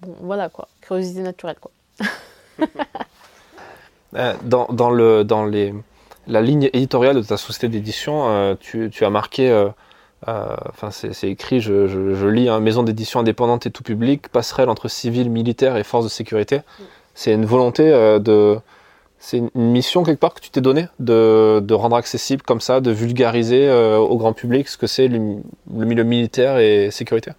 bon, 0.00 0.14
voilà 0.20 0.48
quoi, 0.48 0.68
curiosité 0.80 1.22
naturelle 1.22 1.56
quoi. 1.60 1.70
dans, 4.42 4.66
dans, 4.66 4.90
le, 4.90 5.24
dans 5.24 5.44
les, 5.44 5.74
la 6.26 6.40
ligne 6.40 6.70
éditoriale 6.72 7.16
de 7.16 7.22
ta 7.22 7.36
société 7.36 7.68
d'édition, 7.68 8.56
tu, 8.60 8.90
tu, 8.90 9.04
as 9.04 9.10
marqué, 9.10 9.70
enfin 10.26 10.90
c'est 10.90 11.28
écrit, 11.28 11.60
je, 11.60 11.88
je, 11.88 12.26
lis, 12.26 12.48
hein, 12.48 12.60
maison 12.60 12.84
d'édition 12.84 13.20
indépendante 13.20 13.66
et 13.66 13.70
tout 13.70 13.82
public, 13.82 14.28
passerelle 14.28 14.68
entre 14.68 14.88
civils, 14.88 15.30
militaires 15.30 15.76
et 15.76 15.84
forces 15.84 16.04
de 16.04 16.10
sécurité. 16.10 16.58
Hmm. 16.58 16.84
C'est 17.14 17.32
une 17.32 17.46
volonté 17.46 17.90
de 17.90 18.60
c'est 19.24 19.38
une 19.38 19.50
mission 19.54 20.02
quelque 20.02 20.20
part 20.20 20.34
que 20.34 20.40
tu 20.40 20.50
t'es 20.50 20.60
donnée 20.60 20.86
de, 20.98 21.72
rendre 21.72 21.96
accessible 21.96 22.42
comme 22.42 22.60
ça, 22.60 22.82
de 22.82 22.90
vulgariser 22.90 23.66
euh, 23.66 23.96
au 23.96 24.18
grand 24.18 24.34
public 24.34 24.68
ce 24.68 24.76
que 24.76 24.86
c'est 24.86 25.08
le, 25.08 25.38
milieu 25.66 26.04
militaire 26.04 26.58
et 26.58 26.90
sécuritaire? 26.90 27.34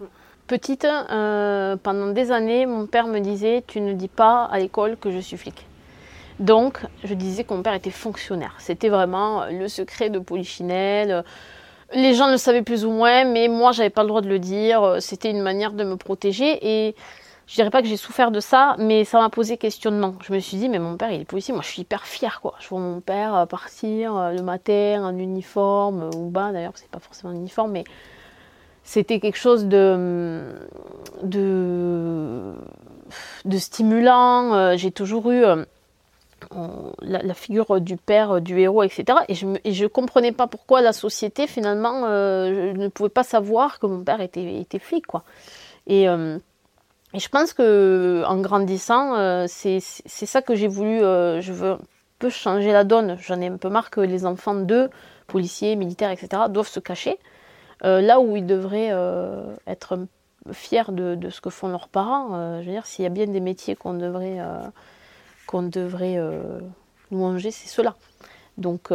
Petite, 0.47 0.85
euh, 0.85 1.75
pendant 1.75 2.07
des 2.07 2.31
années, 2.31 2.65
mon 2.65 2.87
père 2.87 3.05
me 3.05 3.19
disait 3.19 3.63
Tu 3.67 3.81
ne 3.81 3.93
dis 3.93 4.07
pas 4.07 4.45
à 4.45 4.57
l'école 4.57 4.97
que 4.97 5.11
je 5.11 5.19
suis 5.19 5.37
flic. 5.37 5.67
Donc, 6.39 6.79
je 7.03 7.13
disais 7.13 7.43
que 7.43 7.53
mon 7.53 7.61
père 7.61 7.75
était 7.75 7.91
fonctionnaire. 7.91 8.55
C'était 8.57 8.89
vraiment 8.89 9.45
le 9.45 9.67
secret 9.67 10.09
de 10.09 10.17
Polichinelle. 10.17 11.23
Les 11.93 12.15
gens 12.15 12.31
le 12.31 12.37
savaient 12.37 12.63
plus 12.63 12.83
ou 12.83 12.89
moins, 12.89 13.25
mais 13.25 13.47
moi, 13.47 13.73
j'avais 13.73 13.91
pas 13.91 14.01
le 14.01 14.09
droit 14.09 14.21
de 14.21 14.27
le 14.27 14.39
dire. 14.39 14.97
C'était 15.01 15.29
une 15.29 15.43
manière 15.43 15.71
de 15.71 15.83
me 15.83 15.97
protéger. 15.97 16.57
Et 16.61 16.95
je 17.47 17.55
dirais 17.55 17.69
pas 17.69 17.81
que 17.81 17.87
j'ai 17.87 17.97
souffert 17.97 18.31
de 18.31 18.39
ça, 18.39 18.75
mais 18.79 19.03
ça 19.03 19.19
m'a 19.19 19.29
posé 19.29 19.57
questionnement. 19.57 20.15
Je 20.21 20.33
me 20.33 20.39
suis 20.39 20.57
dit, 20.57 20.67
mais 20.67 20.79
mon 20.79 20.97
père, 20.97 21.11
il 21.11 21.21
est 21.21 21.25
policier. 21.25 21.53
Moi, 21.53 21.61
je 21.61 21.69
suis 21.69 21.81
hyper 21.83 22.05
fière, 22.05 22.41
quoi. 22.41 22.55
Je 22.59 22.67
vois 22.67 22.79
mon 22.79 23.01
père 23.01 23.35
euh, 23.35 23.45
partir 23.45 24.15
euh, 24.15 24.31
le 24.31 24.41
matin 24.41 25.03
en 25.03 25.15
uniforme, 25.15 26.03
euh, 26.03 26.17
ou 26.17 26.29
bas 26.29 26.51
d'ailleurs, 26.51 26.73
c'est 26.75 26.89
pas 26.89 26.99
forcément 26.99 27.33
un 27.33 27.35
uniforme, 27.35 27.71
mais 27.71 27.83
c'était 28.83 29.19
quelque 29.19 29.37
chose 29.37 29.65
de, 29.65 30.43
de, 31.21 32.53
de 33.45 33.57
stimulant. 33.57 34.75
J'ai 34.77 34.91
toujours 34.91 35.31
eu 35.31 35.43
la, 37.01 37.33
figure 37.33 37.81
du 37.81 37.97
père, 37.97 38.41
du 38.41 38.59
héros, 38.59 38.83
etc. 38.83 39.19
Et 39.27 39.33
je, 39.33 39.47
je 39.65 39.85
comprenais 39.87 40.31
pas 40.31 40.45
pourquoi 40.45 40.81
la 40.81 40.93
société, 40.93 41.47
finalement, 41.47 42.01
ne 42.01 42.87
pouvais 42.89 43.09
pas 43.09 43.23
savoir 43.23 43.79
que 43.79 43.87
mon 43.87 44.03
père 44.03 44.21
était, 44.21 44.65
flic, 44.77 45.05
et 47.15 47.19
je 47.19 47.29
pense 47.29 47.53
que 47.53 48.23
en 48.27 48.41
grandissant, 48.41 49.15
euh, 49.15 49.45
c'est 49.47 49.79
ça 49.79 50.41
que 50.41 50.53
j'ai 50.53 50.67
voulu. 50.67 51.01
Euh, 51.01 51.39
je 51.39 51.53
veux 51.53 51.71
un 51.71 51.79
peu 52.19 52.29
changer 52.29 52.73
la 52.73 52.83
donne. 52.83 53.17
J'en 53.21 53.39
ai 53.39 53.47
un 53.47 53.55
peu 53.55 53.69
marre 53.69 53.89
que 53.89 54.01
les 54.01 54.25
enfants 54.25 54.53
d'eux, 54.53 54.89
policiers, 55.27 55.77
militaires, 55.77 56.11
etc., 56.11 56.43
doivent 56.49 56.67
se 56.67 56.81
cacher. 56.81 57.17
Euh, 57.85 58.01
là 58.01 58.19
où 58.19 58.35
ils 58.35 58.45
devraient 58.45 58.91
être 59.65 59.97
fiers 60.51 60.91
de, 60.91 61.15
de, 61.15 61.29
ce 61.29 61.39
que 61.39 61.49
font 61.49 61.69
leurs 61.69 61.87
parents. 61.87 62.59
je 62.59 62.65
veux 62.65 62.73
dire, 62.73 62.85
s'il 62.85 63.03
y 63.03 63.05
a 63.05 63.09
bien 63.09 63.27
des 63.27 63.39
métiers 63.39 63.77
qu'on 63.77 63.93
devrait, 63.93 64.39
qu'on 65.47 65.63
devrait 65.63 66.19
louanger, 67.11 67.51
c'est 67.51 67.69
cela. 67.69 67.95
Donc, 68.57 68.91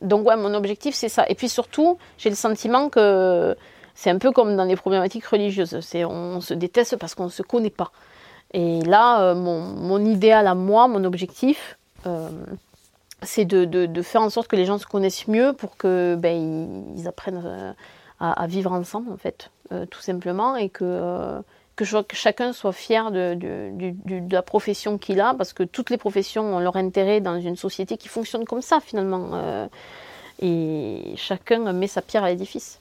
donc 0.00 0.26
ouais, 0.26 0.36
mon 0.36 0.54
objectif, 0.54 0.94
c'est 0.94 1.10
ça. 1.10 1.26
Et 1.28 1.34
puis 1.34 1.50
surtout, 1.50 1.98
j'ai 2.16 2.30
le 2.30 2.36
sentiment 2.36 2.88
que 2.88 3.54
c'est 3.94 4.10
un 4.10 4.18
peu 4.18 4.32
comme 4.32 4.56
dans 4.56 4.64
les 4.64 4.76
problématiques 4.76 5.24
religieuses. 5.26 5.78
On 6.08 6.40
se 6.40 6.54
déteste 6.54 6.96
parce 6.96 7.14
qu'on 7.14 7.24
ne 7.24 7.30
se 7.30 7.42
connaît 7.42 7.70
pas. 7.70 7.92
Et 8.52 8.82
là, 8.82 9.22
euh, 9.22 9.34
mon, 9.34 10.04
idéal 10.04 10.46
à 10.46 10.54
moi, 10.54 10.88
mon 10.88 11.04
objectif, 11.04 11.78
euh, 12.06 12.28
c'est 13.22 13.44
de, 13.44 14.02
faire 14.02 14.22
en 14.22 14.30
sorte 14.30 14.48
que 14.48 14.56
les 14.56 14.64
gens 14.64 14.78
se 14.78 14.86
connaissent 14.86 15.28
mieux 15.28 15.52
pour 15.52 15.76
que 15.76 16.16
ben, 16.16 16.94
ils, 16.96 17.08
apprennent 17.08 17.74
à, 18.20 18.46
vivre 18.46 18.72
ensemble, 18.72 19.10
en 19.12 19.16
fait, 19.16 19.50
tout 19.90 20.00
simplement, 20.00 20.56
et 20.56 20.68
que, 20.68 21.42
chacun 22.12 22.52
soit 22.52 22.72
fier 22.72 23.10
de 23.10 24.30
la 24.30 24.42
profession 24.42 24.98
qu'il 24.98 25.20
a, 25.20 25.34
parce 25.34 25.52
que 25.52 25.62
toutes 25.62 25.90
les 25.90 25.98
professions 25.98 26.54
ont 26.54 26.60
leur 26.60 26.76
intérêt 26.76 27.20
dans 27.20 27.40
une 27.40 27.56
société 27.56 27.96
qui 27.96 28.08
fonctionne 28.08 28.44
comme 28.44 28.62
ça, 28.62 28.80
finalement. 28.80 29.68
et 30.40 31.14
chacun 31.16 31.72
met 31.72 31.88
sa 31.88 32.02
pierre 32.02 32.24
à 32.24 32.28
l'édifice. 32.28 32.78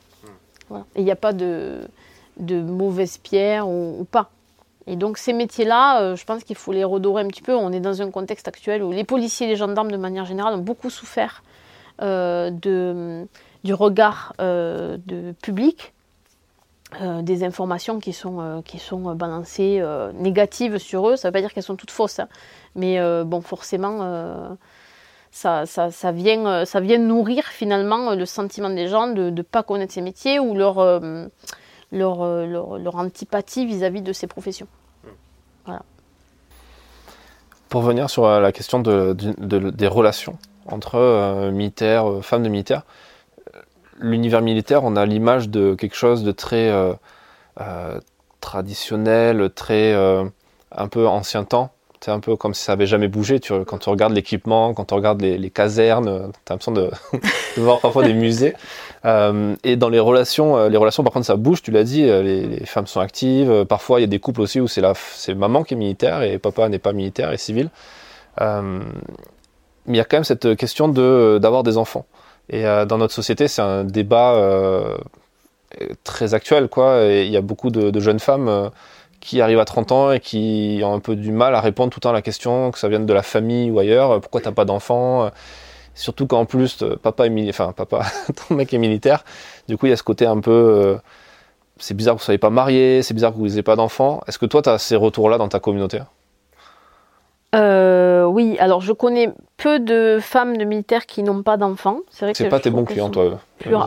Et 0.96 1.02
il 1.02 1.06
n'y 1.06 1.12
a 1.12 1.16
pas 1.16 1.34
de, 1.34 1.88
de 2.38 2.62
mauvaise 2.62 3.18
pierre 3.18 3.68
ou 3.68 4.06
pas. 4.10 4.30
Et 4.88 4.96
donc 4.96 5.18
ces 5.18 5.34
métiers-là, 5.34 6.02
euh, 6.02 6.16
je 6.16 6.26
pense 6.26 6.44
qu'il 6.44 6.56
faut 6.56 6.74
les 6.74 6.84
redorer 6.84 7.24
un 7.24 7.28
petit 7.28 7.42
peu. 7.42 7.56
On 7.56 7.72
est 7.72 7.80
dans 7.80 8.02
un 8.02 8.12
contexte 8.12 8.48
actuel 8.48 8.84
où 8.84 8.92
les 8.92 9.04
policiers 9.04 9.48
et 9.48 9.50
les 9.50 9.56
gendarmes, 9.56 9.92
de 9.92 9.98
manière 9.98 10.26
générale, 10.26 10.56
ont 10.56 10.60
beaucoup 10.60 10.90
souffert 10.90 11.44
euh, 12.02 12.50
de, 12.52 13.26
du 13.64 13.74
regard 13.74 14.34
euh, 14.42 14.98
de 15.06 15.34
public, 15.42 15.94
des 17.24 17.44
informations 17.44 18.00
qui 18.00 18.14
sont, 18.14 18.62
qui 18.64 18.78
sont 18.78 19.16
balancées 19.16 19.84
négatives 20.14 20.78
sur 20.78 21.10
eux. 21.10 21.16
Ça 21.16 21.28
ne 21.28 21.30
veut 21.30 21.34
pas 21.34 21.42
dire 21.42 21.52
qu'elles 21.52 21.64
sont 21.64 21.76
toutes 21.76 21.90
fausses, 21.90 22.20
hein. 22.20 22.28
mais 22.76 23.00
bon, 23.24 23.42
forcément, 23.42 24.56
ça, 25.34 25.66
ça, 25.66 25.92
ça, 25.92 26.12
vient, 26.12 26.64
ça 26.64 26.80
vient 26.80 27.00
nourrir 27.00 27.44
finalement 27.44 28.14
le 28.14 28.26
sentiment 28.26 28.70
des 28.70 28.88
gens 28.88 29.08
de 29.08 29.30
ne 29.30 29.42
pas 29.42 29.64
connaître 29.64 29.94
ces 29.94 30.02
métiers 30.02 30.40
ou 30.40 30.56
leur 30.56 30.76
leur, 31.92 32.26
leur, 32.78 32.96
antipathie 32.96 33.66
vis-à-vis 33.66 34.02
de 34.02 34.14
ces 34.14 34.28
professions. 34.28 34.68
Voilà. 35.66 35.84
Pour 37.74 37.82
revenir 37.82 38.08
sur 38.08 38.26
euh, 38.26 38.40
la 38.40 38.52
question 38.52 38.80
de, 38.80 39.14
des 39.14 39.88
relations 39.88 40.38
entre 40.68 40.94
euh, 40.94 41.50
militaires, 41.50 42.08
euh, 42.08 42.22
femmes 42.22 42.44
de 42.44 42.50
militaires, 42.50 42.84
l'univers 43.98 44.44
militaire, 44.44 44.84
on 44.84 44.96
a 44.96 45.08
l'image 45.08 45.50
de 45.50 45.74
quelque 45.74 45.96
chose 45.96 46.24
de 46.24 46.32
très 46.32 46.72
traditionnel, 48.42 49.50
très 49.56 49.94
un 49.96 50.88
peu 50.88 51.08
ancien 51.08 51.46
temps. 51.46 51.72
C'est 52.04 52.12
un 52.12 52.20
peu 52.20 52.36
comme 52.36 52.54
si 52.54 52.62
ça 52.62 52.74
avait 52.74 52.86
jamais 52.86 53.08
bougé. 53.08 53.40
Tu, 53.40 53.54
quand 53.64 53.78
tu 53.78 53.90
regardes 53.90 54.12
l'équipement, 54.12 54.74
quand 54.74 54.84
tu 54.84 54.94
regardes 54.94 55.22
les, 55.22 55.50
casernes, 55.50 56.34
tu 56.34 56.52
as 56.52 56.54
l'impression 56.54 56.72
de, 56.74 56.92
voir 57.56 57.80
parfois 57.80 58.04
des 58.04 58.14
musées. 58.14 58.56
Euh, 59.06 59.56
et 59.64 59.78
dans 59.78 59.88
les 59.88 60.02
relations, 60.02 60.58
euh, 60.58 60.68
les 60.68 60.76
relations, 60.76 61.04
par 61.04 61.14
contre, 61.14 61.26
ça 61.26 61.38
bouge. 61.38 61.62
Tu 61.62 61.72
l'as 61.72 61.86
dit, 61.86 62.04
euh, 62.04 62.22
les, 62.22 62.66
femmes 62.66 62.88
sont 62.88 63.00
actives. 63.00 63.64
Parfois, 63.64 64.00
il 64.00 64.02
y 64.02 64.04
a 64.04 64.08
des 64.08 64.20
couples 64.20 64.42
aussi 64.42 64.60
où 64.60 64.68
c'est 64.68 64.82
la, 64.82 64.92
c'est 64.96 65.34
maman 65.34 65.64
qui 65.64 65.76
est 65.76 65.78
militaire 65.78 66.24
et 66.24 66.40
papa 66.40 66.68
n'est 66.68 66.78
pas 66.78 66.92
militaire 66.92 67.32
et 67.32 67.38
civil. 67.38 67.70
mais 68.42 68.46
il 69.88 69.96
y 69.96 70.02
a 70.02 70.04
quand 70.04 70.18
même 70.18 70.26
cette 70.26 70.58
question 70.58 70.90
de 70.90 71.40
d'avoir 71.42 71.64
des 71.64 71.78
enfants. 71.78 72.06
Et 72.50 72.64
dans 72.64 72.98
notre 72.98 73.14
société, 73.14 73.48
c'est 73.48 73.62
un 73.62 73.86
débat 73.86 74.38
très 76.04 76.34
actuel, 76.34 76.68
quoi. 76.68 77.02
Il 77.06 77.30
y 77.30 77.38
a 77.38 77.42
beaucoup 77.42 77.70
de 77.70 78.00
jeunes 78.02 78.20
femmes 78.20 78.72
qui 79.24 79.42
arrivent 79.42 79.60
à 79.60 79.66
30 79.66 79.92
ans 79.92 80.12
et 80.12 80.20
qui 80.20 80.82
ont 80.84 80.94
un 80.94 81.00
peu 81.00 81.16
du 81.16 81.32
mal 81.32 81.56
à 81.56 81.62
répondre 81.62 81.92
tout 81.92 82.00
le 82.00 82.02
temps 82.02 82.10
à 82.10 82.14
la 82.14 82.22
question, 82.22 82.72
que 82.72 82.80
ça 82.80 82.90
vienne 82.90 83.06
de 83.06 83.14
la 83.14 83.24
famille 83.24 83.72
ou 83.72 83.80
ailleurs, 83.80 84.20
pourquoi 84.22 84.42
t'as 84.42 84.52
pas 84.52 84.66
d'enfants 84.66 85.32
Surtout 85.96 86.26
qu'en 86.26 86.46
plus, 86.46 86.82
euh, 86.82 86.96
papa 87.02 87.28
est 87.28 87.30
militaire, 87.30 87.68
enfin, 87.68 87.72
papa, 87.72 88.06
ton 88.48 88.56
mec 88.56 88.74
est 88.74 88.78
militaire. 88.78 89.24
Du 89.68 89.78
coup, 89.78 89.86
il 89.86 89.90
y 89.90 89.94
a 89.94 89.98
ce 89.98 90.04
côté 90.04 90.26
un 90.26 90.40
peu, 90.40 90.52
euh, 90.52 90.96
c'est 91.78 91.94
bizarre 91.94 92.16
que 92.16 92.20
vous 92.20 92.26
soyez 92.26 92.40
pas 92.40 92.50
marié, 92.50 93.04
c'est 93.04 93.14
bizarre 93.14 93.32
que 93.32 93.38
vous 93.38 93.48
n'ayez 93.48 93.64
pas 93.64 93.76
d'enfants. 93.76 94.22
Est-ce 94.28 94.40
que 94.40 94.46
toi, 94.46 94.62
tu 94.62 94.70
as 94.70 94.80
ces 94.80 94.96
retours-là 94.96 95.38
dans 95.38 95.50
ta 95.50 95.60
communauté 95.60 96.00
euh, 97.56 98.24
oui, 98.26 98.58
alors 98.58 98.82
je 98.82 98.94
connais 98.94 99.30
peu 99.58 99.80
de 99.80 100.18
femmes 100.20 100.58
de 100.58 100.66
militaires 100.66 101.06
qui 101.06 101.22
n'ont 101.22 101.44
pas 101.44 101.56
d'enfants. 101.56 102.00
C'est 102.10 102.34
vrai 102.34 102.50
pas 102.50 102.60
tes 102.60 102.72
bons 102.72 102.84
clients, 102.84 103.12
toi. 103.12 103.40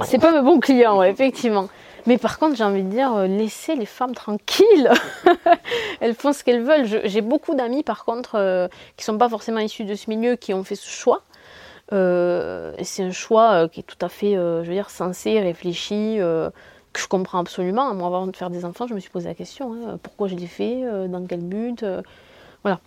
C'est 0.04 0.20
pas 0.20 0.30
mes 0.30 0.40
bons 0.40 0.60
clients, 0.60 1.02
effectivement. 1.02 1.68
Mais 2.06 2.18
par 2.18 2.38
contre, 2.38 2.56
j'ai 2.56 2.64
envie 2.64 2.82
de 2.82 2.90
dire, 2.90 3.16
laissez 3.22 3.74
les 3.74 3.86
femmes 3.86 4.14
tranquilles. 4.14 4.90
Elles 6.00 6.14
font 6.14 6.32
ce 6.32 6.44
qu'elles 6.44 6.62
veulent. 6.62 6.86
J'ai 7.04 7.20
beaucoup 7.20 7.54
d'amis, 7.54 7.82
par 7.82 8.04
contre, 8.04 8.68
qui 8.96 9.04
sont 9.04 9.18
pas 9.18 9.28
forcément 9.28 9.60
issus 9.60 9.84
de 9.84 9.94
ce 9.94 10.08
milieu, 10.08 10.36
qui 10.36 10.54
ont 10.54 10.62
fait 10.62 10.76
ce 10.76 10.88
choix. 10.88 11.22
Euh, 11.92 12.74
c'est 12.82 13.04
un 13.04 13.12
choix 13.12 13.52
euh, 13.52 13.68
qui 13.68 13.80
est 13.80 13.84
tout 13.84 13.98
à 14.00 14.08
fait, 14.08 14.36
euh, 14.36 14.64
je 14.64 14.68
veux 14.68 14.74
dire, 14.74 14.90
sensé, 14.90 15.40
réfléchi, 15.40 16.18
que 16.18 17.00
je 17.00 17.06
comprends 17.08 17.38
absolument. 17.38 17.92
Moi, 17.94 18.06
avant 18.06 18.26
de 18.26 18.36
faire 18.36 18.50
des 18.50 18.64
enfants, 18.64 18.86
je 18.86 18.94
me 18.94 19.00
suis 19.00 19.10
posé 19.10 19.28
la 19.28 19.34
question 19.34 19.74
hein, 19.74 19.98
pourquoi 20.02 20.28
je 20.28 20.34
l'ai 20.34 20.46
fait, 20.46 20.82
dans 21.08 21.24
quel 21.26 21.40
but, 21.40 21.84
voilà, 22.62 22.80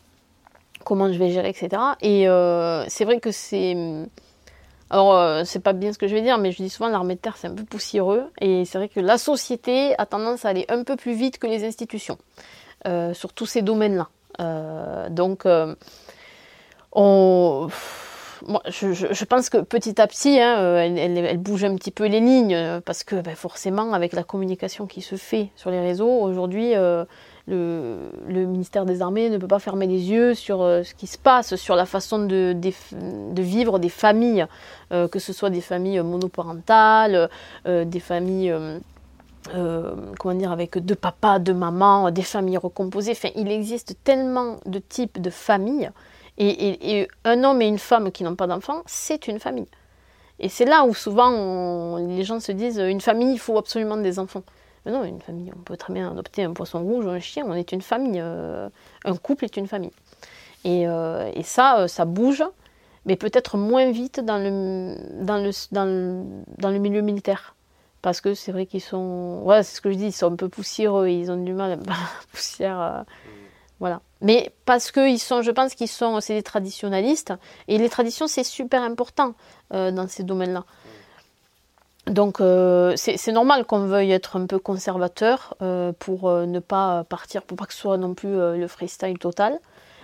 comment 0.84 1.11
je 1.11 1.20
vais 1.20 1.30
gérer, 1.30 1.49
etc. 1.49 1.70
Et 2.01 2.26
c'est 2.89 3.05
vrai 3.05 3.20
que 3.20 3.32
c'est. 3.32 3.76
Alors, 4.89 5.45
c'est 5.45 5.59
pas 5.59 5.73
bien 5.73 5.93
ce 5.93 5.97
que 5.97 6.07
je 6.07 6.15
vais 6.15 6.21
dire, 6.21 6.37
mais 6.37 6.51
je 6.51 6.57
dis 6.57 6.69
souvent 6.69 6.89
l'armée 6.89 7.15
de 7.15 7.19
terre, 7.19 7.37
c'est 7.37 7.47
un 7.47 7.53
peu 7.53 7.63
poussiéreux. 7.63 8.23
Et 8.41 8.65
c'est 8.65 8.77
vrai 8.77 8.89
que 8.89 8.99
la 8.99 9.17
société 9.17 9.93
a 9.99 10.05
tendance 10.05 10.45
à 10.45 10.49
aller 10.49 10.65
un 10.69 10.83
peu 10.83 10.95
plus 10.95 11.13
vite 11.13 11.37
que 11.37 11.47
les 11.47 11.63
institutions 11.63 12.17
sur 13.13 13.33
tous 13.33 13.45
ces 13.45 13.61
domaines-là. 13.61 15.09
donc, 15.09 15.45
on 16.91 17.69
je, 18.69 19.25
pense 19.25 19.49
que 19.49 19.57
petit 19.57 19.99
à 20.01 20.07
petit, 20.07 20.39
hein, 20.39 20.59
euh, 20.59 20.77
elle, 20.79 21.37
bouge 21.37 21.63
un 21.63 21.75
petit 21.75 21.91
peu 21.91 22.05
les 22.05 22.19
lignes, 22.19 22.55
euh, 22.55 22.81
parce 22.81 23.03
que 23.03 23.15
ben, 23.21 23.35
forcément, 23.35 23.93
avec 23.93 24.13
la 24.13 24.23
communication 24.23 24.87
qui 24.87 25.01
se 25.01 25.15
fait 25.15 25.49
sur 25.55 25.71
les 25.71 25.79
réseaux, 25.79 26.09
aujourd'hui, 26.09 26.73
euh, 27.49 28.09
le, 28.27 28.45
ministère 28.45 28.85
des 28.85 29.01
Armées 29.01 29.29
ne 29.29 29.37
peut 29.37 29.47
pas 29.47 29.59
fermer 29.59 29.87
les 29.87 30.09
yeux 30.09 30.33
sur 30.33 30.59
ce 30.59 30.93
qui 30.93 31.07
se 31.07 31.17
passe, 31.17 31.55
sur 31.55 31.75
la 31.75 31.85
façon 31.85 32.19
de, 32.19 32.55
vivre 33.41 33.79
des 33.79 33.89
familles, 33.89 34.45
que 34.89 35.19
ce 35.19 35.33
soit 35.33 35.49
des 35.49 35.61
familles 35.61 36.01
monoparentales, 36.01 37.29
des 37.65 37.99
familles... 37.99 38.53
comment 39.53 40.35
dire, 40.35 40.51
avec 40.51 40.77
deux 40.77 40.95
papas, 40.95 41.39
deux 41.39 41.53
mamans, 41.53 42.11
des 42.11 42.23
familles 42.23 42.57
recomposées. 42.57 43.11
Enfin, 43.11 43.29
il 43.35 43.49
existe 43.51 43.95
tellement 44.03 44.57
de 44.65 44.79
types 44.79 45.19
de 45.21 45.29
familles 45.29 45.91
et, 46.39 47.07
un 47.25 47.43
homme 47.43 47.61
et 47.61 47.67
une 47.67 47.79
femme 47.79 48.11
qui 48.11 48.23
n'ont 48.23 48.35
pas 48.35 48.47
d'enfants, 48.47 48.81
c'est 48.85 49.27
une 49.27 49.39
famille. 49.39 49.67
Et 50.39 50.47
c'est 50.47 50.65
là 50.65 50.85
où 50.85 50.93
souvent 50.93 51.97
les 51.97 52.23
gens 52.23 52.39
se 52.39 52.51
disent 52.53 52.79
une 52.79 53.01
famille, 53.01 53.33
il 53.33 53.39
faut 53.39 53.57
absolument 53.57 53.97
des 53.97 54.19
enfants. 54.19 54.43
Non, 54.89 55.03
une 55.03 55.21
famille, 55.21 55.51
on 55.55 55.61
peut 55.61 55.77
très 55.77 55.93
bien 55.93 56.11
adopter 56.11 56.43
un 56.43 56.53
poisson 56.53 56.81
rouge 56.81 57.05
ou 57.05 57.09
un 57.09 57.19
chien, 57.19 57.43
on 57.47 57.53
est 57.53 57.71
une 57.71 57.81
famille. 57.81 58.19
Euh, 58.21 58.69
un 59.05 59.15
couple 59.15 59.45
est 59.45 59.57
une 59.57 59.67
famille. 59.67 59.91
Et, 60.65 60.87
euh, 60.87 61.31
ça, 61.43 61.79
euh, 61.79 61.87
ça 61.87 62.05
bouge, 62.05 62.43
mais 63.05 63.15
peut-être 63.15 63.57
moins 63.57 63.91
vite 63.91 64.19
dans 64.19 64.37
le, 64.37 64.95
dans 65.23 65.37
le, 65.37 65.51
dans 65.71 66.25
dans 66.57 66.69
le 66.69 66.79
milieu 66.79 67.01
militaire. 67.01 67.55
Parce 68.01 68.21
que 68.21 68.33
c'est 68.33 68.51
vrai 68.51 68.65
qu'ils 68.65 68.81
sont. 68.81 69.41
Ouais, 69.43 69.63
c'est 69.63 69.75
ce 69.75 69.81
que 69.81 69.91
je 69.91 69.97
dis, 69.97 70.05
ils 70.05 70.11
sont 70.13 70.31
un 70.31 70.35
peu 70.35 70.49
poussiéreux, 70.49 71.09
ils 71.09 71.31
ont 71.31 71.43
du 71.43 71.53
mal 71.53 71.73
à 71.73 71.77
poussière. 72.31 73.05
Voilà. 73.79 74.01
Mais 74.21 74.51
parce 74.65 74.91
que 74.91 75.15
sont, 75.17 75.41
je 75.41 75.51
pense 75.51 75.75
qu'ils 75.75 75.87
sont, 75.87 76.19
c'est 76.19 76.33
des 76.33 76.43
traditionalistes, 76.43 77.33
et 77.67 77.77
les 77.77 77.89
traditions, 77.89 78.27
c'est 78.27 78.43
super 78.43 78.83
important 78.83 79.33
dans 79.71 80.07
ces 80.07 80.23
domaines-là. 80.23 80.65
Donc 82.07 82.41
euh, 82.41 82.93
c'est 82.95 83.31
normal 83.31 83.65
qu'on 83.65 83.85
veuille 83.85 84.11
être 84.11 84.37
un 84.37 84.45
peu 84.45 84.57
conservateur 84.57 85.55
euh, 85.61 85.91
pour 85.99 86.31
ne 86.31 86.59
pas 86.59 87.03
partir, 87.03 87.43
pour 87.43 87.57
pas 87.57 87.65
que 87.65 87.73
ce 87.73 87.79
soit 87.79 87.97
non 87.97 88.13
plus 88.13 88.35
le 88.35 88.67
freestyle 88.67 89.17
total. 89.19 89.59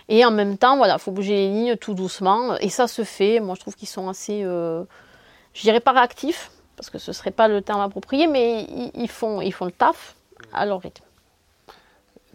Et 0.07 0.23
en 0.23 0.29
même 0.29 0.57
temps, 0.57 0.77
voilà, 0.77 0.99
faut 0.99 1.11
bouger 1.11 1.33
les 1.33 1.49
lignes 1.49 1.75
tout 1.77 1.95
doucement, 1.95 2.57
et 2.57 2.69
ça 2.69 2.87
se 2.87 3.03
fait. 3.03 3.39
Moi, 3.39 3.55
je 3.55 3.61
trouve 3.61 3.75
qu'ils 3.75 3.87
sont 3.87 4.07
assez, 4.07 4.43
je 4.43 5.61
dirais 5.61 5.79
pas 5.79 5.93
réactifs, 5.93 6.51
parce 6.75 6.91
que 6.91 6.99
ce 6.99 7.11
serait 7.11 7.31
pas 7.31 7.47
le 7.47 7.61
terme 7.61 7.81
approprié, 7.81 8.27
mais 8.27 8.67
ils, 8.93 9.09
font, 9.09 9.41
ils 9.41 9.53
font 9.53 9.65
le 9.65 9.71
taf 9.71 10.15
à 10.53 10.65
leur 10.65 10.81
rythme. 10.81 11.03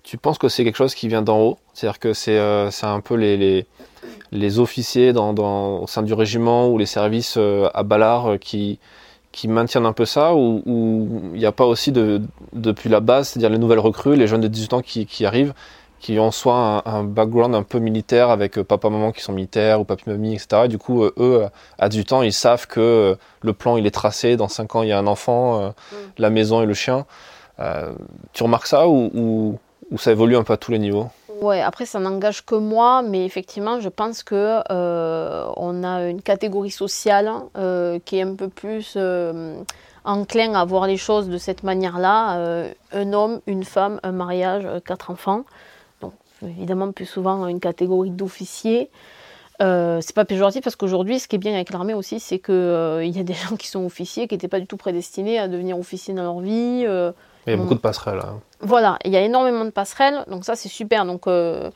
Tu 0.02 0.16
penses 0.16 0.38
que 0.38 0.48
c'est 0.48 0.64
quelque 0.64 0.76
chose 0.76 0.94
qui 0.94 1.08
vient 1.08 1.22
d'en 1.22 1.38
haut? 1.40 1.58
C'est-à-dire 1.74 1.98
que 1.98 2.12
c'est 2.14 2.38
euh, 2.38 2.70
un 2.82 3.00
peu 3.00 3.14
les, 3.14 3.66
les, 4.32 4.58
officiers 4.58 5.12
dans, 5.12 5.34
au 5.82 5.86
sein 5.86 6.02
du 6.02 6.14
régiment 6.14 6.68
ou 6.68 6.78
les 6.78 6.86
services 6.86 7.34
euh, 7.36 7.68
à 7.74 7.82
Ballard 7.82 8.32
euh, 8.32 8.36
qui, 8.38 8.78
qui 9.32 9.48
maintiennent 9.48 9.86
un 9.86 9.92
peu 9.92 10.04
ça 10.04 10.34
Ou 10.34 10.62
il 11.34 11.38
n'y 11.38 11.46
a 11.46 11.52
pas 11.52 11.66
aussi 11.66 11.92
de, 11.92 12.20
depuis 12.52 12.88
la 12.88 13.00
base, 13.00 13.28
c'est-à-dire 13.28 13.50
les 13.50 13.58
nouvelles 13.58 13.78
recrues, 13.78 14.16
les 14.16 14.26
jeunes 14.26 14.40
de 14.40 14.48
18 14.48 14.72
ans 14.74 14.82
qui, 14.82 15.06
qui 15.06 15.24
arrivent, 15.24 15.54
qui 16.00 16.18
ont 16.18 16.30
soit 16.30 16.82
un, 16.88 17.04
background 17.04 17.54
un 17.54 17.62
peu 17.62 17.78
militaire 17.78 18.30
avec 18.30 18.60
papa, 18.62 18.88
maman 18.88 19.12
qui 19.12 19.22
sont 19.22 19.32
militaires 19.32 19.80
ou 19.80 19.84
papy, 19.84 20.04
mamie, 20.08 20.34
etc. 20.34 20.62
Et 20.64 20.68
du 20.68 20.78
coup, 20.78 21.04
eux, 21.04 21.44
à 21.78 21.88
18 21.88 22.12
ans, 22.12 22.22
ils 22.22 22.32
savent 22.32 22.66
que 22.66 23.16
le 23.42 23.52
plan, 23.52 23.76
il 23.76 23.86
est 23.86 23.90
tracé. 23.90 24.36
Dans 24.36 24.48
5 24.48 24.76
ans, 24.76 24.82
il 24.82 24.88
y 24.88 24.92
a 24.92 24.98
un 24.98 25.06
enfant, 25.06 25.60
mm. 25.60 25.72
la 26.18 26.30
maison 26.30 26.62
et 26.62 26.66
le 26.66 26.74
chien. 26.74 27.06
tu 28.32 28.42
remarques 28.42 28.66
ça 28.66 28.88
ou 28.88 29.58
ou 29.90 29.98
ça 29.98 30.12
évolue 30.12 30.36
un 30.36 30.44
peu 30.44 30.52
à 30.52 30.56
tous 30.56 30.70
les 30.70 30.78
niveaux? 30.78 31.08
Ouais, 31.40 31.60
après 31.60 31.86
ça 31.86 31.98
n'engage 31.98 32.44
que 32.44 32.54
moi, 32.54 33.02
mais 33.02 33.24
effectivement, 33.24 33.80
je 33.80 33.88
pense 33.88 34.22
que 34.22 34.60
euh, 34.70 35.46
on 35.56 35.82
a 35.84 36.08
une 36.08 36.20
catégorie 36.20 36.70
sociale 36.70 37.30
euh, 37.56 37.98
qui 38.04 38.18
est 38.18 38.22
un 38.22 38.34
peu 38.34 38.48
plus 38.48 38.94
euh, 38.96 39.62
enclin 40.04 40.54
à 40.54 40.64
voir 40.64 40.86
les 40.86 40.98
choses 40.98 41.28
de 41.28 41.38
cette 41.38 41.62
manière-là. 41.62 42.66
un 42.92 43.12
homme, 43.12 43.40
une 43.46 43.64
femme, 43.64 44.00
un 44.02 44.12
mariage, 44.12 44.66
quatre 44.84 45.10
enfants. 45.10 45.44
Donc 46.02 46.12
évidemment 46.42 46.92
plus 46.92 47.06
souvent 47.06 47.46
une 47.46 47.60
catégorie 47.60 48.10
d'officiers. 48.10 48.90
Euh, 49.60 50.00
c'est 50.00 50.14
pas 50.14 50.24
péjoratif 50.24 50.62
parce 50.62 50.76
qu'aujourd'hui, 50.76 51.18
ce 51.18 51.28
qui 51.28 51.36
est 51.36 51.38
bien 51.38 51.52
avec 51.52 51.70
l'armée 51.70 51.92
aussi, 51.92 52.18
c'est 52.18 52.38
qu'il 52.38 52.54
euh, 52.54 53.04
y 53.04 53.18
a 53.18 53.22
des 53.22 53.34
gens 53.48 53.56
qui 53.56 53.68
sont 53.68 53.84
officiers 53.84 54.26
qui 54.26 54.34
n'étaient 54.34 54.48
pas 54.48 54.60
du 54.60 54.66
tout 54.66 54.76
prédestinés 54.76 55.38
à 55.38 55.48
devenir 55.48 55.78
officiers 55.78 56.14
dans 56.14 56.22
leur 56.22 56.40
vie. 56.40 56.86
Il 57.46 57.50
y 57.50 57.54
a 57.54 57.56
beaucoup 57.56 57.74
de 57.74 57.80
passerelles. 57.80 58.20
Hein. 58.20 58.40
Voilà, 58.60 58.98
il 59.04 59.12
y 59.12 59.16
a 59.16 59.22
énormément 59.22 59.64
de 59.64 59.70
passerelles, 59.70 60.24
donc 60.28 60.44
ça 60.44 60.56
c'est 60.56 60.68
super. 60.68 61.04
Donc 61.04 61.26
on 61.26 61.70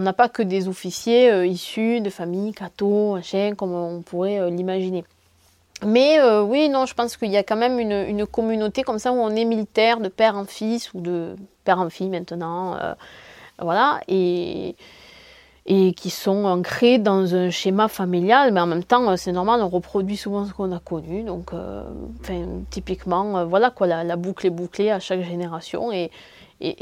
n'a 0.00 0.12
pas 0.12 0.28
que 0.28 0.42
des 0.42 0.68
officiers 0.68 1.44
issus 1.46 2.00
de 2.00 2.10
familles 2.10 2.52
catho, 2.52 3.18
comme 3.56 3.74
on 3.74 4.02
pourrait 4.02 4.50
l'imaginer. 4.50 5.04
Mais 5.84 6.18
oui, 6.40 6.68
non, 6.68 6.86
je 6.86 6.94
pense 6.94 7.16
qu'il 7.16 7.30
y 7.30 7.36
a 7.36 7.42
quand 7.42 7.56
même 7.56 7.78
une, 7.78 8.04
une, 8.08 8.26
communauté 8.26 8.82
comme 8.82 8.98
ça 8.98 9.12
où 9.12 9.16
on 9.16 9.30
est 9.30 9.44
militaire 9.44 9.98
de 9.98 10.08
père 10.08 10.36
en 10.36 10.44
fils 10.44 10.92
ou 10.94 11.00
de 11.00 11.36
père 11.64 11.80
en 11.80 11.90
fille 11.90 12.10
maintenant. 12.10 12.76
voilà, 13.58 14.00
et 14.06 14.76
et 15.66 15.92
qui 15.92 16.10
sont 16.10 16.44
ancrés 16.44 16.98
dans 16.98 17.34
un 17.34 17.50
schéma 17.50 17.88
familial, 17.88 18.52
mais 18.52 18.60
en 18.60 18.66
même 18.66 18.84
temps, 18.84 19.10
euh, 19.10 19.16
c'est 19.16 19.32
normal, 19.32 19.60
on 19.62 19.68
reproduit 19.68 20.16
souvent 20.16 20.46
ce 20.46 20.52
qu'on 20.52 20.72
a 20.72 20.78
connu. 20.78 21.22
Donc, 21.22 21.52
euh, 21.52 21.84
typiquement, 22.70 23.38
euh, 23.38 23.44
voilà 23.44 23.70
quoi, 23.70 23.86
la, 23.86 24.16
boucle 24.16 24.46
est 24.46 24.50
bouclée 24.50 24.90
à 24.90 25.00
chaque 25.00 25.22
génération, 25.22 25.92
et, 25.92 26.10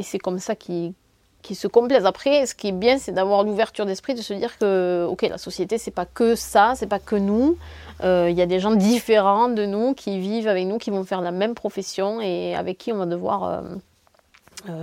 c'est 0.03 0.19
comme 0.19 0.39
ça 0.39 0.57
qu'ils 0.57 0.93
qui 1.41 1.55
se 1.55 1.69
complaisent. 1.69 2.05
Après, 2.05 2.47
ce 2.47 2.55
qui 2.55 2.69
est 2.69 2.73
bien, 2.73 2.99
c'est 2.99 3.13
d'avoir 3.13 3.45
l'ouverture 3.45 3.87
d'esprit, 3.87 4.15
de 4.15 4.23
se 4.23 4.35
dire 4.35 4.59
que, 4.59 5.07
ok, 5.09 5.23
la 5.23 5.39
société, 5.39 5.79
c'est 5.79 5.93
pas 5.93 6.05
que 6.05 6.35
ça, 6.35 6.73
c'est 6.75 6.89
pas 6.89 6.99
que 6.99 7.15
nous. 7.15 7.57
Il 8.03 8.33
y 8.33 8.43
a 8.43 8.47
des 8.47 8.59
gens 8.59 8.73
différents 8.73 9.49
de 9.49 9.65
nous 9.65 9.95
qui 9.95 10.19
vivent 10.19 10.49
avec 10.49 10.67
nous, 10.67 10.79
qui 10.79 10.91
vont 10.91 11.05
faire 11.05 11.21
la 11.21 11.31
même 11.31 11.55
profession 11.55 12.21
et 12.21 12.57
avec 12.57 12.79
qui 12.79 12.93
on 12.93 12.97
va 12.97 13.07
devoir 13.07 13.63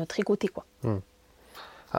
tricoter, 0.08 0.48
quoi. 0.48 0.64
Hmm. 0.84 1.00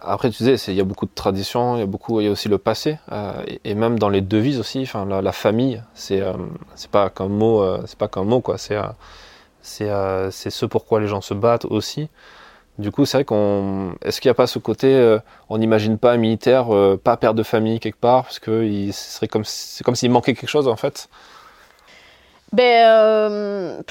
Après, 0.03 0.31
tu 0.31 0.43
disais, 0.43 0.73
il 0.73 0.77
y 0.77 0.81
a 0.81 0.85
beaucoup 0.85 1.07
de 1.07 1.15
traditions, 1.15 1.77
il 1.77 1.81
y 1.81 1.83
a 1.83 1.87
beaucoup, 1.87 2.21
il 2.21 2.25
y 2.25 2.29
a 2.29 2.31
aussi 2.31 2.49
le 2.49 2.59
passé, 2.59 2.99
euh, 3.13 3.43
et, 3.65 3.75
même 3.75 3.99
dans 3.99 4.09
les 4.09 4.21
devises 4.21 4.59
aussi. 4.61 4.83
Enfin, 4.83 5.05
la, 5.05 5.33
famille, 5.33 5.83
c'est 5.95 6.21
euh, 6.21 6.35
c'est 6.75 6.91
pas 6.91 7.11
qu'un 7.11 7.29
mot, 7.29 7.63
euh, 7.63 7.83
c'est 7.87 7.99
pas 7.99 8.09
qu'un 8.09 8.25
mot 8.25 8.41
quoi. 8.41 8.59
C'est 8.59 8.77
c'est 9.63 9.91
c'est 10.31 10.51
ce 10.51 10.67
pourquoi 10.67 11.01
les 11.01 11.09
gens 11.09 11.21
se 11.21 11.35
battent 11.35 11.67
aussi. 11.67 12.09
Du 12.79 12.91
coup, 12.91 13.07
c'est 13.07 13.19
vrai 13.19 13.25
qu'on, 13.25 13.95
est-ce 14.03 14.21
qu'il 14.21 14.29
n'y 14.29 14.33
a 14.33 14.35
pas 14.35 14.47
ce 14.47 14.59
côté, 14.59 15.19
on 15.49 15.59
n'imagine 15.59 15.99
pas 15.99 16.13
un 16.13 16.19
militaire, 16.19 16.69
pas 17.03 17.17
père 17.17 17.35
de 17.35 17.43
famille 17.43 17.81
quelque 17.81 17.99
part, 17.99 18.25
parce 18.25 18.39
que 18.39 18.65
il 18.65 18.93
serait 18.93 19.29
comme, 19.29 19.45
c'est 19.45 19.83
comme 19.83 19.97
s'il 19.97 20.11
manquait 20.11 20.35
quelque 20.35 20.51
chose 20.51 20.69
en 20.69 20.77
fait? 20.77 21.09
Ben 22.53 23.83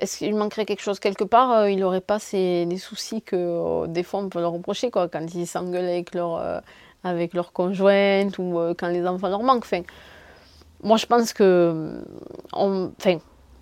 est-ce 0.00 0.18
qu'il 0.18 0.34
manquerait 0.34 0.64
quelque 0.64 0.82
chose 0.82 0.98
quelque 0.98 1.24
part 1.24 1.50
euh, 1.52 1.70
Il 1.70 1.80
n'aurait 1.80 2.00
pas 2.00 2.18
ces, 2.18 2.66
des 2.66 2.78
soucis 2.78 3.22
que 3.22 3.36
euh, 3.36 3.86
des 3.86 4.02
fois 4.02 4.20
on 4.20 4.28
peut 4.28 4.40
leur 4.40 4.52
reprocher 4.52 4.90
quoi, 4.90 5.08
quand 5.08 5.34
ils 5.34 5.46
s'engueulent 5.46 5.84
avec 5.84 6.14
leur, 6.14 6.36
euh, 6.36 6.60
avec 7.04 7.34
leur 7.34 7.52
conjointe 7.52 8.38
ou 8.38 8.58
quand 8.78 8.88
les 8.88 9.06
enfants 9.06 9.28
leur 9.28 9.42
manquent. 9.42 9.66
Moi 10.82 10.96
je 10.96 11.06
pense 11.06 11.32
que 11.32 12.02
on, 12.52 12.90
enfin, 12.98 13.18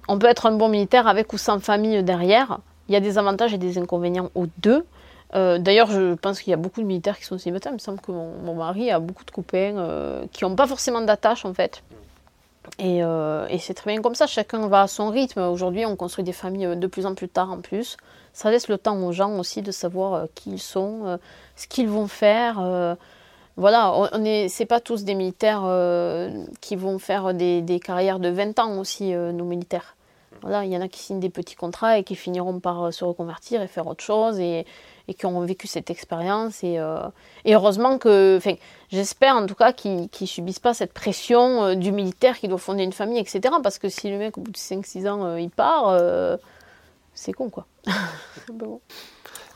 on 0.08 0.18
peut 0.18 0.28
être 0.28 0.46
un 0.46 0.52
bon 0.52 0.68
militaire 0.68 1.06
avec 1.06 1.32
ou 1.32 1.38
sans 1.38 1.60
famille 1.60 2.02
derrière. 2.02 2.60
Il 2.88 2.92
y 2.92 2.96
a 2.96 3.00
des 3.00 3.18
avantages 3.18 3.54
et 3.54 3.58
des 3.58 3.78
inconvénients 3.78 4.30
aux 4.34 4.46
deux. 4.58 4.84
D'ailleurs, 5.32 5.88
je 5.92 6.14
pense 6.14 6.40
qu'il 6.40 6.50
y 6.50 6.54
a 6.54 6.56
beaucoup 6.56 6.80
de 6.80 6.86
militaires 6.86 7.16
qui 7.16 7.24
sont 7.24 7.38
célibataires. 7.38 7.70
Il 7.70 7.76
me 7.76 7.78
semble 7.78 8.00
que 8.00 8.10
mon, 8.10 8.54
mari 8.54 8.90
a 8.90 8.98
beaucoup 8.98 9.24
de 9.24 9.30
copains 9.30 10.26
qui 10.32 10.42
n'ont 10.42 10.56
pas 10.56 10.66
forcément 10.66 11.00
d'attache 11.00 11.44
en 11.44 11.54
fait. 11.54 11.84
Euh, 12.80 13.46
et, 13.48 13.58
c'est 13.58 13.74
très 13.74 13.92
bien 13.92 14.02
comme 14.02 14.14
ça, 14.14 14.26
chacun 14.26 14.66
va 14.68 14.82
à 14.82 14.88
son 14.88 15.10
rythme. 15.10 15.40
Aujourd'hui, 15.40 15.86
on 15.86 15.96
construit 15.96 16.24
des 16.24 16.32
familles 16.32 16.66
euh, 16.66 16.74
de 16.74 16.86
plus 16.86 17.06
en 17.06 17.14
plus 17.14 17.28
tard 17.28 17.50
en 17.50 17.60
plus. 17.60 17.96
Ça 18.32 18.50
laisse 18.50 18.68
le 18.68 18.78
temps 18.78 18.96
aux 19.02 19.12
gens 19.12 19.38
aussi 19.38 19.62
de 19.62 19.72
savoir 19.72 20.14
euh, 20.14 20.26
qui 20.34 20.50
ils 20.50 20.60
sont, 20.60 21.18
ce 21.56 21.66
qu'ils 21.66 21.88
vont 21.88 22.06
faire. 22.06 22.96
voilà, 23.56 23.92
on 24.12 24.18
n'est 24.18 24.48
c'est 24.48 24.66
pas 24.66 24.80
tous 24.80 25.04
des 25.04 25.14
militaires 25.14 25.62
qui 26.60 26.76
vont 26.76 26.98
faire 26.98 27.34
des, 27.34 27.80
carrières 27.84 28.20
de 28.20 28.28
20 28.28 28.58
ans 28.58 28.78
aussi, 28.78 29.12
nos 29.12 29.44
militaires. 29.44 29.96
Voilà, 30.42 30.64
il 30.64 30.72
y 30.72 30.76
en 30.76 30.80
a 30.80 30.88
qui 30.88 31.00
signent 31.00 31.20
des 31.20 31.28
petits 31.28 31.56
contrats 31.56 31.98
et 31.98 32.04
qui 32.04 32.14
finiront 32.14 32.60
par 32.60 32.92
se 32.92 33.04
reconvertir 33.04 33.60
et 33.60 33.66
faire 33.66 33.86
autre 33.86 34.02
chose. 34.02 34.40
Et 35.10 35.14
qui 35.14 35.26
ont 35.26 35.40
vécu 35.40 35.66
cette 35.66 35.90
expérience. 35.90 36.62
Et, 36.62 36.78
euh, 36.78 37.00
et, 37.44 37.54
heureusement 37.54 37.98
que, 37.98 38.36
enfin, 38.36 38.54
j'espère 38.90 39.34
en 39.34 39.44
tout 39.44 39.56
cas 39.56 39.72
qu'ils 39.72 40.08
ne 40.20 40.26
subissent 40.26 40.60
pas 40.60 40.72
cette 40.72 40.92
pression 40.92 41.64
euh, 41.64 41.74
du 41.74 41.90
militaire 41.90 42.38
qui 42.38 42.46
doit 42.46 42.58
fonder 42.58 42.84
une 42.84 42.92
famille, 42.92 43.18
etc. 43.18 43.40
Parce 43.62 43.78
que 43.78 43.88
si 43.88 44.08
le 44.08 44.18
mec, 44.18 44.38
au 44.38 44.40
bout 44.40 44.52
de 44.52 44.56
5-6 44.56 45.08
ans, 45.08 45.24
euh, 45.24 45.40
il 45.40 45.50
part, 45.50 45.98
c'est 47.12 47.32
con, 47.32 47.50
quoi. 47.50 47.66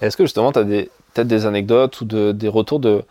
Est-ce 0.01 0.17
que 0.17 0.25
justement, 0.25 0.51
tu 0.51 0.59
as 0.59 0.65
peut-être 0.65 1.29
des 1.29 1.47
anecdotes 1.47 2.01
ou 2.01 2.05
de, 2.05 2.33
des 2.33 2.49
retours 2.49 2.81
de, 2.81 3.05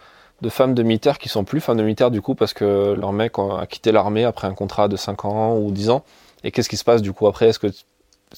femmes 0.50 0.74
de 0.74 0.84
militaires 0.84 1.20
qui 1.20 1.30
sont 1.30 1.46
plus 1.46 1.62
femmes 1.62 1.78
de 1.78 1.84
militaires 1.84 2.12
du 2.12 2.22
coup 2.22 2.36
parce 2.36 2.54
que 2.54 2.94
leur 3.00 3.14
mec 3.14 3.40
a 3.40 3.66
quitté 3.66 3.94
l'armée 3.94 4.26
après 4.26 4.46
un 4.46 4.54
contrat 4.54 4.90
de 4.90 4.98
5 4.98 5.24
ans 5.24 5.58
ou 5.58 5.72
10 5.72 5.90
ans? 5.90 6.04
Et 6.44 6.52
qu'est-ce 6.52 6.68
qui 6.68 6.76
se 6.76 6.84
passe 6.84 7.02
du 7.02 7.14
coup 7.14 7.26
après? 7.26 7.54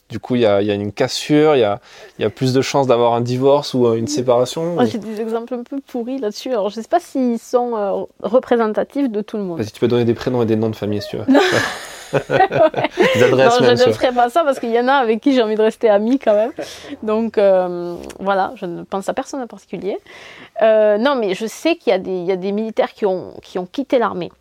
Du 0.09 0.19
coup, 0.19 0.35
il 0.35 0.41
y 0.41 0.45
a, 0.45 0.59
une 0.61 0.91
cassure, 0.91 1.55
il 1.55 1.59
y 1.59 2.23
a, 2.23 2.29
plus 2.29 2.53
de 2.53 2.61
chances 2.61 2.87
d'avoir 2.87 3.13
un 3.13 3.21
divorce 3.21 3.73
ou 3.73 3.91
une 3.93 4.07
séparation 4.07 4.77
J'ai 4.85 4.97
des 4.97 5.21
exemples 5.21 5.53
un 5.53 5.63
peu 5.63 5.79
pourris 5.85 6.19
là-dessus. 6.19 6.49
Alors, 6.49 6.69
je 6.69 6.77
ne 6.77 6.83
sais 6.83 6.89
pas 6.89 6.99
s'ils 6.99 7.39
sont 7.39 7.75
euh, 7.75 8.03
représentatifs 8.21 9.09
de 9.09 9.21
tout 9.21 9.37
le 9.37 9.43
monde. 9.43 9.63
Si 9.63 9.71
tu 9.71 9.79
peux 9.79 9.87
donner 9.87 10.05
des 10.05 10.13
prénoms 10.13 10.41
et 10.43 10.45
des 10.45 10.55
noms 10.55 10.69
de 10.69 10.75
famille, 10.75 11.01
si 11.01 11.09
tu 11.09 11.17
veux. 11.17 11.25
des 12.13 13.23
adresses, 13.23 13.59
non, 13.59 13.75
je 13.75 13.87
ne 13.87 13.93
ferai 13.93 14.11
pas 14.11 14.29
ça 14.29 14.43
parce 14.43 14.59
qu'il 14.59 14.71
y 14.71 14.79
en 14.79 14.87
a 14.87 14.93
avec 14.93 15.21
qui 15.21 15.33
j'ai 15.33 15.41
envie 15.41 15.55
de 15.55 15.61
rester 15.61 15.89
amie 15.89 16.19
quand 16.19 16.35
même. 16.35 16.51
Donc, 17.01 17.37
euh, 17.37 17.95
voilà, 18.19 18.53
je 18.55 18.65
ne 18.65 18.83
pense 18.83 19.09
à 19.09 19.13
personne 19.13 19.41
en 19.41 19.47
particulier. 19.47 19.97
Euh, 20.61 20.97
non, 20.97 21.15
mais 21.15 21.33
je 21.33 21.45
sais 21.45 21.77
qu'il 21.77 21.91
y, 21.91 22.31
a 22.31 22.35
des 22.35 22.51
militaires 22.51 22.93
qui 22.93 23.05
ont, 23.05 23.33
qui 23.41 23.59
ont 23.59 23.65
quitté 23.65 23.97
l'armée 23.97 24.31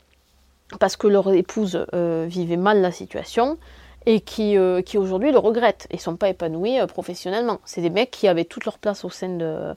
parce 0.80 0.96
que 0.96 1.06
leur 1.06 1.32
épouse 1.32 1.86
vivait 2.26 2.56
mal 2.56 2.80
la 2.80 2.90
situation 2.90 3.58
et 4.06 4.20
qui, 4.20 4.56
euh, 4.56 4.82
qui 4.82 4.98
aujourd'hui 4.98 5.32
le 5.32 5.38
regrettent 5.38 5.86
et 5.90 5.98
sont 5.98 6.16
pas 6.16 6.28
épanouis 6.28 6.78
euh, 6.78 6.86
professionnellement. 6.86 7.60
C'est 7.64 7.80
des 7.80 7.90
mecs 7.90 8.10
qui 8.10 8.28
avaient 8.28 8.44
toute 8.44 8.64
leur 8.64 8.78
place 8.78 9.04
au 9.04 9.10
sein 9.10 9.28
de, 9.28 9.74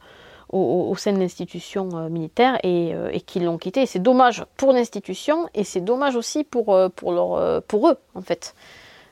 au, 0.50 0.96
sein 0.98 1.14
de 1.14 1.20
l'institution 1.20 1.90
euh, 1.94 2.10
militaire 2.10 2.58
et, 2.64 2.94
et 3.12 3.22
qui 3.22 3.40
l'ont 3.40 3.58
quitté. 3.58 3.86
C'est 3.86 4.00
dommage 4.00 4.46
pour 4.58 4.74
l'institution 4.74 5.50
et 5.54 5.64
c'est 5.64 5.82
dommage 5.82 6.16
aussi 6.16 6.44
pour, 6.44 6.78
pour, 6.96 7.12
leur, 7.12 7.62
pour 7.64 7.90
eux, 7.90 7.98
en 8.16 8.22
fait. 8.22 8.54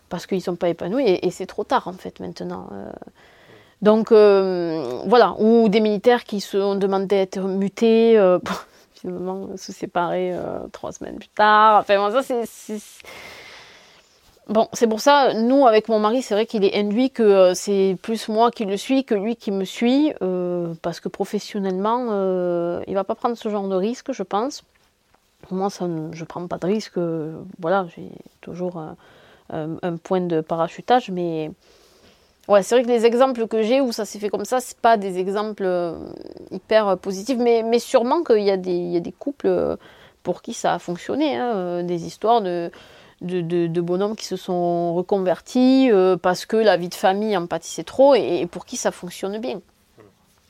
Parce 0.09 0.28
qu'ils 0.28 0.38
ne 0.38 0.43
sont 0.43 0.55
pas 0.55 0.70
épanouis 0.70 1.05
et, 1.07 1.32
c'est 1.32 1.47
trop 1.47 1.63
tard, 1.63 1.88
en 1.88 1.93
fait, 1.93 2.20
maintenant. 2.20 2.70
Donc, 3.82 4.11
voilà. 4.11 5.36
Ou 5.39 5.68
des 5.70 5.80
militaires 5.80 6.24
qui 6.24 6.41
se 6.41 6.57
ont 6.57 6.76
demandé 6.76 7.07
d'être 7.07 7.39
mutés, 7.39 8.20
finalement 8.93 9.47
se 9.57 9.72
séparer 9.72 10.34
trois 10.72 10.91
semaines 10.91 11.18
plus 11.18 11.30
tard. 11.30 11.80
Enfin, 11.80 11.97
bon, 11.97 12.11
ça, 12.11 12.22
c'est 12.22 12.78
Bon, 14.48 14.68
c'est 14.74 14.86
pour 14.86 15.00
ça, 15.00 15.34
nous, 15.34 15.66
avec 15.66 15.89
mon 15.89 15.98
mari, 15.98 16.22
c'est 16.22 16.36
vrai 16.36 16.46
qu'il 16.46 16.64
est 16.64 16.78
induit 16.78 17.10
que 17.10 17.24
euh, 17.24 17.54
c'est 17.56 17.98
plus 18.04 18.30
moi 18.30 18.52
qui 18.52 18.66
le 18.66 18.78
suis 18.78 19.04
que 19.04 19.16
lui 19.16 19.36
qui 19.36 19.52
me 19.52 19.66
suit, 19.66 20.14
euh, 20.22 20.76
parce 20.84 21.00
que 21.00 21.10
professionnellement, 21.10 22.10
euh, 22.12 22.80
il 22.86 22.93
va 22.93 23.04
pas 23.04 23.16
prendre 23.16 23.36
ce 23.36 23.50
genre 23.50 23.68
de 23.68 23.76
risque, 23.76 24.12
je 24.12 24.22
pense. 24.22 24.64
Moi, 25.50 25.72
ça, 25.72 25.88
je 26.12 26.24
prends 26.26 26.46
pas 26.46 26.60
de 26.60 26.68
risque. 26.68 27.00
voilà, 27.60 27.88
j'ai 27.96 28.10
toujours 28.41 28.82
un, 29.50 29.98
point 30.04 30.22
de 30.22 30.41
parachutage, 30.41 31.10
mais 31.10 31.52
ouais, 32.48 32.62
c'est 32.62 32.76
vrai 32.76 32.84
que 32.84 32.89
les 32.89 33.06
exemples 33.06 33.48
que 33.48 33.64
j'ai 33.64 33.82
où 33.82 33.91
ça 33.91 34.06
s'est 34.06 34.20
fait 34.20 34.30
comme 34.30 34.46
ça, 34.46 34.60
c'est 34.60 34.78
pas 34.78 34.98
des 34.98 35.18
exemples 35.18 35.68
hyper 36.52 36.98
positifs, 36.98 37.38
mais, 37.38 37.64
mais 37.64 37.80
sûrement 37.80 38.24
qu'il 38.24 38.43
y, 38.43 38.52
a 38.52 38.58
des 38.58 39.14
couples 39.18 39.78
pour 40.24 40.41
qui 40.41 40.54
ça 40.54 40.76
a 40.76 40.80
fonctionné, 40.80 41.36
hein, 41.36 41.84
des 41.84 42.06
histoires 42.06 42.41
de 42.41 42.72
de, 43.22 43.82
bonhommes 43.82 44.16
qui 44.16 44.26
se 44.26 44.36
sont 44.36 44.93
reconvertis 44.93 45.89
euh, 45.91 46.18
parce 46.18 46.45
que 46.45 46.57
la 46.57 46.78
vie 46.78 46.89
de 46.89 46.95
famille 46.95 47.36
en 47.38 47.47
pâtissait 47.47 47.84
trop 47.84 48.16
et, 48.16 48.45
pour 48.47 48.66
qui 48.66 48.78
ça 48.78 48.91
fonctionne 48.91 49.38
bien. 49.39 49.61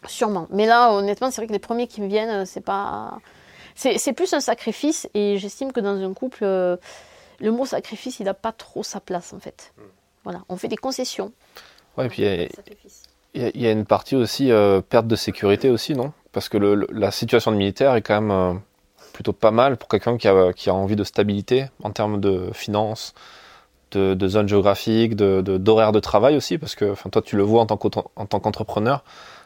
Sûrement. 0.08 0.48
Mais 0.52 0.66
là, 0.66 0.92
honnêtement, 0.92 1.32
c'est 1.32 1.38
vrai 1.38 1.48
que 1.48 1.54
les 1.54 1.60
premiers 1.60 1.88
qui 1.88 2.02
me 2.02 2.08
viennent, 2.08 2.30
euh, 2.30 2.46
c'est 2.46 2.62
pas. 2.62 3.20
C'est 3.76 4.14
plus 4.14 4.34
un 4.34 4.40
sacrifice 4.40 5.10
et 5.14 5.38
j'estime 5.38 5.74
que 5.74 5.82
dans 5.82 6.02
un 6.02 6.14
couple, 6.14 6.44
euh, 6.44 6.78
le 7.40 7.52
mot 7.52 7.66
sacrifice, 7.66 8.22
il 8.22 8.24
n'a 8.24 8.34
pas 8.34 8.54
trop 8.54 8.84
sa 8.84 9.02
place 9.02 9.34
en 9.34 9.40
fait. 9.40 9.74
Voilà, 10.24 10.44
on 10.48 10.56
fait 10.56 10.70
des 10.70 10.78
concessions. 10.78 11.34
Ouais, 11.98 12.06
et 12.06 12.10
puis 12.10 12.24
il 13.34 13.62
y, 13.62 13.68
a 13.68 13.72
une 13.72 13.84
partie 13.84 14.16
aussi 14.16 14.50
perte 14.90 15.08
de 15.08 15.16
sécurité 15.18 15.70
aussi, 15.70 15.94
non? 15.94 16.14
Parce 16.32 16.48
que 16.48 16.58
la 16.58 17.12
situation 17.12 17.52
de 17.52 17.58
militaire 17.58 17.96
est 17.96 18.02
quand 18.02 18.22
même 18.22 18.62
plutôt 19.16 19.34
pas 19.34 19.52
mal 19.52 19.78
pour 19.78 19.88
quelqu'un 19.88 20.18
qui 20.18 20.28
a, 20.28 20.52
qui 20.52 20.70
a, 20.70 20.74
envie 20.74 20.98
de 20.98 21.06
stabilité 21.06 21.68
en 21.82 21.92
termes 21.92 22.20
de 22.20 22.50
finances, 22.54 23.14
de, 23.92 24.14
de 24.14 24.28
zone 24.28 24.48
géographique, 24.50 25.16
de, 25.16 25.42
d'horaire 25.42 25.94
de, 25.94 26.02
travail 26.02 26.36
aussi, 26.36 26.58
parce 26.58 26.76
que 26.76 26.94
toi 27.10 27.22
tu 27.22 27.38
le 27.38 27.44
vois 27.44 27.62
en 27.62 27.66
tant, 27.66 27.78
qu'entrepreneur. 28.40 29.04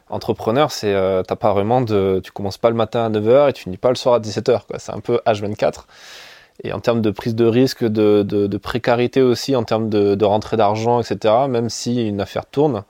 Entrepreneur, 0.10 0.72
c'est 0.72 0.92
euh, 0.92 1.22
t'as 1.22 1.36
pas 1.36 1.54
vraiment 1.54 1.82
de, 1.82 2.20
tu 2.24 2.32
commences 2.32 2.58
pas 2.58 2.72
le 2.72 2.76
matin 2.76 3.06
à 3.06 3.10
9h 3.12 3.50
et 3.52 3.54
tu 3.54 3.64
finis 3.64 3.78
pas 3.78 3.90
le 3.90 3.96
soir 3.96 4.16
à 4.16 4.20
17h. 4.20 4.62
C'est 4.80 4.92
un 4.92 5.02
peu 5.02 5.22
H24. 5.28 5.84
Et 6.64 6.74
en 6.74 6.80
termes 6.80 7.02
de 7.02 7.12
prise 7.12 7.36
de 7.36 7.46
risque, 7.46 7.84
de, 7.84 8.24
de 8.24 8.58
précarité 8.58 9.22
aussi, 9.22 9.56
en 9.56 9.64
termes 9.64 9.88
de, 9.90 10.26
rentrée 10.26 10.58
d'argent, 10.58 11.00
etc., 11.00 11.34
même 11.48 11.70
si 11.70 12.08
une 12.08 12.20
affaire 12.20 12.48
tourne, 12.48 12.84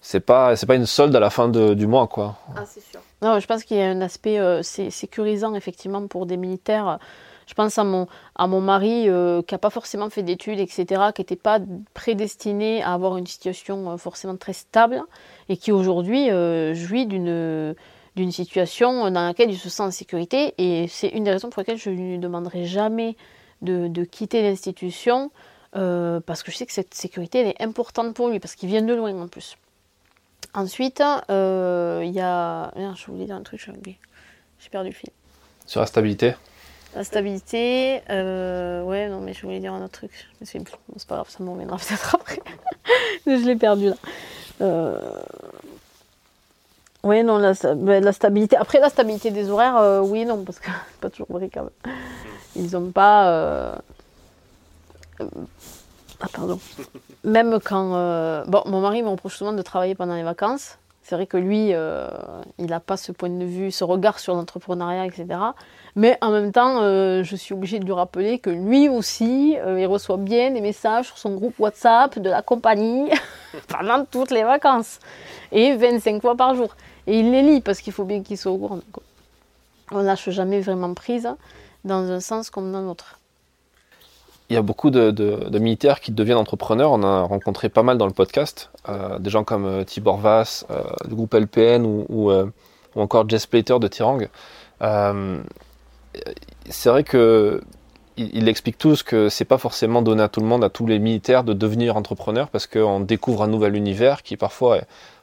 c'est 0.00 0.20
pas, 0.20 0.54
pas 0.54 0.74
une 0.76 0.86
solde 0.86 1.14
à 1.16 1.20
la 1.20 1.30
fin 1.30 1.48
du 1.48 1.86
mois. 1.88 2.06
Quoi. 2.06 2.36
Ah, 2.54 2.62
c'est 2.64 2.80
sûr. 2.88 3.00
Non, 3.26 3.40
je 3.40 3.46
pense 3.48 3.64
qu'il 3.64 3.76
y 3.76 3.80
a 3.80 3.88
un 3.88 4.00
aspect 4.02 4.38
sécurisant 4.62 5.56
effectivement 5.56 6.06
pour 6.06 6.26
des 6.26 6.36
militaires. 6.36 7.00
Je 7.48 7.54
pense 7.54 7.76
à 7.76 7.82
mon, 7.82 8.06
à 8.36 8.46
mon 8.46 8.60
mari 8.60 9.08
qui 9.46 9.54
n'a 9.54 9.58
pas 9.58 9.70
forcément 9.70 10.10
fait 10.10 10.22
d'études, 10.22 10.60
etc., 10.60 11.10
qui 11.12 11.22
n'était 11.22 11.34
pas 11.34 11.58
prédestiné 11.92 12.84
à 12.84 12.92
avoir 12.92 13.16
une 13.16 13.26
situation 13.26 13.98
forcément 13.98 14.36
très 14.36 14.52
stable 14.52 15.02
et 15.48 15.56
qui 15.56 15.72
aujourd'hui 15.72 16.28
jouit 16.74 17.06
d'une 17.06 17.74
d'une 18.14 18.32
situation 18.32 19.10
dans 19.10 19.26
laquelle 19.26 19.50
il 19.50 19.58
se 19.58 19.68
sent 19.68 19.82
en 19.82 19.90
sécurité. 19.90 20.54
Et 20.58 20.86
c'est 20.88 21.08
une 21.08 21.24
des 21.24 21.32
raisons 21.32 21.50
pour 21.50 21.60
lesquelles 21.60 21.78
je 21.78 21.90
ne 21.90 22.12
lui 22.12 22.18
demanderai 22.18 22.64
jamais 22.64 23.16
de, 23.60 23.88
de 23.88 24.04
quitter 24.04 24.40
l'institution, 24.42 25.30
euh, 25.76 26.20
parce 26.20 26.42
que 26.42 26.52
je 26.52 26.56
sais 26.56 26.66
que 26.66 26.72
cette 26.72 26.94
sécurité 26.94 27.40
est 27.40 27.60
importante 27.62 28.14
pour 28.14 28.28
lui, 28.28 28.38
parce 28.40 28.54
qu'il 28.54 28.68
vient 28.68 28.82
de 28.82 28.94
loin 28.94 29.20
en 29.20 29.28
plus. 29.28 29.56
Ensuite, 30.54 31.02
euh, 31.30 32.02
il 32.04 32.12
y 32.12 32.20
a. 32.20 32.72
je 32.76 33.06
voulais 33.10 33.26
dire 33.26 33.36
un 33.36 33.42
truc, 33.42 33.68
j'ai 34.58 34.68
perdu 34.70 34.90
le 34.90 34.94
fil. 34.94 35.10
Sur 35.66 35.80
la 35.80 35.86
stabilité 35.86 36.34
La 36.94 37.04
stabilité, 37.04 38.00
euh, 38.10 38.82
ouais, 38.82 39.08
non, 39.08 39.20
mais 39.20 39.34
je 39.34 39.42
voulais 39.42 39.58
dire 39.58 39.72
un 39.72 39.84
autre 39.84 39.98
truc. 39.98 40.12
c'est 40.42 40.60
pas 41.06 41.16
grave, 41.16 41.28
ça 41.28 41.42
me 41.42 41.50
reviendra 41.50 41.76
peut-être 41.76 42.14
après. 42.14 42.40
je 43.26 43.44
l'ai 43.44 43.56
perdu 43.56 43.90
là. 43.90 43.96
Euh, 44.62 45.00
oui, 47.06 47.22
non, 47.22 47.38
la, 47.38 47.52
la, 48.00 48.12
stabilité. 48.12 48.56
Après, 48.56 48.80
la 48.80 48.88
stabilité 48.88 49.30
des 49.30 49.48
horaires, 49.48 49.76
euh, 49.76 50.00
oui, 50.00 50.24
non, 50.24 50.42
parce 50.42 50.58
que 50.58 50.66
c'est 50.90 51.00
pas 51.00 51.10
toujours 51.10 51.28
vrai 51.30 51.48
quand 51.52 51.62
même. 51.62 51.94
Ils 52.56 52.72
n'ont 52.72 52.90
pas. 52.90 53.28
Euh, 53.30 53.74
ah, 56.20 56.26
pardon. 56.32 56.58
Même 57.26 57.58
quand. 57.62 57.94
Euh, 57.94 58.44
bon, 58.46 58.62
mon 58.66 58.80
mari 58.80 59.02
me 59.02 59.08
reproche 59.08 59.36
souvent 59.36 59.52
de 59.52 59.60
travailler 59.60 59.94
pendant 59.94 60.14
les 60.14 60.22
vacances. 60.22 60.78
C'est 61.02 61.14
vrai 61.14 61.26
que 61.26 61.36
lui, 61.36 61.68
il 61.70 62.66
n'a 62.66 62.80
pas 62.80 62.96
ce 62.96 63.12
point 63.12 63.28
de 63.28 63.44
vue, 63.44 63.70
ce 63.70 63.84
regard 63.84 64.18
sur 64.18 64.34
l'entrepreneuriat, 64.34 65.06
etc. 65.06 65.26
Mais 65.94 66.18
en 66.20 66.32
même 66.32 66.50
temps, 66.50 66.80
je 66.80 67.36
suis 67.36 67.54
obligée 67.54 67.78
de 67.78 67.84
lui 67.84 67.92
rappeler 67.92 68.40
que 68.40 68.50
lui 68.50 68.88
aussi, 68.88 69.52
il 69.52 69.86
reçoit 69.86 70.16
bien 70.16 70.50
des 70.50 70.60
messages 70.60 71.06
sur 71.06 71.16
son 71.16 71.36
groupe 71.36 71.54
WhatsApp 71.60 72.18
de 72.18 72.28
la 72.28 72.42
compagnie 72.42 73.08
pendant 73.68 74.04
toutes 74.04 74.32
les 74.32 74.42
vacances. 74.42 74.98
Et 75.52 75.76
25 75.76 76.20
fois 76.20 76.34
par 76.34 76.56
jour. 76.56 76.74
Et 77.06 77.20
il 77.20 77.30
les 77.30 77.42
lit 77.42 77.60
parce 77.60 77.80
qu'il 77.80 77.92
faut 77.92 78.04
bien 78.04 78.24
qu'il 78.24 78.36
soit 78.36 78.50
au 78.50 78.58
courant. 78.58 78.80
On 79.92 80.02
lâche 80.02 80.28
jamais 80.30 80.60
vraiment 80.60 80.92
prise 80.92 81.28
dans 81.84 82.10
un 82.10 82.20
sens 82.20 82.50
comme 82.50 82.72
dans 82.72 82.80
l'autre. 82.80 83.20
Il 84.48 84.54
y 84.54 84.56
a 84.56 84.62
beaucoup 84.62 84.90
de, 84.90 85.58
militaires 85.58 86.00
qui 86.00 86.12
deviennent 86.12 86.38
entrepreneurs. 86.38 86.92
On 86.92 87.02
a 87.02 87.22
rencontré 87.22 87.68
pas 87.68 87.82
mal 87.82 87.98
dans 87.98 88.06
le 88.06 88.12
podcast. 88.12 88.70
Euh, 88.88 89.18
des 89.18 89.30
gens 89.30 89.42
comme 89.42 89.66
euh, 89.66 89.84
Tibor 89.84 90.18
Vass, 90.18 90.66
euh, 90.70 90.82
du 91.08 91.16
groupe 91.16 91.34
LPN 91.34 91.84
ou, 91.84 92.30
encore 92.94 93.28
Jess 93.28 93.46
Plater 93.46 93.78
de 93.78 93.88
Tirang. 93.88 94.28
c'est 96.70 96.88
vrai 96.88 97.04
que 97.04 97.60
il, 98.16 98.48
explique 98.48 98.78
tous 98.78 99.02
que 99.02 99.28
c'est 99.28 99.44
pas 99.44 99.58
forcément 99.58 100.00
donné 100.00 100.22
à 100.22 100.28
tout 100.28 100.40
le 100.40 100.46
monde, 100.46 100.64
à 100.64 100.70
tous 100.70 100.86
les 100.86 100.98
militaires, 100.98 101.44
de 101.44 101.52
devenir 101.52 101.96
entrepreneur 101.96 102.48
parce 102.48 102.66
qu'on 102.66 103.00
découvre 103.00 103.42
un 103.42 103.48
nouvel 103.48 103.76
univers 103.76 104.22
qui 104.22 104.38
parfois 104.38 104.80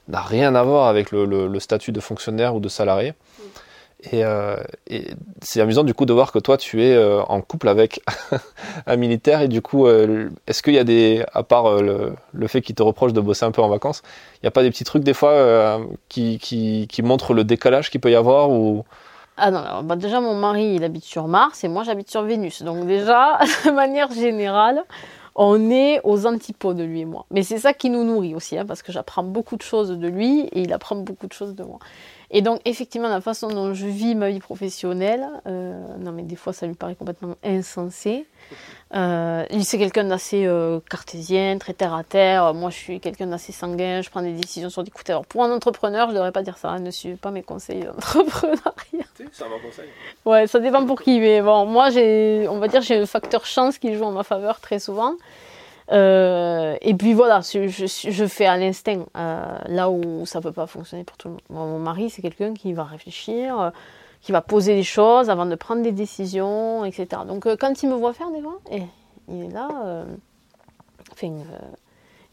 n'a 0.07 0.21
rien 0.21 0.53
à 0.53 0.63
voir 0.63 0.87
avec 0.87 1.11
le, 1.11 1.59
statut 1.59 1.91
de 1.91 1.99
fonctionnaire 1.99 2.55
ou 2.55 2.59
de 2.59 2.69
salarié. 2.69 3.13
Euh, 4.11 4.57
et, 4.87 5.11
c'est 5.41 5.61
amusant 5.61 5.83
du 5.83 5.93
coup 5.93 6.05
de 6.05 6.13
voir 6.13 6.31
que 6.31 6.39
toi 6.39 6.57
tu 6.57 6.83
es 6.83 6.93
euh, 6.93 7.21
en 7.23 7.41
couple 7.41 7.69
avec 7.69 8.01
un 8.85 8.95
militaire 8.95 9.41
et 9.41 9.47
du 9.47 9.61
coup 9.61 9.87
euh, 9.87 10.29
est-ce 10.47 10.61
qu'il 10.61 10.73
y 10.73 10.79
a 10.79 10.83
des, 10.83 11.23
à 11.33 11.43
part 11.43 11.81
le, 11.81 12.15
fait 12.47 12.61
qu'il 12.61 12.75
te 12.75 12.83
reproche 12.83 13.13
de 13.13 13.21
bosser 13.21 13.45
un 13.45 13.51
peu 13.51 13.61
en 13.61 13.69
vacances, 13.69 14.01
il 14.35 14.39
n'y 14.43 14.47
a 14.47 14.51
pas 14.51 14.63
des 14.63 14.71
petits 14.71 14.83
trucs 14.83 15.03
des 15.03 15.13
fois 15.13 15.79
qui, 16.09 16.37
qui, 16.37 17.01
montrent 17.01 17.33
le 17.33 17.43
décalage 17.43 17.89
qu'il 17.89 18.01
peut 18.01 18.11
y 18.11 18.15
avoir 18.15 18.49
ou... 18.51 18.83
Ah 19.37 19.49
non, 19.49 19.83
bah, 19.83 19.95
déjà 19.95 20.19
mon 20.19 20.35
mari 20.35 20.75
il 20.75 20.83
habite 20.83 21.05
sur 21.05 21.27
Mars 21.27 21.63
et 21.63 21.67
moi 21.67 21.83
j'habite 21.83 22.09
sur 22.09 22.23
Vénus. 22.23 22.61
Donc 22.61 22.85
déjà, 22.85 23.39
de 23.65 23.71
manière 23.71 24.11
générale, 24.11 24.83
on 25.35 25.71
est 25.71 25.99
aux 26.03 26.27
antipodes, 26.27 26.79
lui 26.79 27.01
et 27.01 27.05
moi. 27.05 27.25
Mais 27.31 27.43
c'est 27.43 27.57
ça 27.57 27.73
qui 27.73 27.89
nous 27.89 28.03
nourrit 28.03 28.35
aussi, 28.35 28.57
hein, 28.57 28.65
parce 28.65 28.83
que 28.83 28.91
j'apprends 28.91 29.23
beaucoup 29.23 29.55
de 29.55 29.61
choses 29.61 29.89
de 29.89 30.07
lui 30.07 30.41
et 30.41 30.61
il 30.61 30.73
apprend 30.73 30.95
beaucoup 30.95 31.27
de 31.27 31.33
choses 31.33 31.55
de 31.55 31.63
moi. 31.63 31.79
Et 32.35 32.41
donc, 32.41 32.61
effectivement, 32.65 33.07
la 33.07 33.21
façon 33.21 33.47
dont 33.47 33.75
je 33.75 33.85
vis 33.85 34.15
ma 34.15 34.31
vie 34.31 34.39
professionnelle, 34.39 35.27
euh, 35.45 35.79
non, 35.99 36.11
mais 36.11 36.23
des 36.23 36.35
fois, 36.35 36.51
ça 36.51 36.65
lui 36.65 36.73
paraît 36.73 36.95
complètement 36.95 37.35
insensé. 37.43 38.25
Euh, 38.95 39.45
c'est 39.61 39.77
quelqu'un 39.77 40.05
d'assez 40.05 40.47
euh, 40.47 40.79
cartésien, 40.89 41.59
très 41.59 41.73
terre 41.73 41.93
à 41.93 42.03
terre. 42.03 42.55
Moi, 42.55 42.71
je 42.71 42.75
suis 42.75 42.99
quelqu'un 42.99 43.27
d'assez 43.27 43.51
sanguin. 43.51 44.01
Je 44.01 44.09
prends 44.09 44.23
des 44.23 44.33
décisions 44.33 44.71
sur 44.71 44.83
des 44.83 44.89
coups 44.89 45.07
Alors, 45.11 45.27
pour 45.27 45.43
un 45.43 45.51
entrepreneur, 45.51 46.07
je 46.07 46.13
ne 46.13 46.15
devrais 46.15 46.31
pas 46.31 46.41
dire 46.41 46.57
ça. 46.57 46.69
Hein, 46.69 46.79
ne 46.79 46.89
suivez 46.89 47.17
pas 47.17 47.29
mes 47.29 47.43
conseils 47.43 47.83
d'entrepreneuriat. 47.83 49.05
C'est 49.31 49.43
un 49.43 49.49
bon 49.49 49.59
conseil. 49.63 49.89
Ouais, 50.25 50.47
ça 50.47 50.59
dépend 50.59 50.83
pour 50.87 51.03
qui. 51.03 51.19
Mais 51.19 51.39
bon, 51.43 51.67
moi, 51.67 51.91
j'ai, 51.91 52.47
on 52.49 52.57
va 52.57 52.67
dire, 52.67 52.81
j'ai 52.81 52.97
le 52.97 53.05
facteur 53.05 53.45
chance 53.45 53.77
qui 53.77 53.93
joue 53.93 54.05
en 54.05 54.11
ma 54.11 54.23
faveur 54.23 54.59
très 54.59 54.79
souvent. 54.79 55.13
Euh, 55.91 56.77
et 56.81 56.93
puis 56.93 57.13
voilà, 57.13 57.41
je, 57.41 58.27
fais 58.27 58.45
à 58.45 58.57
l'instinct, 58.57 59.05
euh, 59.17 59.57
là 59.67 59.89
où 59.89 60.25
ça 60.25 60.39
ne 60.39 60.43
peut 60.43 60.51
pas 60.51 60.67
fonctionner 60.67 61.03
pour 61.03 61.17
tout 61.17 61.27
le 61.27 61.33
monde. 61.33 61.41
Mon 61.49 61.79
mari, 61.79 62.09
c'est 62.09 62.21
quelqu'un 62.21 62.53
qui 62.53 62.73
va 62.73 62.83
réfléchir, 62.83 63.59
euh, 63.59 63.69
qui 64.21 64.31
va 64.31 64.41
poser 64.41 64.75
les 64.75 64.83
choses 64.83 65.29
avant 65.29 65.45
de 65.45 65.55
prendre 65.55 65.81
des 65.81 65.91
décisions, 65.91 66.85
etc. 66.85 67.23
Donc 67.27 67.47
quand 67.57 67.83
il 67.83 67.89
me 67.89 67.95
voit 67.95 68.13
faire 68.13 68.31
des 68.31 68.41
fois, 68.41 68.59
eh, 68.71 68.83
il 69.27 69.43
est 69.43 69.49
là, 69.49 70.05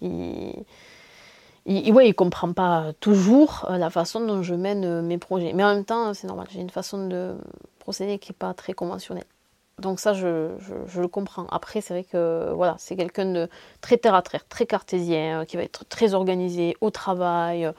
il, 0.00 0.64
il, 1.66 1.92
ouais, 1.92 2.08
il 2.08 2.14
comprend 2.14 2.52
pas 2.52 2.92
toujours 3.00 3.66
la 3.68 3.90
façon 3.90 4.20
dont 4.20 4.42
je 4.42 4.54
mène 4.54 5.02
mes 5.02 5.18
projets. 5.18 5.52
Mais 5.52 5.64
en 5.64 5.74
même 5.74 5.84
temps, 5.84 6.14
c'est 6.14 6.28
normal, 6.28 6.46
j'ai 6.50 6.60
une 6.60 6.70
façon 6.70 7.08
de 7.08 7.36
procéder 7.80 8.18
qui 8.18 8.30
n'est 8.30 8.36
pas 8.38 8.54
très 8.54 8.72
conventionnelle. 8.72 9.24
Donc 9.80 10.00
ça, 10.00 10.12
je, 10.12 10.50
le 10.96 11.08
comprends. 11.08 11.46
Après, 11.50 11.80
c'est 11.80 11.94
vrai 11.94 12.04
que 12.04 12.52
voilà, 12.52 12.76
c'est 12.78 12.96
quelqu'un 12.96 13.26
de 13.26 13.48
très 13.80 13.96
terre 13.96 14.14
à 14.14 14.22
terre, 14.22 14.46
très 14.48 14.66
cartésien, 14.66 15.40
euh, 15.40 15.44
qui 15.44 15.56
va 15.56 15.62
être 15.62 15.84
très 15.88 16.14
organisé 16.14 16.76
au 16.80 16.90
travail. 16.90 17.64
Euh, 17.64 17.72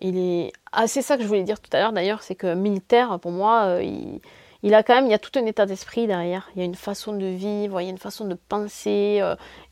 il 0.00 0.18
est, 0.18 0.52
ah, 0.72 0.86
c'est 0.86 1.02
ça 1.02 1.16
que 1.16 1.22
je 1.22 1.28
voulais 1.28 1.44
dire 1.44 1.60
tout 1.60 1.70
à 1.72 1.78
l'heure 1.78 1.92
d'ailleurs, 1.92 2.22
c'est 2.22 2.34
que 2.34 2.54
militaire, 2.54 3.18
pour 3.20 3.30
moi, 3.30 3.64
euh, 3.64 4.18
il, 4.62 4.74
a 4.74 4.82
quand 4.82 4.94
même, 4.96 5.06
il 5.06 5.12
y 5.12 5.14
a 5.14 5.18
tout 5.18 5.38
un 5.38 5.46
état 5.46 5.66
d'esprit 5.66 6.06
derrière. 6.06 6.50
Il 6.54 6.58
y 6.58 6.62
a 6.62 6.64
une 6.64 6.74
façon 6.74 7.12
de 7.12 7.26
vivre, 7.26 7.80
il 7.80 7.84
y 7.84 7.86
a 7.86 7.90
une 7.90 7.98
façon 7.98 8.26
de 8.26 8.34
penser, 8.34 9.22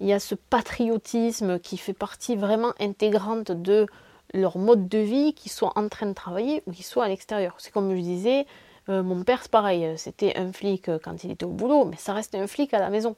il 0.00 0.06
y 0.06 0.12
a 0.12 0.20
ce 0.20 0.34
patriotisme 0.34 1.58
qui 1.58 1.76
fait 1.76 1.92
partie 1.92 2.36
vraiment 2.36 2.72
intégrante 2.78 3.50
de 3.50 3.86
leur 4.32 4.58
mode 4.58 4.88
de 4.88 4.98
vie, 4.98 5.34
qu'ils 5.34 5.52
soient 5.52 5.72
en 5.76 5.88
train 5.88 6.06
de 6.06 6.14
travailler 6.14 6.62
ou 6.66 6.72
qu'ils 6.72 6.84
soient 6.84 7.04
à 7.04 7.08
l'extérieur. 7.08 7.54
C'est 7.58 7.72
comme 7.72 7.90
je 7.94 8.00
disais, 8.00 8.46
euh, 8.88 9.02
mon 9.02 9.22
père, 9.22 9.40
c'est 9.42 9.50
pareil, 9.50 9.84
euh, 9.84 9.96
c'était 9.96 10.36
un 10.36 10.52
flic 10.52 10.88
euh, 10.88 10.98
quand 11.02 11.22
il 11.22 11.30
était 11.30 11.44
au 11.44 11.50
boulot, 11.50 11.84
mais 11.84 11.96
ça 11.96 12.12
reste 12.12 12.34
un 12.34 12.46
flic 12.46 12.74
à 12.74 12.80
la 12.80 12.90
maison. 12.90 13.14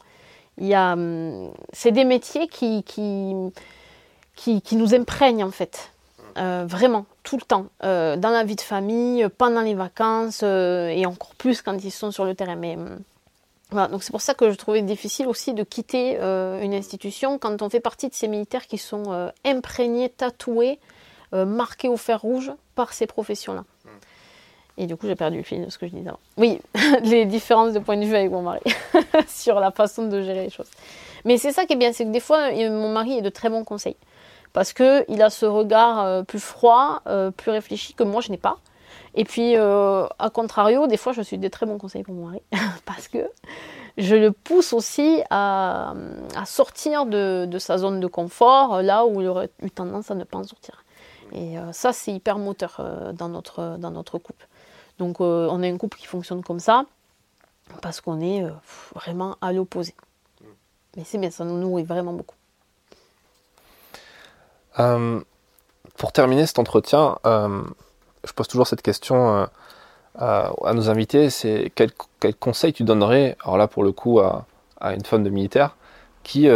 Il 0.59 0.67
y 0.67 0.75
a, 0.75 0.93
hum, 0.93 1.53
c'est 1.73 1.91
des 1.91 2.05
métiers 2.05 2.49
qui, 2.49 2.85
qui, 2.85 4.61
qui, 4.63 4.77
nous 4.77 4.95
imprègnent 4.95 5.45
en 5.45 5.51
fait, 5.51 5.91
vraiment, 6.37 7.07
tout 7.23 7.37
le 7.37 7.43
temps, 7.43 7.67
dans 7.81 8.31
la 8.31 8.45
vie 8.45 8.55
de 8.57 8.61
famille, 8.61 9.27
pendant 9.37 9.63
les 9.63 9.75
vacances 9.75 10.43
et 10.45 11.05
encore 11.07 11.35
plus 11.37 11.63
quand 11.63 11.83
ils 11.83 11.91
sont 11.91 12.13
sur 12.13 12.25
le 12.25 12.35
terrain. 12.35 12.55
Mais 12.55 12.77
hum, 12.77 13.01
voilà, 13.71 13.89
donc 13.89 14.05
c'est 14.05 14.13
pour 14.13 14.21
ça 14.21 14.35
que 14.35 14.51
je 14.51 14.55
trouvais 14.57 14.83
difficile 14.83 15.27
aussi 15.27 15.55
de 15.55 15.65
quitter 15.65 16.19
une 16.21 16.75
institution 16.75 17.39
quand 17.39 17.63
on 17.63 17.69
fait 17.69 17.81
partie 17.81 18.09
de 18.09 18.15
ces 18.15 18.29
militaires 18.29 18.69
qui 18.69 18.79
sont 18.79 19.33
imprégnés, 19.45 20.09
tatoués, 20.09 20.79
marqués 21.33 21.89
au 21.89 21.97
fer 21.97 22.21
rouge 22.21 22.53
par 22.77 22.93
ces 22.93 23.09
professions-là. 23.09 23.65
Et 24.77 24.87
du 24.87 24.97
coup, 24.97 25.07
j'ai 25.07 25.15
perdu 25.15 25.39
le 25.39 25.43
fil 25.45 25.65
de 25.65 25.71
ce 25.71 25.79
que 25.79 25.87
je 25.87 25.95
disais. 25.95 26.11
Oui, 26.37 26.61
les 27.05 27.27
différences 27.27 27.73
de 27.73 27.79
point 27.79 27.97
de 27.97 28.05
vue 28.05 28.17
avec 28.17 28.31
mon 28.31 28.43
mari 28.43 28.61
sur 29.29 29.61
la 29.61 29.71
façon 29.71 30.09
de 30.09 30.23
gérer 30.23 30.45
les 30.45 30.51
choses. 30.51 30.71
Mais 31.25 31.39
c'est 31.39 31.53
ça 31.53 31.65
qui 31.65 31.75
est 31.75 31.77
bien, 31.77 31.93
c'est 31.93 32.05
que 32.05 32.11
des 32.11 32.21
fois, 32.21 32.51
mon 32.53 32.93
mari 32.93 33.19
est 33.19 33.23
de 33.23 33.31
très 33.31 33.49
bons 33.49 33.65
conseils. 33.65 33.97
Parce 34.53 34.73
qu'il 34.73 35.21
a 35.21 35.31
ce 35.31 35.47
regard 35.47 36.01
euh, 36.01 36.23
plus 36.23 36.39
froid, 36.39 37.03
euh, 37.07 37.31
plus 37.31 37.51
réfléchi 37.51 37.93
que 37.95 38.05
moi, 38.05 38.21
je 38.21 38.31
n'ai 38.31 38.39
pas. 38.39 38.59
Et 39.15 39.25
puis, 39.25 39.57
euh, 39.57 40.07
à 40.19 40.31
contrario, 40.31 40.87
des 40.87 40.97
fois, 40.97 41.13
je 41.13 41.23
suis 41.23 41.39
de 41.39 41.49
très 41.49 41.67
bons 41.67 41.79
conseils 41.79 42.03
pour 42.05 42.15
mon 42.15 42.27
mari. 42.27 42.43
parce 42.85 43.09
que 43.09 43.29
je 43.97 44.15
le 44.15 44.33
pousse 44.33 44.73
aussi 44.73 45.23
à, 45.31 45.95
sortir 46.47 47.07
de, 47.07 47.47
de, 47.47 47.59
sa 47.59 47.79
zone 47.79 48.01
de 48.01 48.07
confort, 48.07 48.83
là 48.83 49.07
où 49.07 49.21
il 49.21 49.29
aurait 49.29 49.51
eu 49.63 49.71
tendance 49.71 50.11
à 50.11 50.15
ne 50.15 50.25
pas 50.25 50.39
en 50.39 50.45
sortir. 50.45 50.85
Et 51.33 51.55
ça, 51.73 51.93
c'est 51.93 52.13
hyper 52.13 52.39
moteur 52.39 53.13
dans, 53.15 53.29
notre, 53.29 53.77
dans 53.79 53.91
notre 53.91 54.19
couple. 54.19 54.47
Donc 54.99 55.21
euh, 55.21 55.49
on 55.51 55.63
a 55.63 55.67
un 55.67 55.77
couple 55.77 55.99
qui 55.99 56.07
fonctionne 56.07 56.43
comme 56.43 56.61
ça 56.61 56.87
parce 57.83 58.01
qu'on 58.01 58.21
est 58.21 58.43
euh, 58.43 58.51
vraiment 58.95 59.37
à 59.41 59.53
l'opposé. 59.53 59.95
Mais 60.97 61.05
c'est 61.05 61.19
bien, 61.19 61.31
ça 61.31 61.45
nous 61.45 61.59
nourrit 61.59 61.83
vraiment 61.83 62.13
beaucoup. 62.13 62.37
Euh, 64.79 65.21
pour 65.97 66.13
terminer 66.13 66.47
cet 66.47 66.59
entretien, 66.59 67.19
je 67.25 68.33
pose 68.35 68.49
toujours 68.49 68.67
cette 68.67 68.83
question 68.83 69.49
à 70.17 70.73
nos 70.73 70.89
invités, 70.89 71.31
c'est 71.31 71.73
quel, 71.75 71.91
quel, 72.21 72.35
conseil 72.35 72.73
tu 72.73 72.85
donnerais, 72.85 73.37
alors 73.43 73.57
là 73.57 73.69
pour 73.69 73.83
le 73.83 73.93
coup 73.93 74.21
à, 74.21 74.47
une 74.81 75.05
femme 75.05 75.25
de 75.25 75.31
militaire, 75.31 75.77
qui 76.23 76.49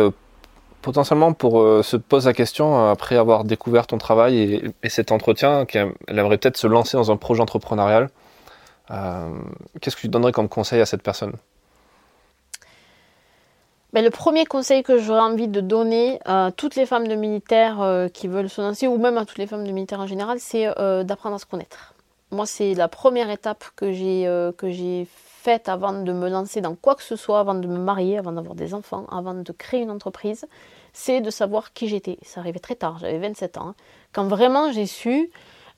potentiellement 0.82 1.32
pour 1.32 1.60
euh, 1.60 1.82
se 1.82 1.96
poser 1.96 2.30
la 2.30 2.32
question 2.32 2.78
euh, 2.78 2.92
après 2.92 3.16
avoir 3.16 3.44
découvert 3.44 3.86
ton 3.86 3.98
travail 3.98 4.72
et, 4.82 4.88
cet 4.88 5.12
entretien, 5.12 5.64
qu'elle 5.66 5.94
aimerait 6.08 6.38
peut-être 6.38 6.56
se 6.56 6.66
lancer 6.66 6.96
dans 6.96 7.10
un 7.10 7.16
projet 7.16 7.42
entrepreneurial, 7.42 8.10
qu'est-ce 8.88 9.96
que 9.96 10.00
tu 10.00 10.08
donnerais 10.08 10.32
comme 10.32 10.48
conseil 10.48 10.80
à 10.80 10.86
cette 10.86 11.02
personne? 11.02 11.34
Ben, 13.92 14.04
le 14.04 14.10
premier 14.10 14.44
conseil 14.44 14.82
que 14.82 14.98
j'aurais 14.98 15.20
envie 15.20 15.48
de 15.48 15.62
donner 15.62 16.20
à 16.26 16.50
toutes 16.54 16.76
les 16.76 16.84
femmes 16.84 17.08
de 17.08 17.14
militaires 17.14 18.08
qui 18.12 18.28
veulent 18.28 18.50
se 18.50 18.60
lancer, 18.60 18.86
ou 18.86 18.98
même 18.98 19.16
à 19.16 19.24
toutes 19.24 19.38
les 19.38 19.46
femmes 19.46 19.66
de 19.66 19.72
militaires 19.72 20.00
en 20.00 20.06
général, 20.06 20.38
c'est 20.40 20.66
d'apprendre 21.04 21.36
à 21.36 21.38
se 21.38 21.46
connaître. 21.46 21.94
Moi, 22.30 22.44
c'est 22.44 22.74
la 22.74 22.88
première 22.88 23.30
étape 23.30 23.64
que 23.76 23.90
j'ai 23.92 25.06
faite 25.38 25.68
avant 25.68 25.92
de 26.02 26.12
me 26.12 26.28
lancer 26.28 26.60
dans 26.60 26.74
quoi 26.74 26.94
que 26.94 27.02
ce 27.02 27.16
soit, 27.16 27.40
avant 27.40 27.54
de 27.54 27.66
me 27.66 27.78
marier, 27.78 28.18
avant 28.18 28.32
d'avoir 28.32 28.54
des 28.54 28.74
enfants, 28.74 29.06
avant 29.10 29.34
de 29.34 29.52
créer 29.52 29.80
une 29.80 29.90
entreprise, 29.90 30.46
c'est 30.92 31.20
de 31.20 31.30
savoir 31.30 31.72
qui 31.72 31.88
j'étais. 31.88 32.18
Ça 32.22 32.40
arrivait 32.40 32.58
très 32.58 32.74
tard, 32.74 32.98
j'avais 32.98 33.18
27 33.18 33.56
ans. 33.56 33.68
Hein. 33.68 33.74
Quand 34.12 34.24
vraiment 34.24 34.72
j'ai 34.72 34.86
su, 34.86 35.10
euh, 35.12 35.26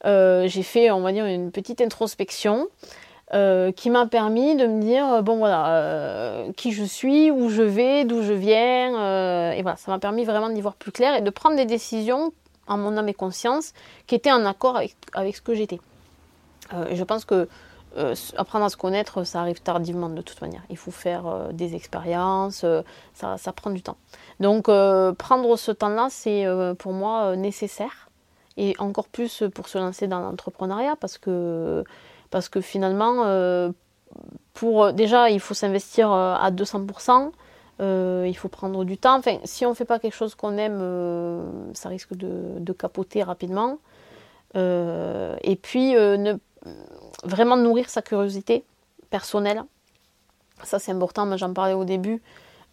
j'ai 0.04 0.62
fait, 0.62 0.90
on 0.90 1.00
va 1.00 1.12
dire, 1.12 1.26
une 1.26 1.50
petite 1.50 1.80
introspection 1.80 2.68
euh, 3.32 3.70
qui 3.70 3.90
m'a 3.90 4.06
permis 4.06 4.56
de 4.56 4.66
me 4.66 4.80
dire, 4.80 5.06
euh, 5.06 5.22
bon 5.22 5.38
voilà, 5.38 6.44
qui 6.56 6.72
je 6.72 6.84
suis, 6.84 7.30
où 7.30 7.48
je 7.48 7.62
vais, 7.62 8.04
d'où 8.04 8.22
je 8.22 8.32
viens. 8.32 9.52
et 9.52 9.62
voilà, 9.62 9.76
ça 9.76 9.90
m'a 9.90 9.98
permis 9.98 10.24
vraiment 10.24 10.48
d'y 10.50 10.60
voir 10.60 10.74
plus 10.74 10.92
clair 10.92 11.14
et 11.14 11.20
de 11.20 11.30
prendre 11.30 11.56
des 11.56 11.66
décisions 11.66 12.32
en 12.66 12.78
mon 12.78 12.96
âme 12.96 13.08
et 13.08 13.14
conscience 13.14 13.72
qui 14.06 14.14
étaient 14.14 14.32
en 14.32 14.44
accord 14.46 14.76
avec, 14.76 15.36
ce 15.36 15.42
que 15.42 15.54
j'étais. 15.54 15.80
je 16.92 17.02
pense 17.04 17.24
que 17.24 17.48
euh, 17.96 18.14
apprendre 18.36 18.64
à 18.64 18.68
se 18.68 18.76
connaître, 18.76 19.24
ça 19.24 19.40
arrive 19.40 19.60
tardivement 19.60 20.08
de 20.08 20.22
toute 20.22 20.40
manière. 20.40 20.62
Il 20.70 20.76
faut 20.76 20.92
faire 20.92 21.26
euh, 21.26 21.52
des 21.52 21.74
expériences, 21.74 22.62
euh, 22.62 22.82
ça, 23.14 23.52
prend 23.52 23.70
du 23.70 23.82
temps. 23.82 23.96
Donc 24.38 24.66
prendre 25.16 25.56
ce 25.56 25.72
temps-là, 25.72 26.08
c'est 26.10 26.46
pour 26.78 26.92
moi 26.92 27.36
nécessaire. 27.36 28.09
Et 28.56 28.74
encore 28.78 29.08
plus 29.08 29.44
pour 29.54 29.68
se 29.68 29.78
lancer 29.78 30.06
dans 30.06 30.20
l'entrepreneuriat, 30.20 30.96
parce 30.96 31.18
que, 31.18 31.84
parce 32.30 32.48
que 32.48 32.60
finalement, 32.60 33.24
pour, 34.54 34.92
déjà, 34.92 35.30
il 35.30 35.40
faut 35.40 35.54
s'investir 35.54 36.10
à 36.10 36.50
200%. 36.50 37.30
il 38.26 38.34
faut 38.36 38.48
prendre 38.48 38.84
du 38.84 38.98
temps. 38.98 39.16
Enfin, 39.18 39.38
si 39.44 39.64
on 39.64 39.70
ne 39.70 39.74
fait 39.74 39.84
pas 39.84 39.98
quelque 39.98 40.16
chose 40.16 40.34
qu'on 40.34 40.58
aime, 40.58 41.72
ça 41.74 41.88
risque 41.88 42.14
de, 42.14 42.72
capoter 42.72 43.22
rapidement. 43.22 43.78
et 44.54 45.58
puis, 45.62 45.94
vraiment 47.24 47.56
nourrir 47.56 47.88
sa 47.88 48.02
curiosité 48.02 48.64
personnelle. 49.10 49.62
Ça, 50.62 50.78
c'est 50.78 50.92
important, 50.92 51.36
j'en 51.36 51.52
parlais 51.52 51.74
au 51.74 51.84
début. 51.84 52.22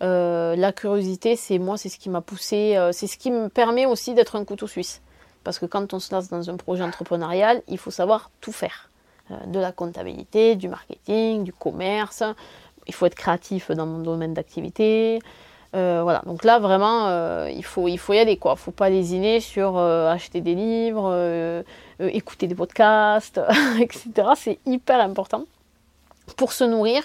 Euh, 0.03 0.55
la 0.55 0.71
curiosité, 0.71 1.36
c'est 1.36 1.57
moi, 1.57 1.78
c'est 1.78 1.89
ce 1.89 1.97
qui 1.97 2.09
m'a 2.09 2.21
poussé, 2.21 2.75
euh, 2.78 2.91
c'est 2.91 3.07
ce 3.07 3.17
qui 3.17 3.32
me 3.32 3.49
permet 3.49 3.86
aussi 3.86 4.13
d'être 4.13 4.36
un 4.36 4.45
couteau 4.45 4.67
suisse. 4.67 5.01
Parce 5.47 5.59
que 5.59 5.65
quand 5.65 5.93
on 5.93 5.99
se 5.99 6.13
lance 6.13 6.27
dans 6.27 6.49
un 6.49 6.57
projet 6.57 6.83
entrepreneurial, 6.83 7.61
il 7.69 7.77
faut 7.77 7.91
savoir 7.91 8.31
tout 8.41 8.51
faire. 8.51 8.89
Euh, 9.31 9.35
de 9.45 9.59
la 9.59 9.71
comptabilité, 9.71 10.55
du 10.55 10.67
marketing, 10.67 11.45
du 11.45 11.53
commerce. 11.53 12.21
Il 12.87 12.93
faut 12.93 13.05
être 13.05 13.15
créatif 13.15 13.71
dans 13.71 13.85
mon 13.85 13.99
domaine 13.99 14.33
d'activité. 14.33 15.19
voilà, 15.73 16.21
donc 16.25 16.43
là 16.43 16.59
vraiment, 16.59 17.09
il, 17.47 17.63
faut, 17.63 17.87
il 17.87 17.97
faut 17.97 18.13
y 18.13 18.19
aller 18.19 18.37
quoi. 18.37 18.53
Il 18.53 18.55
ne 18.55 18.59
faut 18.59 18.71
pas 18.71 18.89
lésiner 18.89 19.39
sur 19.41 19.77
acheter 19.77 20.41
des 20.41 20.55
livres, 20.55 21.13
euh, 21.99 22.09
écouter 22.09 22.47
des 22.47 22.55
podcasts, 22.55 23.41
etc. 23.79 24.29
C'est 24.35 24.59
hyper 24.65 24.99
important 24.99 25.45
pour 26.35 26.51
se 26.51 26.63
nourrir. 26.63 27.03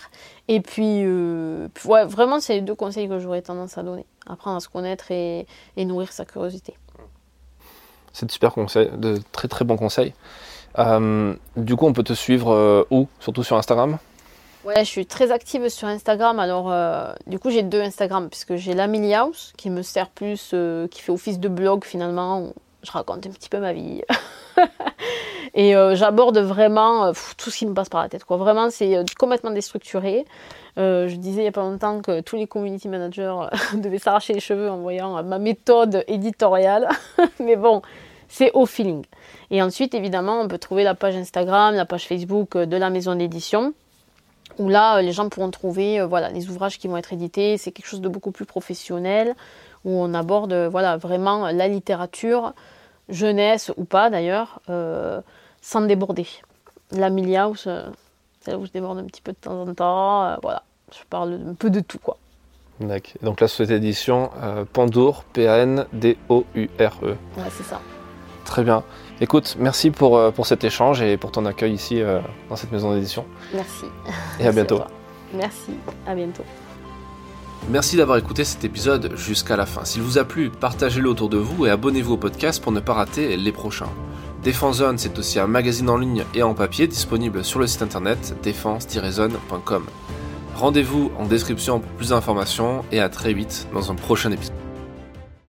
Et 0.49 0.61
puis, 0.61 1.03
euh, 1.05 1.69
ouais, 1.85 2.05
vraiment, 2.05 2.41
c'est 2.41 2.55
les 2.55 2.61
deux 2.61 2.75
conseils 2.75 3.09
que 3.09 3.19
j'aurais 3.19 3.43
tendance 3.43 3.79
à 3.79 3.83
donner. 3.83 4.05
Apprendre 4.27 4.57
à 4.57 4.61
se 4.61 4.69
connaître 4.69 5.11
et, 5.11 5.47
nourrir 5.77 6.13
sa 6.13 6.25
curiosité. 6.25 6.75
C'est 8.13 8.27
de 8.27 8.33
super 8.33 8.53
conseils, 8.53 8.91
de 8.97 9.19
très 9.33 9.49
très 9.49 9.65
bons 9.65 9.77
conseils. 9.77 10.13
Euh, 10.79 11.35
du 11.57 11.77
coup, 11.77 11.87
on 11.87 11.93
peut 11.93 12.03
te 12.03 12.13
suivre 12.13 12.87
où? 12.91 13.09
Surtout 13.21 13.43
sur 13.43 13.57
Instagram? 13.57 13.99
Ouais, 14.65 14.79
je 14.79 14.89
suis 14.89 15.07
très 15.07 15.33
active 15.33 15.69
sur 15.69 15.89
Instagram. 15.89 16.39
Alors, 16.39 16.73
du 17.27 17.39
coup, 17.39 17.51
j'ai 17.51 17.63
deux 17.63 17.81
Instagram, 17.81 18.29
puisque 18.29 18.57
j'ai 18.57 18.75
la 18.75 18.85
House, 19.19 19.53
qui 19.57 19.71
me 19.71 19.83
sert 19.83 20.09
plus, 20.09 20.55
qui 20.91 21.01
fait 21.01 21.13
office 21.13 21.41
de 21.41 21.49
blog 21.49 21.85
finalement. 21.85 22.53
je 22.83 22.93
raconte 22.93 23.27
un 23.27 23.31
petit 23.31 23.49
peu 23.49 23.59
ma 23.59 23.73
vie. 23.73 24.03
et 25.55 25.77
euh, 25.77 25.95
j'aborde 25.95 26.39
vraiment 26.39 27.07
euh, 27.07 27.13
tout 27.37 27.51
ce 27.51 27.59
qui 27.59 27.67
me 27.67 27.75
passe 27.75 27.89
par 27.89 28.03
la 28.03 28.09
tête. 28.09 28.25
Vraiment, 28.29 28.71
c'est 28.71 28.97
euh, 28.97 29.05
complètement 29.19 29.51
déstructuré. 29.51 30.25
je 30.77 31.15
disais 31.17 31.41
il 31.41 31.45
n'y 31.45 31.49
a 31.49 31.53
pas 31.53 31.63
longtemps 31.63 32.01
que 32.01 32.21
tous 32.21 32.37
les 32.37 32.47
community 32.47 32.89
managers 32.89 33.35
devaient 33.75 33.99
s'arracher 33.99 34.33
les 34.33 34.41
cheveux 34.41 34.71
en 34.71 34.79
voyant 34.79 35.23
ma 35.23 35.39
méthode 35.39 36.05
éditoriale. 36.09 36.89
Mais 37.41 37.57
bon, 37.57 37.83
c'est 38.33 38.51
au 38.55 38.65
feeling. 38.65 39.05
Et 39.51 39.63
ensuite, 39.63 39.95
évidemment, 39.95 40.41
on 40.41 40.49
peut 40.49 40.57
trouver 40.57 40.85
la 40.85 40.95
page 40.95 41.15
Instagram, 41.15 41.75
la 41.75 41.85
page 41.85 42.07
Facebook 42.07 42.57
de 42.57 42.77
la 42.79 42.89
maison 42.89 43.15
d'édition 43.15 43.75
où 44.59 44.69
là, 44.69 45.01
les 45.01 45.13
gens 45.13 45.29
pourront 45.29 45.51
trouver 45.51 46.03
voilà, 46.05 46.31
les 46.31 46.49
ouvrages 46.51 46.79
qui 46.79 46.89
vont 46.89 46.97
être 46.97 47.13
édités. 47.13 47.57
C'est 47.59 47.73
quelque 47.73 47.87
chose 47.87 48.01
de 48.01 48.09
beaucoup 48.09 48.33
plus 48.33 48.45
professionnel, 48.45 49.35
où 49.85 49.91
on 49.91 50.15
aborde 50.15 50.53
voilà, 50.71 50.97
vraiment 50.97 51.51
la 51.51 51.69
littérature 51.69 52.55
jeunesse 53.09 53.71
ou 53.77 53.85
pas 53.85 54.11
d'ailleurs, 54.11 54.61
euh, 54.71 55.21
sans 55.61 55.83
déborder. 55.83 56.27
La 56.91 57.11
House, 57.41 57.65
euh, 57.67 57.85
c'est 58.41 58.53
là 58.53 58.59
où 58.59 58.67
je 58.67 58.73
déborde 58.73 58.99
un 58.99 59.05
petit 59.05 59.23
peu 59.23 59.33
de 59.33 59.39
temps 59.39 59.63
en 59.63 59.75
temps. 59.75 60.25
Euh, 60.25 60.37
voilà, 60.43 60.63
je 60.93 61.05
parle 61.09 61.39
un 61.49 61.55
peu 61.55 61.71
de 61.71 61.81
tout 61.81 61.99
quoi. 61.99 62.17
Donc 63.23 63.41
là, 63.41 63.47
cette 63.47 63.71
édition, 63.71 64.31
Pandour, 64.73 65.23
P-A-N-D-O-U-R-E. 65.35 67.07
Ouais, 67.37 67.51
c'est 67.51 67.63
ça. 67.63 67.81
Très 68.53 68.65
bien. 68.65 68.85
Écoute, 69.23 69.57
merci 69.59 69.91
pour, 69.91 70.31
pour 70.35 70.47
cet 70.47 70.63
échange 70.63 71.01
et 71.01 71.17
pour 71.17 71.31
ton 71.31 71.47
accueil 71.47 71.73
ici 71.73 72.03
dans 72.51 72.57
cette 72.57 72.71
maison 72.71 72.93
d'édition. 72.93 73.25
Merci. 73.55 73.87
Et 74.39 74.47
à 74.47 74.53
bientôt. 74.53 74.83
merci, 75.33 75.73
à 76.07 76.15
bientôt. 76.15 76.43
Merci 77.71 77.97
d'avoir 77.97 78.19
écouté 78.19 78.45
cet 78.45 78.63
épisode 78.63 79.17
jusqu'à 79.17 79.57
la 79.57 79.65
fin. 79.65 79.87
S'il 79.87 80.03
vous 80.03 80.19
a 80.19 80.25
plu, 80.25 80.51
partagez-le 80.51 81.09
autour 81.09 81.31
de 81.31 81.39
vous 81.39 81.65
et 81.65 81.71
abonnez-vous 81.71 82.13
au 82.13 82.17
podcast 82.19 82.63
pour 82.63 82.73
ne 82.73 82.81
pas 82.81 82.93
rater 82.93 83.39
les 83.39 83.53
prochains. 83.53 83.89
Défense 84.43 84.77
Zone, 84.77 84.99
c'est 84.99 85.19
aussi 85.19 85.41
un 85.41 85.47
magazine 85.47 85.89
en 85.89 85.97
ligne 85.97 86.27
et 86.35 86.43
en 86.43 86.53
papier 86.53 86.87
disponible 86.87 87.45
sur 87.45 87.59
le 87.59 87.67
site 87.67 87.81
internet 87.81 88.37
défense-zone.com. 88.43 89.87
Rendez-vous 90.57 91.11
en 91.19 91.25
description 91.25 91.81
pour 91.81 91.91
plus 91.93 92.11
d'informations 92.11 92.85
et 92.93 93.01
à 93.01 93.09
très 93.09 93.33
vite 93.33 93.67
dans 93.73 93.91
un 93.91 93.95
prochain 93.95 94.31
épisode. 94.31 94.53